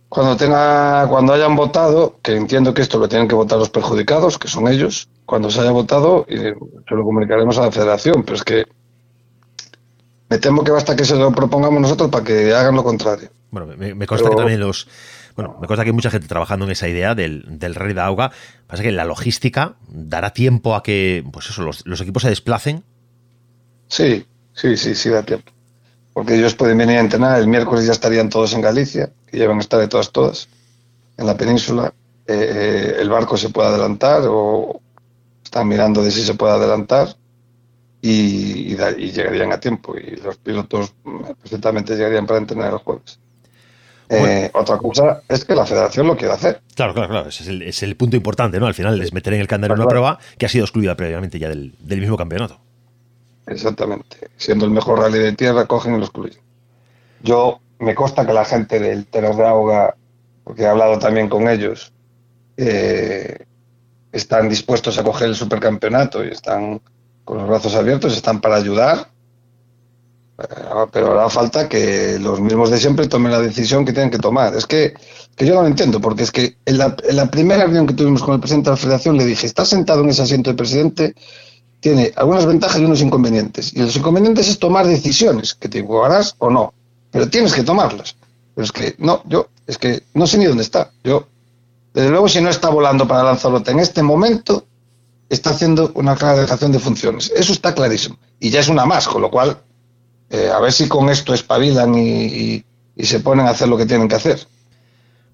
Cuando 0.08 0.36
tenga, 0.36 1.08
cuando 1.08 1.32
hayan 1.32 1.56
votado, 1.56 2.14
que 2.22 2.36
entiendo 2.36 2.72
que 2.72 2.82
esto 2.82 2.96
lo 2.96 3.08
tienen 3.08 3.26
que 3.26 3.34
votar 3.34 3.58
los 3.58 3.70
perjudicados, 3.70 4.38
que 4.38 4.46
son 4.46 4.68
ellos, 4.68 5.08
cuando 5.24 5.50
se 5.50 5.62
haya 5.62 5.72
votado, 5.72 6.26
y 6.28 6.36
se 6.36 6.54
lo 6.94 7.02
comunicaremos 7.02 7.58
a 7.58 7.62
la 7.62 7.72
federación, 7.72 8.22
pero 8.22 8.36
es 8.36 8.44
que 8.44 8.66
me 10.30 10.38
temo 10.38 10.62
que 10.62 10.70
basta 10.70 10.94
que 10.94 11.04
se 11.04 11.16
lo 11.16 11.32
propongamos 11.32 11.80
nosotros 11.80 12.08
para 12.08 12.22
que 12.22 12.54
hagan 12.54 12.76
lo 12.76 12.84
contrario. 12.84 13.30
Bueno, 13.50 13.74
me, 13.76 14.06
consta 14.06 14.30
que 14.30 14.36
también 14.36 14.60
los, 14.60 14.86
bueno, 15.36 15.58
me 15.60 15.66
consta 15.66 15.84
que 15.84 15.90
hay 15.90 15.94
mucha 15.94 16.10
gente 16.10 16.28
trabajando 16.28 16.64
en 16.64 16.70
esa 16.70 16.88
idea 16.88 17.14
del, 17.14 17.44
del 17.58 17.74
rey 17.74 17.92
de 17.92 18.00
Auga. 18.00 18.32
Pasa 18.66 18.82
que 18.82 18.90
la 18.90 19.04
logística 19.04 19.76
dará 19.86 20.30
tiempo 20.30 20.74
a 20.74 20.82
que 20.82 21.24
pues 21.30 21.50
eso, 21.50 21.62
los, 21.62 22.00
equipos 22.00 22.22
se 22.22 22.30
desplacen. 22.30 22.82
Sí, 23.88 24.26
sí, 24.54 24.76
sí, 24.78 24.94
sí 24.94 25.10
da 25.10 25.22
tiempo. 25.22 25.52
Porque 26.14 26.36
ellos 26.36 26.54
pueden 26.54 26.78
venir 26.78 26.96
a 26.96 27.00
entrenar, 27.00 27.38
el 27.38 27.48
miércoles 27.48 27.84
ya 27.84 27.92
estarían 27.92 28.30
todos 28.30 28.54
en 28.54 28.62
Galicia, 28.62 29.10
que 29.26 29.36
llevan 29.36 29.58
a 29.58 29.60
estar 29.60 29.78
de 29.78 29.88
todas, 29.88 30.10
todas, 30.10 30.48
en 31.18 31.26
la 31.26 31.36
península. 31.36 31.92
Eh, 32.26 32.96
el 32.98 33.10
barco 33.10 33.36
se 33.36 33.50
puede 33.50 33.68
adelantar 33.68 34.22
o 34.26 34.80
están 35.44 35.68
mirando 35.68 36.02
de 36.02 36.10
si 36.10 36.22
se 36.22 36.34
puede 36.34 36.54
adelantar 36.54 37.14
y, 38.00 38.72
y, 38.72 39.12
llegarían 39.12 39.52
a 39.52 39.60
tiempo. 39.60 39.94
Y 39.98 40.16
los 40.16 40.38
pilotos 40.38 40.94
perfectamente 41.42 41.94
llegarían 41.94 42.26
para 42.26 42.38
entrenar 42.38 42.72
el 42.72 42.78
jueves. 42.78 43.20
Eh, 44.08 44.50
Otra 44.54 44.78
cosa 44.78 45.22
es 45.28 45.44
que 45.44 45.54
la 45.54 45.66
federación 45.66 46.06
lo 46.06 46.16
quiere 46.16 46.34
hacer. 46.34 46.60
Claro, 46.74 46.94
claro, 46.94 47.08
claro. 47.08 47.28
Ese 47.28 47.68
es 47.68 47.82
el, 47.82 47.96
punto 47.96 48.16
importante, 48.16 48.60
¿no? 48.60 48.66
Al 48.66 48.74
final 48.74 49.00
es 49.00 49.12
meter 49.12 49.34
en 49.34 49.40
el 49.40 49.48
calendario 49.48 49.74
una 49.76 49.88
prueba 49.88 50.18
que 50.38 50.46
ha 50.46 50.48
sido 50.48 50.64
excluida 50.64 50.96
previamente 50.96 51.38
ya 51.38 51.48
del, 51.48 51.74
mismo 51.80 52.16
campeonato. 52.16 52.60
Exactamente. 53.46 54.28
Siendo 54.36 54.64
el 54.64 54.70
mejor 54.70 55.00
rally 55.00 55.18
de 55.18 55.32
tierra, 55.32 55.66
cogen 55.66 55.94
y 55.96 55.98
lo 55.98 56.04
excluyen. 56.04 56.40
Yo 57.22 57.60
me 57.78 57.94
consta 57.94 58.26
que 58.26 58.32
la 58.32 58.44
gente 58.44 58.78
del 58.78 59.06
Teras 59.06 59.36
de 59.36 59.46
Auga, 59.46 59.96
porque 60.44 60.62
he 60.62 60.66
hablado 60.66 60.98
también 60.98 61.28
con 61.28 61.48
ellos, 61.48 61.92
eh, 62.56 63.44
están 64.12 64.48
dispuestos 64.48 64.98
a 64.98 65.02
coger 65.04 65.28
el 65.28 65.34
supercampeonato 65.34 66.24
y 66.24 66.28
están 66.28 66.80
con 67.24 67.38
los 67.38 67.48
brazos 67.48 67.74
abiertos, 67.74 68.16
están 68.16 68.40
para 68.40 68.56
ayudar, 68.56 69.08
pero 70.92 71.12
hará 71.12 71.30
falta 71.30 71.68
que 71.68 72.18
los 72.18 72.40
mismos 72.40 72.70
de 72.70 72.78
siempre 72.78 73.08
tomen 73.08 73.32
la 73.32 73.40
decisión 73.40 73.84
que 73.84 73.92
tienen 73.92 74.10
que 74.10 74.18
tomar. 74.18 74.54
Es 74.54 74.66
que, 74.66 74.94
yo 75.38 75.54
no 75.54 75.62
lo 75.62 75.66
entiendo, 75.66 76.00
porque 76.00 76.24
es 76.24 76.30
que 76.30 76.56
en 76.66 76.78
la, 76.78 76.94
primera 77.30 77.64
reunión 77.64 77.86
que 77.86 77.94
tuvimos 77.94 78.22
con 78.22 78.34
el 78.34 78.40
presidente 78.40 78.70
de 78.70 78.76
la 78.76 78.80
federación 78.80 79.16
le 79.16 79.24
dije, 79.24 79.46
está 79.46 79.64
sentado 79.64 80.02
en 80.02 80.10
ese 80.10 80.22
asiento 80.22 80.50
de 80.50 80.56
presidente, 80.56 81.14
tiene 81.80 82.12
algunas 82.16 82.44
ventajas 82.44 82.80
y 82.80 82.84
unos 82.84 83.00
inconvenientes. 83.00 83.72
Y 83.74 83.80
los 83.80 83.96
inconvenientes 83.96 84.48
es 84.48 84.58
tomar 84.58 84.86
decisiones, 84.86 85.54
que 85.54 85.68
te 85.68 85.82
jugarás 85.82 86.34
o 86.38 86.50
no, 86.50 86.74
pero 87.10 87.28
tienes 87.28 87.54
que 87.54 87.62
tomarlas. 87.62 88.16
Pero 88.54 88.64
es 88.64 88.72
que 88.72 88.94
no, 88.98 89.22
yo, 89.26 89.48
es 89.66 89.78
que 89.78 90.02
no 90.14 90.26
sé 90.26 90.38
ni 90.38 90.44
dónde 90.44 90.62
está. 90.62 90.90
Yo, 91.02 91.26
desde 91.94 92.10
luego, 92.10 92.28
si 92.28 92.42
no 92.42 92.50
está 92.50 92.68
volando 92.68 93.08
para 93.08 93.22
Lanzarote 93.22 93.70
en 93.70 93.80
este 93.80 94.02
momento, 94.02 94.66
está 95.30 95.50
haciendo 95.50 95.92
una 95.94 96.14
clara 96.14 96.40
dejación 96.40 96.72
de 96.72 96.78
funciones. 96.78 97.32
Eso 97.34 97.52
está 97.52 97.74
clarísimo. 97.74 98.18
Y 98.38 98.50
ya 98.50 98.60
es 98.60 98.68
una 98.68 98.84
más, 98.84 99.08
con 99.08 99.22
lo 99.22 99.30
cual 99.30 99.58
eh, 100.30 100.50
a 100.52 100.58
ver 100.60 100.72
si 100.72 100.88
con 100.88 101.08
esto 101.08 101.34
espabilan 101.34 101.94
y, 101.94 102.64
se 102.98 103.20
ponen 103.20 103.46
a 103.46 103.50
hacer 103.50 103.68
lo 103.68 103.76
que 103.76 103.86
tienen 103.86 104.08
que 104.08 104.14
hacer. 104.14 104.40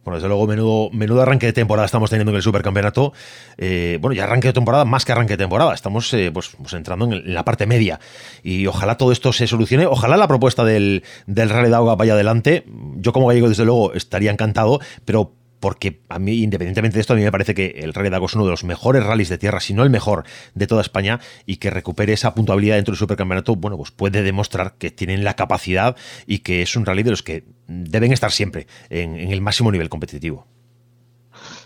Bueno, 0.04 0.16
desde 0.16 0.26
luego, 0.26 0.48
menudo, 0.48 0.90
menudo 0.90 1.22
arranque 1.22 1.46
de 1.46 1.52
temporada 1.52 1.86
estamos 1.86 2.10
teniendo 2.10 2.32
en 2.32 2.36
el 2.36 2.42
supercampeonato. 2.42 3.12
Eh, 3.56 3.98
bueno, 4.00 4.14
ya 4.14 4.24
arranque 4.24 4.48
de 4.48 4.52
temporada, 4.52 4.84
más 4.84 5.04
que 5.04 5.12
arranque 5.12 5.34
de 5.34 5.44
temporada. 5.44 5.72
Estamos 5.74 6.12
eh, 6.12 6.32
pues, 6.34 6.50
pues, 6.58 6.72
entrando 6.72 7.04
en, 7.04 7.32
la 7.32 7.44
parte 7.44 7.66
media. 7.66 8.00
Y 8.42 8.66
ojalá 8.66 8.96
todo 8.96 9.12
esto 9.12 9.32
se 9.32 9.46
solucione. 9.46 9.86
Ojalá 9.86 10.16
la 10.16 10.26
propuesta 10.26 10.64
del, 10.64 11.04
del 11.26 11.48
de 11.48 11.74
Agua 11.74 11.94
vaya 11.94 12.14
adelante. 12.14 12.64
Yo, 12.96 13.12
como 13.12 13.28
gallego, 13.28 13.48
desde 13.48 13.64
luego, 13.64 13.94
estaría 13.94 14.32
encantado, 14.32 14.80
pero 15.04 15.34
porque 15.62 16.00
a 16.08 16.18
mí, 16.18 16.42
independientemente 16.42 16.96
de 16.96 17.02
esto, 17.02 17.12
a 17.12 17.16
mí 17.16 17.22
me 17.22 17.30
parece 17.30 17.54
que 17.54 17.76
el 17.76 17.94
Rally 17.94 18.10
de 18.10 18.16
es 18.16 18.34
uno 18.34 18.44
de 18.44 18.50
los 18.50 18.64
mejores 18.64 19.06
rallies 19.06 19.28
de 19.28 19.38
tierra, 19.38 19.60
si 19.60 19.74
no 19.74 19.84
el 19.84 19.90
mejor 19.90 20.24
de 20.56 20.66
toda 20.66 20.82
España, 20.82 21.20
y 21.46 21.58
que 21.58 21.70
recupere 21.70 22.12
esa 22.12 22.34
puntuabilidad 22.34 22.74
dentro 22.74 22.90
del 22.90 22.98
supercampeonato, 22.98 23.54
bueno, 23.54 23.76
pues 23.76 23.92
puede 23.92 24.24
demostrar 24.24 24.74
que 24.76 24.90
tienen 24.90 25.22
la 25.22 25.34
capacidad 25.34 25.94
y 26.26 26.40
que 26.40 26.62
es 26.62 26.74
un 26.74 26.84
rally 26.84 27.04
de 27.04 27.10
los 27.10 27.22
que 27.22 27.44
deben 27.68 28.12
estar 28.12 28.32
siempre 28.32 28.66
en, 28.90 29.14
el 29.14 29.40
máximo 29.40 29.70
nivel 29.70 29.88
competitivo. 29.88 30.48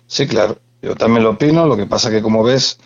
Sí, 0.06 0.26
claro, 0.26 0.58
yo 0.82 0.94
también 0.94 1.24
lo 1.24 1.30
opino, 1.30 1.66
lo 1.66 1.78
que 1.78 1.86
pasa 1.86 2.10
que 2.10 2.20
como 2.20 2.44
ves, 2.44 2.78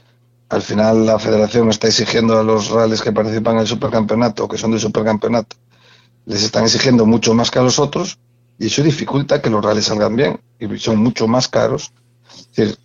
al 0.49 0.63
final 0.63 1.07
la 1.07 1.19
federación 1.19 1.71
está 1.71 1.89
exigiendo 1.89 2.39
a 2.39 2.45
los 2.45 2.71
rallies 2.71 3.03
que 3.03 3.11
participan 3.11 3.57
en 3.57 3.63
el 3.63 3.67
supercampeonato, 3.67 4.47
que 4.47 4.59
son 4.59 4.71
del 4.71 4.79
supercampeonato, 4.79 5.57
les 6.27 6.45
están 6.45 6.63
exigiendo 6.63 7.05
mucho 7.05 7.35
más 7.35 7.51
que 7.51 7.59
a 7.59 7.63
los 7.63 7.81
otros, 7.81 8.21
y 8.61 8.67
eso 8.67 8.83
dificulta 8.83 9.41
que 9.41 9.49
los 9.49 9.65
rallies 9.65 9.87
salgan 9.87 10.15
bien 10.15 10.39
y 10.59 10.79
son 10.79 10.99
mucho 10.99 11.27
más 11.27 11.49
caros. 11.49 11.93
Es 12.55 12.57
decir, 12.57 12.79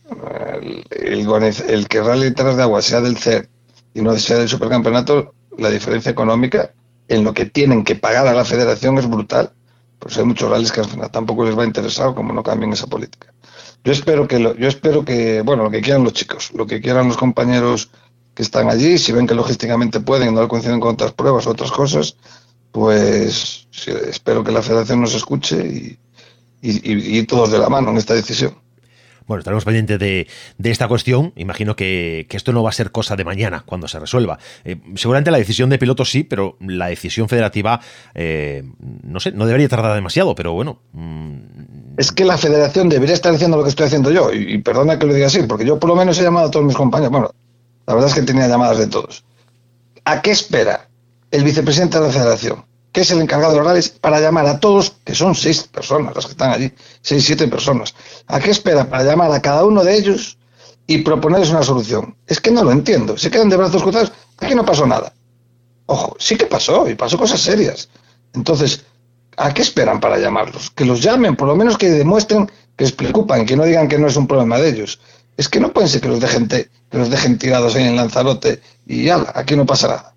el, 0.89 1.87
que 1.89 1.97
el 1.97 2.05
Rally 2.05 2.31
Terras 2.31 2.55
de 2.55 2.63
Agua 2.63 2.81
sea 2.81 3.01
del 3.01 3.17
CER 3.17 3.49
y 3.93 4.01
no 4.01 4.17
sea 4.17 4.37
del 4.37 4.47
Supercampeonato, 4.47 5.35
la 5.57 5.69
diferencia 5.69 6.09
económica 6.09 6.71
en 7.09 7.25
lo 7.25 7.33
que 7.33 7.45
tienen 7.45 7.83
que 7.83 7.95
pagar 7.95 8.25
a 8.25 8.33
la 8.33 8.45
federación 8.45 8.97
es 8.99 9.09
brutal. 9.09 9.51
Pues 9.99 10.17
hay 10.17 10.23
muchos 10.23 10.49
rallies 10.49 10.71
que 10.71 10.79
al 10.79 10.87
final 10.87 11.11
tampoco 11.11 11.43
les 11.43 11.57
va 11.57 11.63
a 11.63 11.67
interesar 11.67 12.15
como 12.15 12.31
no 12.31 12.41
cambien 12.41 12.71
esa 12.71 12.87
política. 12.87 13.33
Yo 13.83 13.91
espero 13.91 14.29
que, 14.29 14.39
yo 14.39 14.67
espero 14.69 15.03
que, 15.03 15.41
bueno, 15.41 15.63
lo 15.63 15.71
que 15.71 15.81
quieran 15.81 16.05
los 16.05 16.13
chicos, 16.13 16.53
lo 16.53 16.65
que 16.65 16.79
quieran 16.79 17.09
los 17.09 17.17
compañeros 17.17 17.89
que 18.33 18.43
están 18.43 18.69
allí, 18.69 18.97
si 18.97 19.11
ven 19.11 19.27
que 19.27 19.35
logísticamente 19.35 19.99
pueden, 19.99 20.35
no 20.35 20.47
coinciden 20.47 20.79
con 20.79 20.93
otras 20.93 21.11
pruebas 21.11 21.45
o 21.47 21.51
otras 21.51 21.71
cosas, 21.71 22.15
pues 22.75 23.69
espero 23.87 24.43
que 24.43 24.51
la 24.51 24.61
federación 24.61 24.99
nos 24.99 25.15
escuche 25.15 25.97
y, 26.61 27.23
todos 27.23 27.49
de 27.49 27.57
la 27.57 27.69
mano 27.69 27.91
en 27.91 27.97
esta 27.97 28.13
decisión. 28.13 28.53
Bueno, 29.27 29.39
estaremos 29.39 29.63
pendientes 29.63 29.97
de, 29.97 30.27
esta 30.61 30.89
cuestión. 30.89 31.31
Imagino 31.37 31.77
que, 31.77 32.27
esto 32.29 32.51
no 32.51 32.63
va 32.63 32.71
a 32.71 32.73
ser 32.73 32.91
cosa 32.91 33.15
de 33.15 33.23
mañana 33.23 33.63
cuando 33.65 33.87
se 33.87 33.97
resuelva. 33.97 34.39
Eh, 34.65 34.75
seguramente 34.95 35.31
la 35.31 35.37
decisión 35.37 35.69
de 35.69 35.77
pilotos 35.77 36.11
sí, 36.11 36.25
pero 36.25 36.57
la 36.59 36.87
decisión 36.87 37.29
federativa, 37.29 37.79
eh, 38.13 38.63
no 39.03 39.21
sé, 39.21 39.31
no 39.31 39.45
debería 39.45 39.69
tardar 39.69 39.95
demasiado, 39.95 40.35
pero 40.35 40.51
bueno. 40.51 40.81
Mm. 40.91 41.95
Es 41.95 42.11
que 42.11 42.25
la 42.25 42.37
federación 42.37 42.89
debería 42.89 43.15
estar 43.15 43.33
haciendo 43.33 43.55
lo 43.55 43.63
que 43.63 43.69
estoy 43.69 43.85
haciendo 43.85 44.11
yo. 44.11 44.33
Y, 44.33 44.55
y, 44.55 44.57
perdona 44.57 44.99
que 44.99 45.05
lo 45.05 45.13
diga 45.13 45.27
así, 45.27 45.43
porque 45.43 45.65
yo 45.65 45.79
por 45.79 45.89
lo 45.89 45.95
menos 45.95 46.19
he 46.19 46.23
llamado 46.23 46.47
a 46.47 46.51
todos 46.51 46.65
mis 46.65 46.75
compañeros. 46.75 47.11
Bueno, 47.11 47.31
la 47.87 47.93
verdad 47.93 48.09
es 48.09 48.15
que 48.15 48.23
tenía 48.23 48.49
llamadas 48.49 48.79
de 48.79 48.87
todos. 48.87 49.23
¿A 50.03 50.21
qué 50.21 50.31
espera 50.31 50.89
el 51.35 51.43
vicepresidente 51.43 51.99
de 51.99 52.07
la 52.07 52.13
federación, 52.13 52.64
que 52.95 53.01
es 53.01 53.11
el 53.11 53.19
encargado 53.19 53.51
de 53.51 53.57
los 53.57 53.67
rallies, 53.67 53.89
para 53.89 54.21
llamar 54.21 54.45
a 54.45 54.57
todos, 54.57 54.95
que 55.03 55.13
son 55.13 55.35
seis 55.35 55.63
personas 55.63 56.15
las 56.15 56.27
que 56.27 56.31
están 56.31 56.51
allí, 56.51 56.71
seis, 57.01 57.25
siete 57.25 57.45
personas. 57.49 57.93
¿A 58.25 58.39
qué 58.39 58.51
espera? 58.51 58.89
Para 58.89 59.03
llamar 59.03 59.33
a 59.33 59.41
cada 59.41 59.65
uno 59.65 59.83
de 59.83 59.97
ellos 59.97 60.37
y 60.87 60.99
proponerles 60.99 61.49
una 61.49 61.61
solución. 61.61 62.15
Es 62.25 62.39
que 62.39 62.51
no 62.51 62.63
lo 62.63 62.71
entiendo. 62.71 63.17
Se 63.17 63.29
quedan 63.29 63.49
de 63.49 63.57
brazos 63.57 63.83
cruzados. 63.83 64.13
Aquí 64.37 64.55
no 64.55 64.63
pasó 64.63 64.87
nada. 64.87 65.11
Ojo, 65.87 66.15
sí 66.19 66.37
que 66.37 66.45
pasó 66.45 66.89
y 66.89 66.95
pasó 66.95 67.17
cosas 67.17 67.41
serias. 67.41 67.89
Entonces, 68.33 68.85
¿a 69.35 69.53
qué 69.53 69.61
esperan 69.61 69.99
para 69.99 70.17
llamarlos? 70.17 70.71
Que 70.71 70.85
los 70.85 71.01
llamen, 71.01 71.35
por 71.35 71.49
lo 71.49 71.55
menos 71.57 71.77
que 71.77 71.89
demuestren 71.89 72.47
que 72.77 72.85
les 72.85 72.93
preocupan, 72.93 73.45
que 73.45 73.57
no 73.57 73.65
digan 73.65 73.89
que 73.89 73.99
no 73.99 74.07
es 74.07 74.15
un 74.15 74.25
problema 74.25 74.57
de 74.57 74.69
ellos. 74.69 75.01
Es 75.35 75.49
que 75.49 75.59
no 75.59 75.73
pueden 75.73 75.89
ser 75.89 75.99
que 75.99 76.07
los 76.07 76.21
dejen, 76.21 76.47
que 76.47 76.69
los 76.93 77.09
dejen 77.09 77.37
tirados 77.37 77.75
ahí 77.75 77.83
en 77.83 77.97
Lanzarote 77.97 78.61
y 78.85 79.03
ya, 79.03 79.33
aquí 79.35 79.57
no 79.57 79.65
pasa 79.65 79.89
nada. 79.89 80.15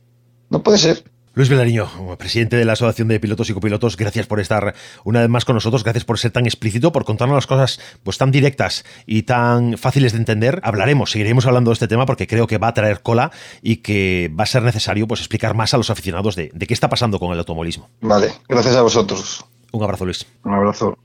No 0.49 0.62
puede 0.62 0.79
ser. 0.79 1.03
Luis 1.39 1.49
Velariño, 1.49 1.86
presidente 2.18 2.57
de 2.57 2.64
la 2.64 2.72
Asociación 2.72 3.07
de 3.07 3.20
Pilotos 3.20 3.49
y 3.49 3.55
Copilotos, 3.55 3.97
gracias 3.97 4.26
por 4.26 4.41
estar 4.41 4.74
una 5.05 5.20
vez 5.20 5.28
más 5.28 5.45
con 5.45 5.55
nosotros, 5.55 5.84
gracias 5.84 6.05
por 6.05 6.18
ser 6.18 6.32
tan 6.32 6.47
explícito, 6.47 6.91
por 6.91 7.05
contarnos 7.05 7.36
las 7.36 7.47
cosas 7.47 7.78
pues 8.03 8.18
tan 8.18 8.32
directas 8.32 8.84
y 9.07 9.22
tan 9.22 9.78
fáciles 9.78 10.11
de 10.11 10.18
entender. 10.18 10.61
Hablaremos, 10.64 11.12
seguiremos 11.12 11.47
hablando 11.47 11.70
de 11.70 11.74
este 11.74 11.86
tema 11.86 12.07
porque 12.07 12.26
creo 12.26 12.49
que 12.49 12.59
va 12.59 12.66
a 12.66 12.74
traer 12.74 13.03
cola 13.03 13.30
y 13.62 13.76
que 13.76 14.34
va 14.36 14.43
a 14.43 14.47
ser 14.49 14.64
necesario 14.64 15.07
pues 15.07 15.20
explicar 15.20 15.55
más 15.55 15.72
a 15.74 15.76
los 15.76 15.91
aficionados 15.91 16.34
de, 16.34 16.51
de 16.53 16.66
qué 16.66 16.74
está 16.74 16.89
pasando 16.89 17.20
con 17.20 17.32
el 17.32 17.39
automovilismo. 17.39 17.89
Vale, 18.01 18.32
gracias 18.49 18.74
a 18.74 18.82
vosotros. 18.82 19.45
Un 19.70 19.84
abrazo, 19.84 20.07
Luis. 20.07 20.26
Un 20.43 20.55
abrazo. 20.55 20.99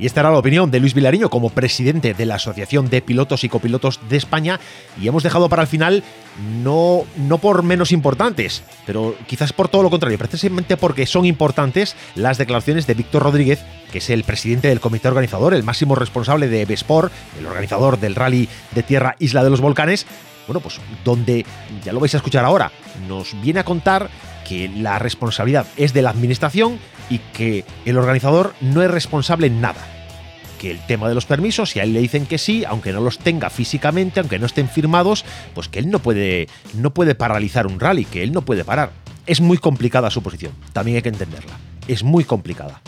Y 0.00 0.06
esta 0.06 0.20
era 0.20 0.30
la 0.30 0.38
opinión 0.38 0.70
de 0.70 0.80
Luis 0.80 0.94
Vilariño 0.94 1.28
como 1.28 1.50
presidente 1.50 2.14
de 2.14 2.24
la 2.24 2.36
Asociación 2.36 2.88
de 2.88 3.02
Pilotos 3.02 3.44
y 3.44 3.50
Copilotos 3.50 4.00
de 4.08 4.16
España. 4.16 4.58
Y 4.98 5.06
hemos 5.06 5.22
dejado 5.22 5.50
para 5.50 5.60
el 5.60 5.68
final, 5.68 6.02
no, 6.64 7.04
no 7.18 7.36
por 7.36 7.62
menos 7.62 7.92
importantes, 7.92 8.62
pero 8.86 9.14
quizás 9.26 9.52
por 9.52 9.68
todo 9.68 9.82
lo 9.82 9.90
contrario, 9.90 10.16
precisamente 10.16 10.78
porque 10.78 11.04
son 11.04 11.26
importantes 11.26 11.96
las 12.14 12.38
declaraciones 12.38 12.86
de 12.86 12.94
Víctor 12.94 13.24
Rodríguez, 13.24 13.60
que 13.92 13.98
es 13.98 14.08
el 14.08 14.24
presidente 14.24 14.68
del 14.68 14.80
comité 14.80 15.08
organizador, 15.08 15.52
el 15.52 15.64
máximo 15.64 15.94
responsable 15.94 16.48
de 16.48 16.64
Besport, 16.64 17.12
el 17.38 17.44
organizador 17.44 18.00
del 18.00 18.14
rally 18.14 18.48
de 18.74 18.82
tierra 18.82 19.16
Isla 19.18 19.44
de 19.44 19.50
los 19.50 19.60
Volcanes. 19.60 20.06
Bueno, 20.46 20.60
pues 20.60 20.80
donde, 21.04 21.44
ya 21.84 21.92
lo 21.92 22.00
vais 22.00 22.14
a 22.14 22.16
escuchar 22.16 22.46
ahora, 22.46 22.72
nos 23.06 23.38
viene 23.42 23.60
a 23.60 23.64
contar 23.64 24.08
que 24.48 24.66
la 24.68 24.98
responsabilidad 24.98 25.66
es 25.76 25.92
de 25.92 26.00
la 26.00 26.08
administración 26.08 26.78
y 27.10 27.18
que 27.18 27.64
el 27.84 27.98
organizador 27.98 28.54
no 28.62 28.82
es 28.82 28.90
responsable 28.90 29.48
en 29.48 29.60
nada. 29.60 29.86
Que 30.58 30.70
el 30.70 30.78
tema 30.86 31.08
de 31.08 31.14
los 31.14 31.26
permisos, 31.26 31.70
si 31.70 31.80
a 31.80 31.82
él 31.82 31.92
le 31.92 32.00
dicen 32.00 32.24
que 32.24 32.38
sí, 32.38 32.64
aunque 32.64 32.92
no 32.92 33.00
los 33.00 33.18
tenga 33.18 33.50
físicamente, 33.50 34.20
aunque 34.20 34.38
no 34.38 34.46
estén 34.46 34.68
firmados, 34.68 35.24
pues 35.54 35.68
que 35.68 35.78
él 35.78 35.90
no 35.90 35.98
puede, 35.98 36.48
no 36.74 36.94
puede 36.94 37.14
paralizar 37.14 37.66
un 37.66 37.80
rally, 37.80 38.04
que 38.04 38.22
él 38.22 38.32
no 38.32 38.42
puede 38.42 38.64
parar. 38.64 38.92
Es 39.26 39.40
muy 39.40 39.58
complicada 39.58 40.10
su 40.10 40.22
posición, 40.22 40.52
también 40.72 40.96
hay 40.96 41.02
que 41.02 41.08
entenderla. 41.10 41.58
Es 41.88 42.02
muy 42.02 42.24
complicada 42.24 42.80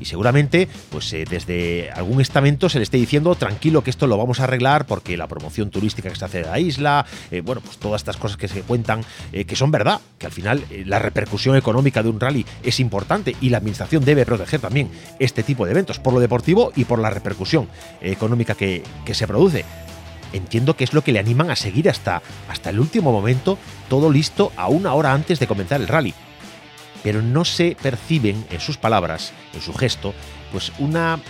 y 0.00 0.04
seguramente 0.04 0.68
pues 0.90 1.12
eh, 1.12 1.24
desde 1.28 1.90
algún 1.90 2.20
estamento 2.20 2.68
se 2.68 2.78
le 2.78 2.84
esté 2.84 2.96
diciendo 2.96 3.34
tranquilo 3.34 3.82
que 3.82 3.90
esto 3.90 4.06
lo 4.06 4.16
vamos 4.16 4.40
a 4.40 4.44
arreglar 4.44 4.86
porque 4.86 5.16
la 5.16 5.26
promoción 5.26 5.70
turística 5.70 6.08
que 6.08 6.16
se 6.16 6.24
hace 6.24 6.42
de 6.42 6.46
la 6.46 6.58
isla, 6.58 7.06
eh, 7.30 7.40
bueno, 7.40 7.60
pues 7.60 7.78
todas 7.78 8.00
estas 8.00 8.16
cosas 8.16 8.36
que 8.36 8.48
se 8.48 8.62
cuentan 8.62 9.04
eh, 9.32 9.44
que 9.44 9.56
son 9.56 9.70
verdad, 9.70 10.00
que 10.18 10.26
al 10.26 10.32
final 10.32 10.64
la 10.84 10.98
repercusión 10.98 11.56
económica 11.56 12.02
de 12.02 12.08
un 12.08 12.20
rally 12.20 12.46
es 12.62 12.80
importante 12.80 13.36
y 13.40 13.50
la 13.50 13.58
administración 13.58 14.04
debe 14.04 14.24
proteger 14.24 14.60
también 14.60 14.90
este 15.18 15.42
tipo 15.42 15.64
de 15.64 15.72
eventos 15.72 15.98
por 15.98 16.12
lo 16.12 16.20
deportivo 16.20 16.72
y 16.76 16.84
por 16.84 16.98
la 16.98 17.10
repercusión 17.10 17.68
económica 18.00 18.54
que, 18.54 18.82
que 19.04 19.14
se 19.14 19.26
produce. 19.26 19.64
Entiendo 20.32 20.76
que 20.76 20.84
es 20.84 20.92
lo 20.92 21.02
que 21.02 21.12
le 21.12 21.18
animan 21.18 21.50
a 21.50 21.56
seguir 21.56 21.88
hasta, 21.88 22.22
hasta 22.48 22.70
el 22.70 22.80
último 22.80 23.12
momento, 23.12 23.58
todo 23.88 24.10
listo 24.10 24.52
a 24.56 24.68
una 24.68 24.92
hora 24.92 25.12
antes 25.12 25.38
de 25.38 25.46
comenzar 25.46 25.80
el 25.80 25.88
rally 25.88 26.14
pero 27.02 27.22
no 27.22 27.44
se 27.44 27.76
perciben 27.80 28.44
en 28.50 28.60
sus 28.60 28.76
palabras, 28.76 29.32
en 29.54 29.60
su 29.60 29.72
gesto, 29.74 30.14
pues 30.52 30.72
una, 30.78 31.20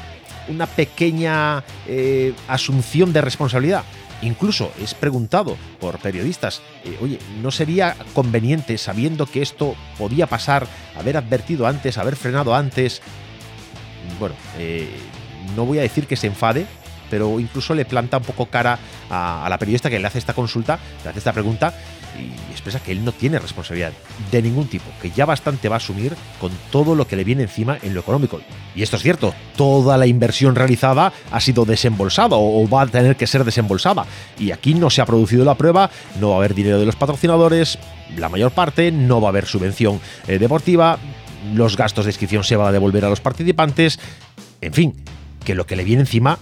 una 0.48 0.66
pequeña 0.66 1.64
eh, 1.86 2.34
asunción 2.48 3.12
de 3.12 3.20
responsabilidad. 3.20 3.84
Incluso 4.20 4.72
es 4.82 4.94
preguntado 4.94 5.56
por 5.80 5.98
periodistas, 5.98 6.60
eh, 6.84 6.98
oye, 7.00 7.18
¿no 7.40 7.52
sería 7.52 7.96
conveniente, 8.14 8.76
sabiendo 8.76 9.26
que 9.26 9.42
esto 9.42 9.76
podía 9.96 10.26
pasar, 10.26 10.66
haber 10.98 11.16
advertido 11.16 11.68
antes, 11.68 11.98
haber 11.98 12.16
frenado 12.16 12.54
antes? 12.54 13.00
Bueno, 14.18 14.34
eh, 14.58 14.88
no 15.54 15.64
voy 15.64 15.78
a 15.78 15.82
decir 15.82 16.06
que 16.08 16.16
se 16.16 16.26
enfade, 16.26 16.66
pero 17.10 17.40
incluso 17.40 17.74
le 17.74 17.84
planta 17.84 18.18
un 18.18 18.24
poco 18.24 18.46
cara 18.46 18.78
a, 19.10 19.46
la 19.48 19.58
periodista 19.58 19.90
que 19.90 19.98
le 19.98 20.06
hace 20.06 20.18
esta 20.18 20.34
consulta, 20.34 20.78
le 21.04 21.10
hace 21.10 21.18
esta 21.18 21.32
pregunta 21.32 21.74
y 22.18 22.50
expresa 22.50 22.80
que 22.80 22.92
él 22.92 23.04
no 23.04 23.12
tiene 23.12 23.38
responsabilidad 23.38 23.92
de 24.30 24.42
ningún 24.42 24.66
tipo, 24.66 24.86
que 25.00 25.10
ya 25.10 25.24
bastante 25.24 25.68
va 25.68 25.76
a 25.76 25.78
asumir 25.78 26.16
con 26.40 26.50
todo 26.70 26.94
lo 26.94 27.06
que 27.06 27.16
le 27.16 27.24
viene 27.24 27.42
encima 27.42 27.78
en 27.82 27.94
lo 27.94 28.00
económico. 28.00 28.40
Y 28.74 28.82
esto 28.82 28.96
es 28.96 29.02
cierto, 29.02 29.34
toda 29.56 29.96
la 29.96 30.06
inversión 30.06 30.54
realizada 30.54 31.12
ha 31.30 31.40
sido 31.40 31.64
desembolsada 31.64 32.36
o 32.36 32.68
va 32.68 32.82
a 32.82 32.86
tener 32.86 33.16
que 33.16 33.26
ser 33.26 33.44
desembolsada. 33.44 34.04
Y 34.38 34.50
aquí 34.50 34.74
no 34.74 34.90
se 34.90 35.00
ha 35.00 35.06
producido 35.06 35.44
la 35.44 35.56
prueba, 35.56 35.90
no 36.20 36.30
va 36.30 36.34
a 36.36 36.38
haber 36.38 36.54
dinero 36.54 36.78
de 36.78 36.86
los 36.86 36.96
patrocinadores, 36.96 37.78
la 38.16 38.28
mayor 38.28 38.50
parte, 38.52 38.90
no 38.90 39.20
va 39.20 39.28
a 39.28 39.30
haber 39.30 39.46
subvención 39.46 40.00
eh, 40.26 40.38
deportiva, 40.38 40.98
los 41.54 41.76
gastos 41.76 42.04
de 42.04 42.10
inscripción 42.10 42.44
se 42.44 42.56
van 42.56 42.68
a 42.68 42.72
devolver 42.72 43.04
a 43.04 43.08
los 43.08 43.20
participantes, 43.20 43.98
en 44.60 44.72
fin, 44.72 44.94
que 45.44 45.54
lo 45.54 45.66
que 45.66 45.76
le 45.76 45.84
viene 45.84 46.02
encima 46.02 46.38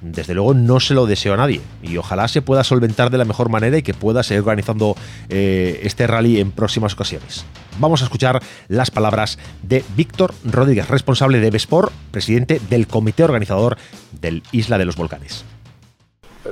desde 0.00 0.34
luego 0.34 0.54
no 0.54 0.80
se 0.80 0.94
lo 0.94 1.06
deseo 1.06 1.34
a 1.34 1.36
nadie 1.36 1.60
y 1.82 1.96
ojalá 1.96 2.28
se 2.28 2.42
pueda 2.42 2.64
solventar 2.64 3.10
de 3.10 3.18
la 3.18 3.24
mejor 3.24 3.48
manera 3.48 3.78
y 3.78 3.82
que 3.82 3.94
pueda 3.94 4.22
seguir 4.22 4.40
organizando 4.40 4.96
eh, 5.28 5.80
este 5.82 6.06
rally 6.06 6.40
en 6.40 6.52
próximas 6.52 6.94
ocasiones. 6.94 7.44
Vamos 7.78 8.02
a 8.02 8.04
escuchar 8.04 8.42
las 8.68 8.90
palabras 8.90 9.38
de 9.62 9.84
Víctor 9.96 10.34
Rodríguez, 10.44 10.88
responsable 10.88 11.40
de 11.40 11.50
Besport, 11.50 11.92
presidente 12.10 12.60
del 12.70 12.86
comité 12.86 13.24
organizador 13.24 13.76
del 14.20 14.42
Isla 14.52 14.78
de 14.78 14.84
los 14.84 14.96
Volcanes. 14.96 15.44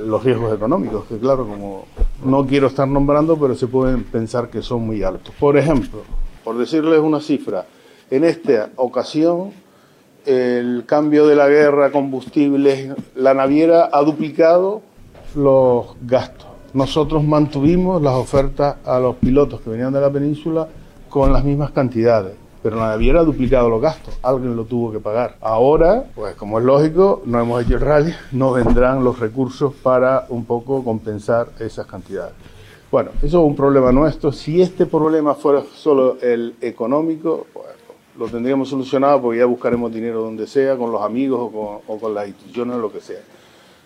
Los 0.05 0.23
riesgos 0.23 0.53
económicos, 0.53 1.05
que 1.05 1.17
claro, 1.17 1.47
como 1.47 1.87
no 2.23 2.45
quiero 2.45 2.67
estar 2.67 2.87
nombrando, 2.87 3.37
pero 3.37 3.55
se 3.55 3.67
pueden 3.67 4.03
pensar 4.03 4.49
que 4.49 4.61
son 4.61 4.85
muy 4.85 5.01
altos. 5.03 5.33
Por 5.39 5.57
ejemplo, 5.57 6.03
por 6.43 6.57
decirles 6.57 6.99
una 6.99 7.19
cifra, 7.19 7.65
en 8.09 8.23
esta 8.23 8.69
ocasión 8.75 9.51
el 10.27 10.83
cambio 10.85 11.25
de 11.25 11.37
la 11.37 11.47
guerra, 11.47 11.89
combustibles, 11.89 12.93
la 13.15 13.33
naviera 13.33 13.89
ha 13.93 14.03
duplicado 14.03 14.81
los 15.33 15.95
gastos. 16.01 16.47
Nosotros 16.73 17.23
mantuvimos 17.23 18.01
las 18.01 18.13
ofertas 18.15 18.75
a 18.85 18.99
los 18.99 19.15
pilotos 19.15 19.61
que 19.61 19.69
venían 19.69 19.93
de 19.93 20.01
la 20.01 20.11
península 20.11 20.67
con 21.09 21.31
las 21.31 21.45
mismas 21.45 21.71
cantidades, 21.71 22.33
pero 22.61 22.75
la 22.75 22.89
naviera 22.89 23.21
ha 23.21 23.23
duplicado 23.23 23.69
los 23.69 23.81
gastos, 23.81 24.19
alguien 24.21 24.57
lo 24.57 24.65
tuvo 24.65 24.91
que 24.91 24.99
pagar. 24.99 25.37
Ahora, 25.39 26.03
pues 26.13 26.35
como 26.35 26.59
es 26.59 26.65
lógico, 26.65 27.21
no 27.25 27.39
hemos 27.39 27.63
hecho 27.63 27.75
el 27.75 27.81
rally, 27.81 28.13
no 28.33 28.51
vendrán 28.51 29.05
los 29.05 29.19
recursos 29.19 29.73
para 29.81 30.25
un 30.27 30.43
poco 30.43 30.83
compensar 30.83 31.47
esas 31.59 31.87
cantidades. 31.87 32.33
Bueno, 32.91 33.11
eso 33.19 33.39
es 33.39 33.47
un 33.47 33.55
problema 33.55 33.93
nuestro. 33.93 34.33
Si 34.33 34.61
este 34.61 34.85
problema 34.85 35.35
fuera 35.35 35.63
solo 35.73 36.17
el 36.21 36.55
económico, 36.59 37.47
pues 37.53 37.76
lo 38.17 38.27
tendríamos 38.27 38.69
solucionado 38.69 39.21
porque 39.21 39.39
ya 39.39 39.45
buscaremos 39.45 39.93
dinero 39.93 40.21
donde 40.21 40.47
sea, 40.47 40.75
con 40.75 40.91
los 40.91 41.01
amigos 41.01 41.51
o 41.53 41.99
con, 41.99 42.13
las 42.13 42.27
instituciones 42.27 42.75
o 42.75 42.79
lo 42.79 42.91
que 42.91 42.99
sea. 42.99 43.19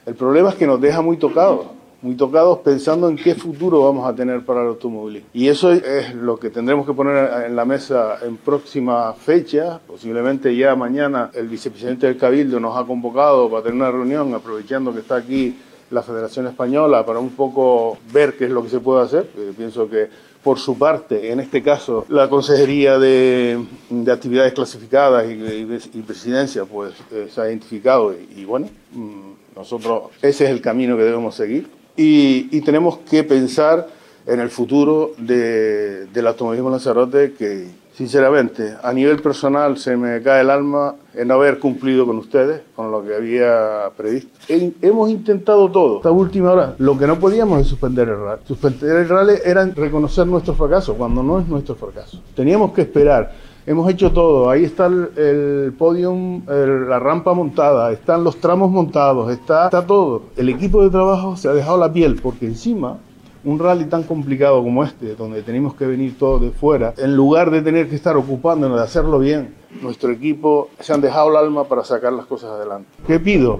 El 0.05 0.15
problema 0.15 0.49
es 0.49 0.55
que 0.55 0.65
nos 0.65 0.79
deja 0.79 1.01
muy 1.01 1.17
tocados, 1.17 1.67
muy 2.01 2.15
tocados 2.15 2.59
pensando 2.59 3.07
en 3.09 3.17
qué 3.17 3.35
futuro 3.35 3.83
vamos 3.83 4.07
a 4.09 4.15
tener 4.15 4.43
para 4.43 4.61
el 4.61 4.69
automovilismo. 4.69 5.29
Y 5.33 5.47
eso 5.47 5.71
es 5.71 6.15
lo 6.15 6.37
que 6.37 6.49
tendremos 6.49 6.85
que 6.85 6.93
poner 6.93 7.45
en 7.45 7.55
la 7.55 7.65
mesa 7.65 8.17
en 8.23 8.37
próxima 8.37 9.13
fecha. 9.13 9.79
Posiblemente 9.85 10.55
ya 10.55 10.75
mañana 10.75 11.29
el 11.33 11.47
vicepresidente 11.47 12.07
del 12.07 12.17
Cabildo 12.17 12.59
nos 12.59 12.77
ha 12.77 12.85
convocado 12.85 13.49
para 13.49 13.63
tener 13.63 13.75
una 13.75 13.91
reunión, 13.91 14.33
aprovechando 14.33 14.93
que 14.93 15.01
está 15.01 15.17
aquí 15.17 15.55
la 15.91 16.01
Federación 16.01 16.47
Española, 16.47 17.05
para 17.05 17.19
un 17.19 17.31
poco 17.31 17.97
ver 18.13 18.37
qué 18.37 18.45
es 18.45 18.51
lo 18.51 18.63
que 18.63 18.69
se 18.69 18.79
puede 18.79 19.03
hacer. 19.03 19.27
pienso 19.55 19.89
que 19.89 20.30
por 20.43 20.59
su 20.59 20.77
parte, 20.77 21.31
en 21.31 21.39
este 21.39 21.61
caso, 21.61 22.05
la 22.09 22.29
Consejería 22.29 22.97
de, 22.97 23.63
Actividades 24.11 24.53
Clasificadas 24.53 25.25
y, 25.29 26.01
Presidencia, 26.01 26.65
pues 26.65 26.93
eh, 27.11 27.29
se 27.33 27.41
ha 27.41 27.47
identificado 27.47 28.13
y, 28.13 28.43
bueno, 28.45 28.69
mm, 28.93 29.31
nosotros 29.55 30.03
ese 30.21 30.45
es 30.45 30.51
el 30.51 30.61
camino 30.61 30.97
que 30.97 31.03
debemos 31.03 31.35
seguir. 31.35 31.69
Y, 31.95 32.61
tenemos 32.61 32.99
que 32.99 33.23
pensar 33.23 33.87
en 34.25 34.39
el 34.39 34.49
futuro 34.49 35.11
del 35.17 36.27
automovilismo 36.27 36.69
Lanzarote 36.69 37.33
que 37.33 37.81
Sinceramente, 37.93 38.73
a 38.81 38.93
nivel 38.93 39.21
personal 39.21 39.77
se 39.77 39.97
me 39.97 40.21
cae 40.21 40.41
el 40.41 40.49
alma 40.49 40.95
en 41.13 41.27
no 41.27 41.35
haber 41.35 41.59
cumplido 41.59 42.05
con 42.05 42.17
ustedes, 42.17 42.61
con 42.75 42.89
lo 42.89 43.05
que 43.05 43.13
había 43.13 43.91
previsto. 43.97 44.31
hemos 44.47 45.09
intentado 45.09 45.69
todo. 45.69 45.97
Esta 45.97 46.09
última 46.09 46.51
hora, 46.51 46.75
lo 46.77 46.97
que 46.97 47.05
no 47.05 47.19
podíamos 47.19 47.61
es 47.61 47.67
suspender 47.67 48.07
el 48.07 48.17
rally. 48.17 48.41
Suspender 48.47 48.97
el 48.97 49.09
rally 49.09 49.33
era 49.43 49.65
reconocer 49.65 50.25
nuestro 50.25 50.53
fracaso, 50.53 50.95
cuando 50.95 51.21
no 51.21 51.41
es 51.41 51.47
nuestro 51.47 51.75
fracaso. 51.75 52.21
Teníamos 52.33 52.71
que 52.71 52.81
esperar. 52.81 53.33
Hemos 53.67 53.87
hecho 53.91 54.11
todo. 54.11 54.49
Ahí 54.49 54.63
está 54.63 54.87
el, 54.87 55.09
el 55.17 55.73
podium, 55.73 56.43
la 56.47 56.97
rampa 56.97 57.33
montada, 57.33 57.91
están 57.91 58.23
los 58.23 58.37
tramos 58.37 58.71
montados, 58.71 59.31
está 59.31 59.69
todo. 59.85 60.23
El 60.37 60.49
equipo 60.49 60.81
de 60.81 60.89
trabajo 60.89 61.35
se 61.35 61.49
ha 61.49 61.53
dejado 61.53 61.77
la 61.77 61.91
piel 61.91 62.15
porque 62.15 62.47
encima 62.47 62.97
un 63.43 63.59
rally 63.59 63.85
tan 63.85 64.03
complicado 64.03 64.61
como 64.63 64.83
este, 64.83 65.15
donde 65.15 65.41
tenemos 65.41 65.73
que 65.75 65.85
venir 65.85 66.17
todos 66.17 66.41
de 66.41 66.51
fuera, 66.51 66.93
en 66.97 67.15
lugar 67.15 67.51
de 67.51 67.61
tener 67.61 67.89
que 67.89 67.95
estar 67.95 68.15
ocupándonos 68.15 68.77
de 68.77 68.83
hacerlo 68.83 69.19
bien, 69.19 69.55
nuestro 69.81 70.11
equipo 70.11 70.69
se 70.79 70.93
han 70.93 71.01
dejado 71.01 71.29
el 71.29 71.37
alma 71.37 71.63
para 71.63 71.83
sacar 71.83 72.13
las 72.13 72.25
cosas 72.25 72.51
adelante. 72.51 72.89
¿Qué 73.07 73.19
pido? 73.19 73.57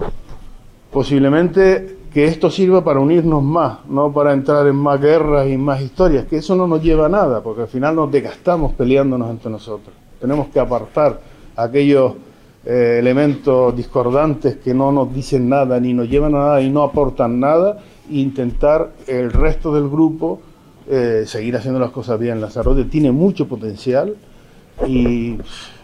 Posiblemente 0.90 1.98
que 2.12 2.26
esto 2.26 2.50
sirva 2.50 2.84
para 2.84 3.00
unirnos 3.00 3.42
más, 3.42 3.78
no 3.88 4.12
para 4.12 4.32
entrar 4.34 4.66
en 4.66 4.76
más 4.76 5.00
guerras 5.00 5.48
y 5.48 5.56
más 5.56 5.80
historias, 5.80 6.26
que 6.26 6.36
eso 6.36 6.54
no 6.54 6.66
nos 6.66 6.82
lleva 6.82 7.06
a 7.06 7.08
nada, 7.08 7.42
porque 7.42 7.62
al 7.62 7.68
final 7.68 7.96
nos 7.96 8.12
desgastamos 8.12 8.74
peleándonos 8.74 9.30
entre 9.30 9.50
nosotros. 9.50 9.94
Tenemos 10.20 10.48
que 10.48 10.60
apartar 10.60 11.20
aquellos 11.56 12.12
eh, 12.64 12.98
elementos 13.00 13.74
discordantes 13.74 14.56
que 14.56 14.74
no 14.74 14.92
nos 14.92 15.12
dicen 15.12 15.48
nada, 15.48 15.80
ni 15.80 15.94
nos 15.94 16.08
llevan 16.08 16.34
a 16.34 16.38
nada 16.38 16.60
y 16.60 16.70
no 16.70 16.82
aportan 16.82 17.40
nada, 17.40 17.78
intentar 18.10 18.92
el 19.06 19.32
resto 19.32 19.74
del 19.74 19.88
grupo 19.88 20.40
eh, 20.88 21.24
seguir 21.26 21.56
haciendo 21.56 21.78
las 21.78 21.90
cosas 21.90 22.18
bien. 22.18 22.40
Lanzarote 22.40 22.84
tiene 22.84 23.12
mucho 23.12 23.46
potencial 23.46 24.16
y, 24.86 25.38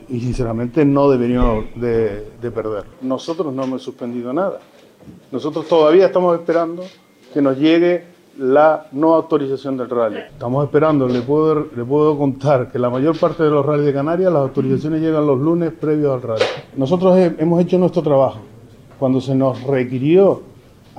sinceramente 0.09 0.85
no 0.85 1.09
deberíamos 1.11 1.66
de, 1.77 2.51
perder. 2.55 2.85
Nosotros 3.03 3.53
no 3.53 3.64
hemos 3.64 3.83
suspendido 3.83 4.33
nada. 4.33 4.59
Nosotros 5.31 5.69
todavía 5.69 6.07
estamos 6.07 6.39
esperando 6.39 6.83
que 7.33 7.41
nos 7.41 7.59
llegue 7.59 8.05
la 8.39 8.87
no 8.93 9.14
autorización 9.14 9.77
del 9.77 9.91
rally. 9.91 10.19
Estamos 10.19 10.64
esperando, 10.64 11.09
le 11.09 11.21
puedo, 11.23 11.66
le 11.75 11.85
puedo 11.85 12.16
contar 12.16 12.71
que 12.71 12.79
la 12.79 12.89
mayor 12.91 13.19
parte 13.19 13.43
de 13.43 13.51
los 13.51 13.64
rallies 13.64 13.87
de 13.87 13.93
Canarias, 13.93 14.33
las 14.33 14.43
autorizaciones 14.43 15.01
llegan 15.01 15.27
los 15.27 15.39
lunes 15.39 15.73
previos 15.73 16.14
al 16.14 16.23
rally. 16.23 16.45
Nosotros 16.77 17.16
hemos 17.39 17.61
hecho 17.62 17.79
nuestro 17.79 18.03
trabajo. 18.03 18.41
Cuando 18.99 19.21
se 19.21 19.35
nos 19.35 19.62
requirió 19.62 20.43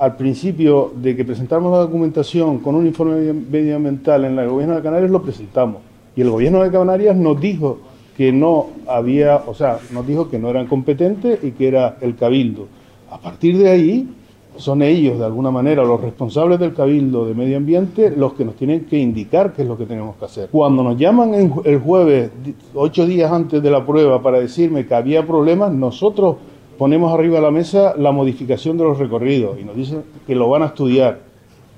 al 0.00 0.16
principio 0.16 0.92
de 0.96 1.14
que 1.14 1.26
presentamos 1.26 1.70
la 1.70 1.80
documentación 1.80 2.60
con 2.60 2.74
un 2.74 2.86
informe 2.86 3.34
medioambiental 3.34 4.24
en 4.24 4.38
el 4.38 4.48
gobierno 4.48 4.74
de 4.76 4.82
Canarias, 4.82 5.10
lo 5.10 5.20
presentamos. 5.20 5.82
Y 6.16 6.22
el 6.22 6.30
gobierno 6.30 6.62
de 6.62 6.70
Canarias 6.70 7.14
nos 7.14 7.38
dijo 7.38 7.80
que 8.16 8.32
no 8.32 8.68
había, 8.88 9.42
o 9.46 9.52
sea, 9.52 9.78
nos 9.92 10.06
dijo 10.06 10.30
que 10.30 10.38
no 10.38 10.48
eran 10.48 10.66
competentes 10.68 11.44
y 11.44 11.50
que 11.50 11.68
era 11.68 11.98
el 12.00 12.16
cabildo. 12.16 12.66
A 13.10 13.18
partir 13.18 13.58
de 13.58 13.68
ahí, 13.68 14.08
son 14.56 14.80
ellos, 14.80 15.18
de 15.18 15.24
alguna 15.26 15.50
manera, 15.50 15.84
los 15.84 16.00
responsables 16.00 16.58
del 16.58 16.72
cabildo 16.72 17.26
de 17.26 17.34
medio 17.34 17.58
ambiente, 17.58 18.10
los 18.10 18.32
que 18.32 18.46
nos 18.46 18.56
tienen 18.56 18.86
que 18.86 18.98
indicar 18.98 19.52
qué 19.52 19.62
es 19.62 19.68
lo 19.68 19.76
que 19.76 19.84
tenemos 19.84 20.16
que 20.16 20.24
hacer. 20.24 20.48
Cuando 20.50 20.82
nos 20.82 20.96
llaman 20.96 21.34
el 21.62 21.78
jueves, 21.78 22.30
ocho 22.74 23.04
días 23.04 23.30
antes 23.30 23.62
de 23.62 23.70
la 23.70 23.84
prueba, 23.84 24.22
para 24.22 24.40
decirme 24.40 24.86
que 24.86 24.94
había 24.94 25.26
problemas, 25.26 25.70
nosotros 25.72 26.36
ponemos 26.80 27.12
arriba 27.12 27.36
de 27.36 27.42
la 27.42 27.50
mesa 27.50 27.94
la 27.98 28.10
modificación 28.10 28.78
de 28.78 28.84
los 28.84 28.98
recorridos 28.98 29.60
y 29.60 29.64
nos 29.64 29.76
dicen 29.76 30.02
que 30.26 30.34
lo 30.34 30.48
van 30.48 30.62
a 30.62 30.66
estudiar. 30.68 31.20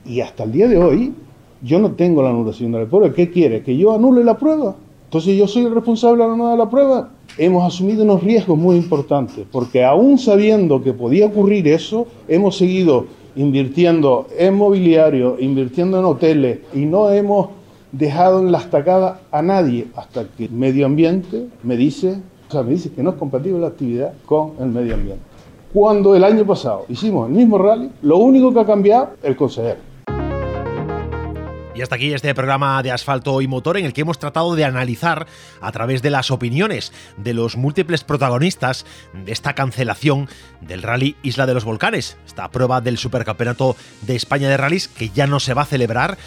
Y 0.07 0.21
hasta 0.21 0.45
el 0.45 0.53
día 0.53 0.69
de 0.69 0.79
hoy 0.79 1.13
yo 1.61 1.81
no 1.81 1.91
tengo 1.91 2.23
la 2.23 2.31
anulación 2.31 2.71
de 2.71 2.79
la 2.79 2.87
prueba. 2.87 3.13
¿Qué 3.13 3.29
quiere? 3.29 3.65
¿Que 3.65 3.77
yo 3.77 3.93
anule 3.93 4.23
la 4.23 4.39
prueba? 4.39 4.77
Entonces 5.07 5.37
yo 5.37 5.49
soy 5.49 5.65
el 5.65 5.75
responsable 5.75 6.23
de 6.23 6.37
la 6.37 6.55
la 6.55 6.71
prueba. 6.71 7.11
Hemos 7.37 7.65
asumido 7.65 8.05
unos 8.05 8.23
riesgos 8.23 8.57
muy 8.57 8.77
importantes, 8.77 9.45
porque 9.51 9.83
aún 9.83 10.19
sabiendo 10.19 10.81
que 10.85 10.93
podía 10.93 11.27
ocurrir 11.27 11.67
eso, 11.67 12.07
hemos 12.29 12.57
seguido 12.57 13.07
invirtiendo 13.35 14.29
en 14.39 14.55
mobiliario, 14.55 15.37
invirtiendo 15.41 15.99
en 15.99 16.05
hoteles 16.05 16.61
y 16.73 16.85
no 16.85 17.11
hemos 17.11 17.49
dejado 17.91 18.39
en 18.39 18.53
la 18.53 18.59
estacada 18.59 19.21
a 19.33 19.43
nadie 19.43 19.89
hasta 19.97 20.29
que 20.29 20.45
el 20.45 20.53
medio 20.53 20.87
ambiente 20.87 21.49
me 21.65 21.77
dice 21.77 22.19
sea, 22.53 22.63
me 22.63 22.71
dice 22.71 22.93
que 22.93 23.03
no 23.03 23.11
es 23.11 23.17
compatible 23.17 23.59
la 23.59 23.69
actividad 23.69 24.13
con 24.27 24.53
el 24.61 24.67
medio 24.67 24.95
ambiente. 24.95 25.23
Cuando 25.73 26.15
el 26.15 26.23
año 26.23 26.47
pasado 26.47 26.85
hicimos 26.89 27.29
el 27.29 27.35
mismo 27.35 27.57
rally, 27.57 27.91
lo 28.03 28.19
único 28.19 28.53
que 28.53 28.61
ha 28.61 28.67
cambiado 28.67 29.13
el 29.23 29.37
consejero. 29.37 29.81
Y 31.75 31.81
hasta 31.81 31.95
aquí 31.95 32.13
este 32.13 32.35
programa 32.35 32.83
de 32.83 32.91
asfalto 32.91 33.41
y 33.41 33.49
motor 33.49 33.79
en 33.79 33.87
el 33.87 33.95
que 33.95 34.03
hemos 34.03 34.19
tratado 34.19 34.55
de 34.55 34.67
analizar 34.67 35.27
a 35.63 35.73
través 35.73 36.03
de 36.03 36.11
las 36.11 36.31
opiniones 36.31 36.93
de 37.17 37.33
los 37.33 37.57
múltiples 37.57 38.05
protagonistas 38.05 38.85
de 39.15 39.33
esta 39.33 39.55
cancelación 39.55 40.29
del 40.61 40.83
Rally 40.83 41.17
Isla 41.23 41.47
de 41.47 41.55
los 41.55 41.65
Volcanes, 41.65 42.19
esta 42.27 42.51
prueba 42.51 42.83
del 42.83 42.99
Supercampeonato 42.99 43.75
de 44.03 44.17
España 44.17 44.51
de 44.51 44.59
Rallys 44.59 44.89
que 44.89 45.09
ya 45.09 45.27
no 45.27 45.41
se 45.41 45.55
va 45.55 45.63
a 45.63 45.67
celebrar, 45.67 46.19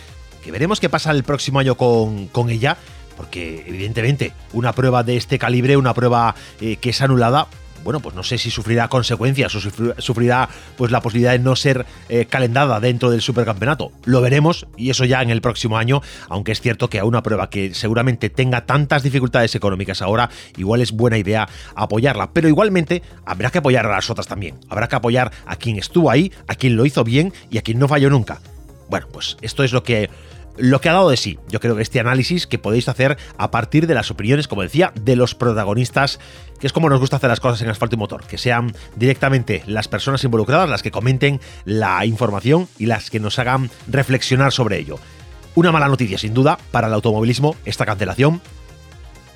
que 0.43 0.51
veremos 0.51 0.79
qué 0.79 0.89
pasa 0.89 1.11
el 1.11 1.23
próximo 1.23 1.59
año 1.59 1.75
con, 1.75 2.27
con 2.27 2.49
ella, 2.49 2.77
porque 3.15 3.63
evidentemente 3.67 4.33
una 4.53 4.73
prueba 4.73 5.03
de 5.03 5.17
este 5.17 5.39
calibre, 5.39 5.77
una 5.77 5.93
prueba 5.93 6.35
eh, 6.61 6.77
que 6.77 6.89
es 6.89 7.01
anulada, 7.01 7.47
bueno, 7.85 7.99
pues 7.99 8.15
no 8.15 8.23
sé 8.23 8.39
si 8.39 8.49
sufrirá 8.49 8.87
consecuencias 8.87 9.53
o 9.53 9.59
sufrirá 9.99 10.49
pues 10.75 10.91
la 10.91 11.01
posibilidad 11.01 11.33
de 11.33 11.39
no 11.39 11.55
ser 11.55 11.85
eh, 12.09 12.25
calendada 12.25 12.79
dentro 12.79 13.11
del 13.11 13.21
supercampeonato. 13.21 13.91
Lo 14.05 14.21
veremos 14.21 14.65
y 14.75 14.89
eso 14.89 15.05
ya 15.05 15.21
en 15.21 15.29
el 15.29 15.39
próximo 15.39 15.77
año, 15.77 16.01
aunque 16.27 16.51
es 16.51 16.61
cierto 16.61 16.89
que 16.89 16.97
a 16.97 17.05
una 17.05 17.21
prueba 17.21 17.51
que 17.51 17.75
seguramente 17.75 18.31
tenga 18.31 18.65
tantas 18.65 19.03
dificultades 19.03 19.53
económicas 19.53 20.01
ahora, 20.01 20.31
igual 20.57 20.81
es 20.81 20.93
buena 20.93 21.19
idea 21.19 21.47
apoyarla, 21.75 22.31
pero 22.33 22.49
igualmente 22.49 23.03
habrá 23.23 23.51
que 23.51 23.59
apoyar 23.59 23.85
a 23.85 23.91
las 23.91 24.09
otras 24.09 24.25
también. 24.25 24.55
Habrá 24.67 24.87
que 24.87 24.95
apoyar 24.95 25.31
a 25.45 25.55
quien 25.55 25.77
estuvo 25.77 26.09
ahí, 26.09 26.31
a 26.47 26.55
quien 26.55 26.75
lo 26.75 26.87
hizo 26.87 27.03
bien 27.03 27.33
y 27.51 27.59
a 27.59 27.61
quien 27.61 27.77
no 27.77 27.87
falló 27.87 28.09
nunca. 28.09 28.41
Bueno, 28.89 29.07
pues 29.11 29.37
esto 29.41 29.63
es 29.63 29.71
lo 29.71 29.83
que 29.83 30.09
lo 30.57 30.81
que 30.81 30.89
ha 30.89 30.93
dado 30.93 31.09
de 31.09 31.17
sí. 31.17 31.39
Yo 31.49 31.59
creo 31.59 31.75
que 31.75 31.81
este 31.81 31.99
análisis 31.99 32.47
que 32.47 32.59
podéis 32.59 32.87
hacer 32.89 33.17
a 33.37 33.51
partir 33.51 33.87
de 33.87 33.93
las 33.93 34.11
opiniones, 34.11 34.47
como 34.47 34.61
decía, 34.61 34.91
de 34.95 35.15
los 35.15 35.35
protagonistas, 35.35 36.19
que 36.59 36.67
es 36.67 36.73
como 36.73 36.89
nos 36.89 36.99
gusta 36.99 37.17
hacer 37.17 37.29
las 37.29 37.39
cosas 37.39 37.61
en 37.61 37.69
asfalto 37.69 37.95
y 37.95 37.99
motor, 37.99 38.23
que 38.25 38.37
sean 38.37 38.73
directamente 38.95 39.63
las 39.67 39.87
personas 39.87 40.23
involucradas 40.23 40.69
las 40.69 40.83
que 40.83 40.91
comenten 40.91 41.39
la 41.65 42.05
información 42.05 42.67
y 42.77 42.85
las 42.85 43.09
que 43.09 43.19
nos 43.19 43.39
hagan 43.39 43.69
reflexionar 43.87 44.51
sobre 44.51 44.77
ello. 44.77 44.99
Una 45.55 45.71
mala 45.71 45.87
noticia, 45.87 46.17
sin 46.17 46.33
duda, 46.33 46.57
para 46.71 46.87
el 46.87 46.93
automovilismo, 46.93 47.55
esta 47.65 47.85
cancelación. 47.85 48.41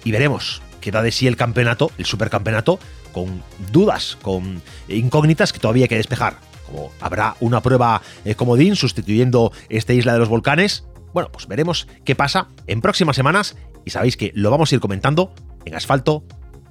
Y 0.04 0.12
veremos 0.12 0.62
qué 0.82 0.92
da 0.92 1.02
de 1.02 1.12
sí 1.12 1.28
el 1.28 1.36
campeonato, 1.36 1.92
el 1.98 2.06
supercampeonato, 2.06 2.80
con 3.12 3.44
dudas, 3.72 4.18
con 4.22 4.62
incógnitas 4.88 5.54
que 5.54 5.60
todavía 5.60 5.86
hay 5.86 5.90
que 5.90 5.98
despejar. 5.98 6.38
Como 6.66 6.92
habrá 7.02 7.36
una 7.40 7.62
prueba 7.62 8.02
eh, 8.26 8.36
comodín 8.36 8.76
sustituyendo 8.76 9.52
esta 9.70 9.94
isla 9.94 10.14
de 10.14 10.20
los 10.20 10.30
volcanes, 10.30 10.84
bueno, 11.14 11.32
pues 11.32 11.48
veremos 11.48 11.88
qué 12.06 12.16
pasa 12.16 12.50
en 12.68 12.82
próximas 12.82 13.16
semanas 13.16 13.58
y 13.86 13.92
sabéis 13.92 14.18
que 14.18 14.32
lo 14.36 14.52
vamos 14.52 14.72
a 14.72 14.76
ir 14.76 14.82
comentando 14.82 15.34
en 15.66 15.76
asfalto 15.76 16.24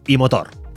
y 0.06 0.16
motor. 0.16 0.67